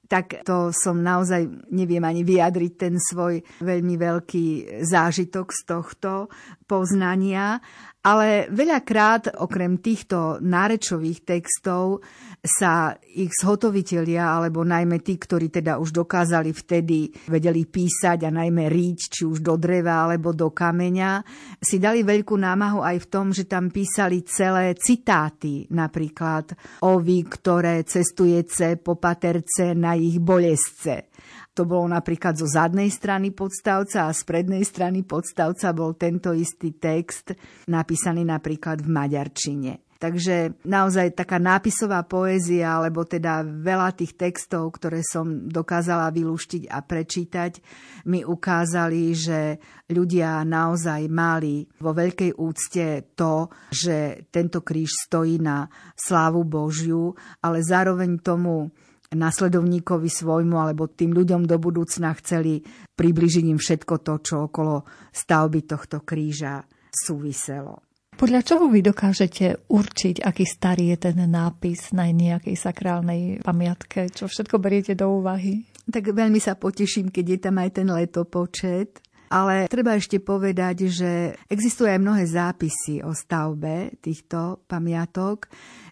tak 0.10 0.42
to 0.42 0.74
som 0.74 1.06
naozaj 1.06 1.70
neviem 1.70 2.02
ani 2.02 2.26
vyjadriť 2.26 2.74
ten 2.74 2.98
svoj 2.98 3.46
veľmi 3.62 3.94
veľký 3.94 4.46
zážitok 4.82 5.54
z 5.54 5.62
tohto 5.70 6.34
poznania. 6.66 7.62
Ale 8.00 8.48
veľakrát, 8.48 9.44
okrem 9.44 9.84
týchto 9.84 10.40
nárečových 10.40 11.28
textov, 11.28 12.00
sa 12.40 12.96
ich 12.96 13.28
zhotovitelia, 13.36 14.24
alebo 14.24 14.64
najmä 14.64 15.04
tí, 15.04 15.20
ktorí 15.20 15.52
teda 15.52 15.76
už 15.76 15.92
dokázali 15.92 16.56
vtedy, 16.56 17.12
vedeli 17.28 17.68
písať 17.68 18.24
a 18.24 18.32
najmä 18.32 18.72
ríť, 18.72 19.00
či 19.12 19.22
už 19.28 19.44
do 19.44 19.60
dreva 19.60 20.08
alebo 20.08 20.32
do 20.32 20.48
kameňa, 20.48 21.28
si 21.60 21.84
dali 21.84 22.08
veľkú 22.08 22.40
námahu 22.40 22.80
aj 22.80 22.98
v 23.04 23.10
tom, 23.12 23.36
že 23.36 23.44
tam 23.44 23.68
písali 23.68 24.24
celé 24.24 24.72
citáty, 24.80 25.68
napríklad 25.68 26.56
o 26.88 27.04
vy, 27.04 27.28
ktoré 27.28 27.84
cestujece 27.84 28.80
po 28.80 28.96
paterce 28.96 29.76
na 29.76 30.00
ich 30.00 30.24
bolesce 30.24 31.09
to 31.54 31.68
bolo 31.68 31.90
napríklad 31.90 32.40
zo 32.40 32.48
zadnej 32.48 32.88
strany 32.94 33.36
podstavca 33.36 34.08
a 34.08 34.16
z 34.16 34.22
prednej 34.24 34.64
strany 34.64 35.04
podstavca 35.04 35.76
bol 35.76 35.98
tento 36.00 36.32
istý 36.32 36.78
text 36.78 37.36
napísaný 37.68 38.24
napríklad 38.24 38.80
v 38.80 38.90
maďarčine. 38.90 39.74
Takže 40.00 40.64
naozaj 40.64 41.12
taká 41.12 41.44
nápisová 41.44 42.08
poézia, 42.08 42.80
alebo 42.80 43.04
teda 43.04 43.44
veľa 43.44 43.92
tých 44.00 44.16
textov, 44.16 44.72
ktoré 44.80 45.04
som 45.04 45.52
dokázala 45.52 46.08
vylúštiť 46.16 46.72
a 46.72 46.80
prečítať, 46.80 47.60
mi 48.08 48.24
ukázali, 48.24 49.12
že 49.12 49.60
ľudia 49.92 50.48
naozaj 50.48 51.04
mali 51.12 51.68
vo 51.84 51.92
veľkej 51.92 52.32
úcte 52.32 53.12
to, 53.12 53.52
že 53.76 54.24
tento 54.32 54.64
kríž 54.64 55.04
stojí 55.04 55.36
na 55.36 55.68
slávu 56.00 56.48
Božiu, 56.48 57.12
ale 57.44 57.60
zároveň 57.60 58.24
tomu 58.24 58.72
nasledovníkovi 59.14 60.10
svojmu 60.10 60.56
alebo 60.58 60.86
tým 60.90 61.18
ľuďom 61.18 61.50
do 61.50 61.58
budúcna 61.58 62.14
chceli 62.22 62.62
približiť 62.94 63.46
im 63.50 63.58
všetko 63.58 63.94
to, 64.06 64.14
čo 64.22 64.36
okolo 64.50 64.86
stavby 65.10 65.66
tohto 65.66 66.06
kríža 66.06 66.62
súviselo. 66.94 67.82
Podľa 68.20 68.44
čoho 68.44 68.68
vy 68.68 68.84
dokážete 68.84 69.72
určiť, 69.72 70.20
aký 70.20 70.44
starý 70.44 70.92
je 70.92 71.08
ten 71.08 71.18
nápis 71.24 71.96
na 71.96 72.12
nejakej 72.12 72.52
sakrálnej 72.60 73.40
pamiatke? 73.40 74.12
Čo 74.12 74.28
všetko 74.28 74.60
beriete 74.60 74.92
do 74.92 75.08
úvahy? 75.24 75.64
Tak 75.88 76.12
veľmi 76.12 76.38
sa 76.44 76.60
poteším, 76.60 77.16
keď 77.16 77.26
je 77.26 77.40
tam 77.40 77.56
aj 77.64 77.70
ten 77.80 77.88
letopočet. 77.88 79.00
Ale 79.30 79.70
treba 79.70 79.96
ešte 79.96 80.20
povedať, 80.20 80.90
že 80.90 81.38
existujú 81.48 81.88
aj 81.88 82.02
mnohé 82.02 82.26
zápisy 82.26 83.06
o 83.06 83.14
stavbe 83.14 83.96
týchto 84.02 84.66
pamiatok. 84.66 85.48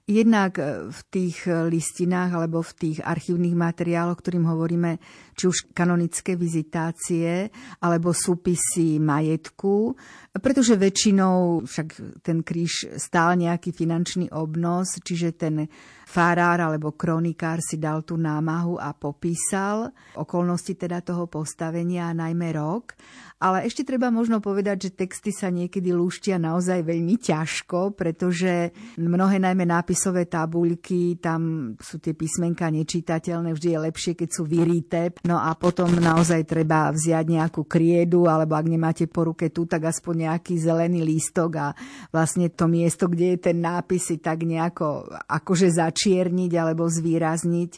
Jednak 0.08 0.56
e, 0.56 0.88
v 0.88 1.00
tých 1.12 1.52
e, 1.52 1.68
listinách 1.68 2.32
alebo 2.32 2.64
v 2.64 2.72
tých 2.80 3.00
archívnych 3.04 3.52
materiáloch, 3.60 4.16
ktorým 4.24 4.48
hovoríme, 4.48 5.04
či 5.38 5.46
už 5.46 5.70
kanonické 5.78 6.34
vizitácie 6.34 7.54
alebo 7.78 8.10
súpisy 8.10 8.98
majetku, 8.98 9.94
pretože 10.42 10.74
väčšinou 10.74 11.62
však 11.62 11.88
ten 12.26 12.42
kríž 12.42 12.98
stál 12.98 13.38
nejaký 13.38 13.70
finančný 13.70 14.34
obnos, 14.34 14.98
čiže 14.98 15.38
ten 15.38 15.70
farár 16.08 16.64
alebo 16.64 16.98
kronikár 16.98 17.62
si 17.62 17.78
dal 17.78 18.02
tú 18.02 18.18
námahu 18.18 18.82
a 18.82 18.96
popísal 18.98 19.94
okolnosti 20.18 20.74
teda 20.74 21.06
toho 21.06 21.30
postavenia 21.30 22.10
a 22.10 22.18
najmä 22.18 22.56
rok. 22.58 22.98
Ale 23.38 23.70
ešte 23.70 23.86
treba 23.86 24.10
možno 24.10 24.42
povedať, 24.42 24.90
že 24.90 24.98
texty 24.98 25.30
sa 25.30 25.54
niekedy 25.54 25.94
lúštia 25.94 26.42
naozaj 26.42 26.82
veľmi 26.82 27.22
ťažko, 27.22 27.94
pretože 27.94 28.74
mnohé 28.98 29.38
najmä 29.38 29.62
nápisové 29.62 30.26
tabuľky, 30.26 31.22
tam 31.22 31.74
sú 31.78 32.02
tie 32.02 32.18
písmenka 32.18 32.66
nečitateľné, 32.74 33.54
vždy 33.54 33.78
je 33.78 33.80
lepšie, 33.86 34.14
keď 34.18 34.30
sú 34.34 34.42
vyrité. 34.50 35.14
No 35.28 35.36
a 35.44 35.52
potom 35.60 35.92
naozaj 35.92 36.48
treba 36.48 36.88
vziať 36.88 37.28
nejakú 37.28 37.68
kriedu, 37.68 38.32
alebo 38.32 38.56
ak 38.56 38.64
nemáte 38.64 39.12
po 39.12 39.28
ruke 39.28 39.52
tu, 39.52 39.68
tak 39.68 39.92
aspoň 39.92 40.32
nejaký 40.32 40.56
zelený 40.56 41.04
lístok 41.04 41.52
a 41.60 41.68
vlastne 42.16 42.48
to 42.48 42.72
miesto, 42.72 43.12
kde 43.12 43.36
je 43.36 43.52
ten 43.52 43.60
nápis, 43.60 44.08
tak 44.24 44.48
nejako 44.48 45.04
akože 45.28 45.68
začierniť 45.68 46.52
alebo 46.56 46.88
zvýrazniť. 46.88 47.72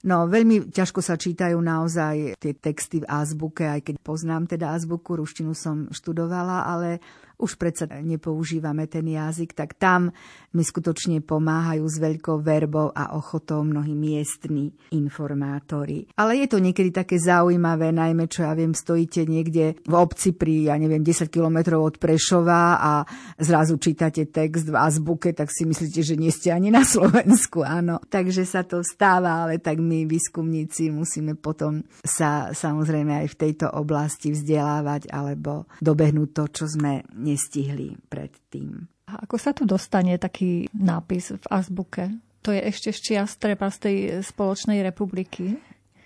No, 0.00 0.28
veľmi 0.28 0.72
ťažko 0.72 1.00
sa 1.00 1.16
čítajú 1.16 1.56
naozaj 1.60 2.36
tie 2.36 2.52
texty 2.56 3.00
v 3.00 3.08
azbuke, 3.08 3.64
aj 3.64 3.80
keď 3.84 3.96
poznám 4.00 4.48
teda 4.48 4.76
azbuku, 4.76 5.16
ruštinu 5.16 5.56
som 5.56 5.88
študovala, 5.92 6.68
ale 6.68 7.00
už 7.40 7.56
predsa 7.56 7.88
nepoužívame 7.88 8.86
ten 8.86 9.08
jazyk, 9.08 9.56
tak 9.56 9.74
tam 9.80 10.12
mi 10.52 10.62
skutočne 10.66 11.22
pomáhajú 11.24 11.84
s 11.86 11.96
veľkou 12.02 12.42
verbou 12.42 12.90
a 12.90 13.14
ochotou 13.14 13.62
mnohí 13.62 13.94
miestni 13.94 14.74
informátori. 14.92 16.10
Ale 16.18 16.36
je 16.42 16.46
to 16.50 16.58
niekedy 16.58 16.90
také 16.90 17.16
zaujímavé, 17.16 17.94
najmä 17.94 18.26
čo 18.26 18.44
ja 18.44 18.52
viem, 18.52 18.74
stojíte 18.74 19.24
niekde 19.24 19.78
v 19.86 19.94
obci 19.94 20.34
pri, 20.34 20.70
ja 20.70 20.76
neviem, 20.76 21.00
10 21.00 21.30
kilometrov 21.30 21.80
od 21.80 21.96
Prešova 22.02 22.82
a 22.82 22.92
zrazu 23.38 23.78
čítate 23.78 24.26
text 24.28 24.66
v 24.66 24.76
azbuke, 24.76 25.32
tak 25.32 25.54
si 25.54 25.64
myslíte, 25.64 26.00
že 26.02 26.14
nie 26.18 26.34
ste 26.34 26.50
ani 26.50 26.74
na 26.74 26.82
Slovensku, 26.82 27.62
áno. 27.62 28.02
Takže 28.10 28.42
sa 28.42 28.66
to 28.66 28.82
stáva, 28.82 29.46
ale 29.46 29.62
tak 29.62 29.78
my 29.78 30.04
výskumníci 30.04 30.90
musíme 30.90 31.38
potom 31.38 31.86
sa 32.02 32.50
samozrejme 32.50 33.22
aj 33.24 33.26
v 33.32 33.38
tejto 33.38 33.66
oblasti 33.70 34.34
vzdelávať 34.34 35.08
alebo 35.14 35.70
dobehnúť 35.78 36.30
to, 36.34 36.44
čo 36.50 36.64
sme 36.66 37.06
nestihli 37.30 37.94
predtým. 38.10 38.90
A 39.10 39.22
ako 39.26 39.36
sa 39.38 39.54
tu 39.54 39.62
dostane 39.66 40.18
taký 40.18 40.66
nápis 40.74 41.34
v 41.34 41.44
azbuke? 41.50 42.10
To 42.42 42.50
je 42.50 42.62
ešte 42.62 42.90
z 42.90 42.98
čias 42.98 43.36
treba 43.36 43.68
z 43.70 43.78
tej 43.78 43.96
spoločnej 44.24 44.80
republiky? 44.82 45.60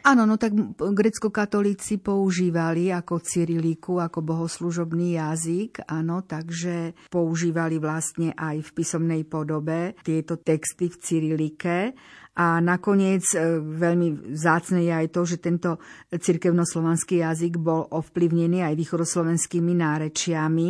Áno, 0.05 0.29
no 0.29 0.37
tak 0.37 0.53
grecko-katolíci 0.77 1.97
používali 1.97 2.93
ako 2.93 3.25
cyriliku, 3.25 4.05
ako 4.05 4.21
bohoslužobný 4.21 5.17
jazyk, 5.17 5.89
áno, 5.89 6.21
takže 6.21 6.93
používali 7.09 7.81
vlastne 7.81 8.37
aj 8.37 8.69
v 8.69 8.71
písomnej 8.77 9.25
podobe 9.25 9.97
tieto 10.05 10.37
texty 10.37 10.93
v 10.93 10.97
cyrilike 11.01 11.77
a 12.35 12.59
nakoniec 12.59 13.23
e, 13.31 13.63
veľmi 13.63 14.35
zácne 14.35 14.83
je 14.83 14.93
aj 14.93 15.09
to, 15.15 15.23
že 15.23 15.37
tento 15.39 15.79
cirkevnoslovanský 16.11 17.23
jazyk 17.23 17.63
bol 17.63 17.87
ovplyvnený 17.95 18.67
aj 18.67 18.75
východoslovenskými 18.75 19.71
nárečiami, 19.79 20.69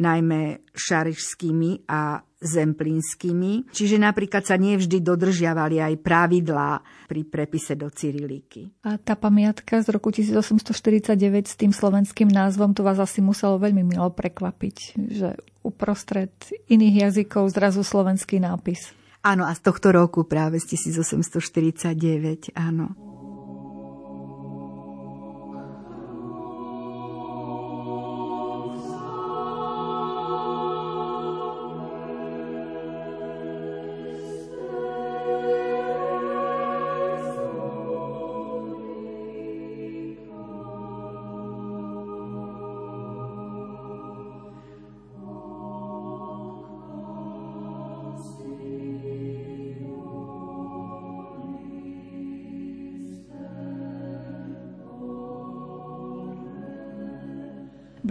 najmä 0.00 0.40
šarišskými 0.72 1.84
a 1.84 2.24
zemplínskymi. 2.42 3.70
Čiže 3.70 4.00
napríklad 4.00 4.42
sa 4.42 4.56
nevždy 4.56 5.04
dodržiavali 5.04 5.78
aj 5.78 5.94
pravidlá 6.00 6.82
pri 7.06 7.28
prepise 7.28 7.76
do 7.78 7.92
Cyriliky. 7.92 8.72
A 8.82 8.96
tá 8.96 9.12
pamiatka 9.14 9.84
z 9.84 9.92
roku 9.92 10.10
1849 10.10 11.12
s 11.44 11.54
tým 11.60 11.70
slovenským 11.70 12.32
názvom, 12.32 12.72
to 12.72 12.82
vás 12.82 12.98
asi 12.98 13.20
muselo 13.20 13.60
veľmi 13.60 13.84
milo 13.84 14.10
prekvapiť, 14.10 14.98
že 15.12 15.36
uprostred 15.62 16.32
iných 16.66 17.08
jazykov 17.08 17.52
zrazu 17.54 17.86
slovenský 17.86 18.42
nápis. 18.42 19.01
Áno, 19.22 19.46
a 19.46 19.54
z 19.54 19.60
tohto 19.62 19.94
roku 19.94 20.26
práve 20.26 20.58
z 20.58 20.74
1849, 20.74 22.58
áno. 22.58 23.11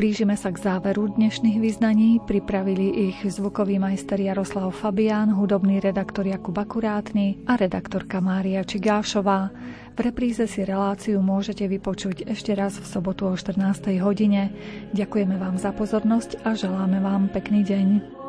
Blížime 0.01 0.33
sa 0.33 0.49
k 0.49 0.57
záveru 0.57 1.13
dnešných 1.13 1.61
vyznaní. 1.61 2.17
Pripravili 2.25 3.13
ich 3.13 3.21
zvukový 3.21 3.77
majster 3.77 4.17
Jaroslav 4.17 4.73
Fabián, 4.73 5.29
hudobný 5.29 5.77
redaktor 5.77 6.25
Jakub 6.25 6.57
Akurátny 6.57 7.45
a 7.45 7.53
redaktorka 7.53 8.17
Mária 8.17 8.65
Čigášová. 8.65 9.53
V 9.93 9.99
repríze 10.01 10.49
si 10.49 10.65
reláciu 10.65 11.21
môžete 11.21 11.69
vypočuť 11.69 12.25
ešte 12.33 12.57
raz 12.57 12.81
v 12.81 12.85
sobotu 12.89 13.29
o 13.29 13.37
14. 13.37 13.61
hodine. 14.01 14.49
Ďakujeme 14.97 15.37
vám 15.37 15.61
za 15.61 15.69
pozornosť 15.69 16.49
a 16.49 16.57
želáme 16.57 16.97
vám 16.97 17.29
pekný 17.29 17.61
deň. 17.61 18.20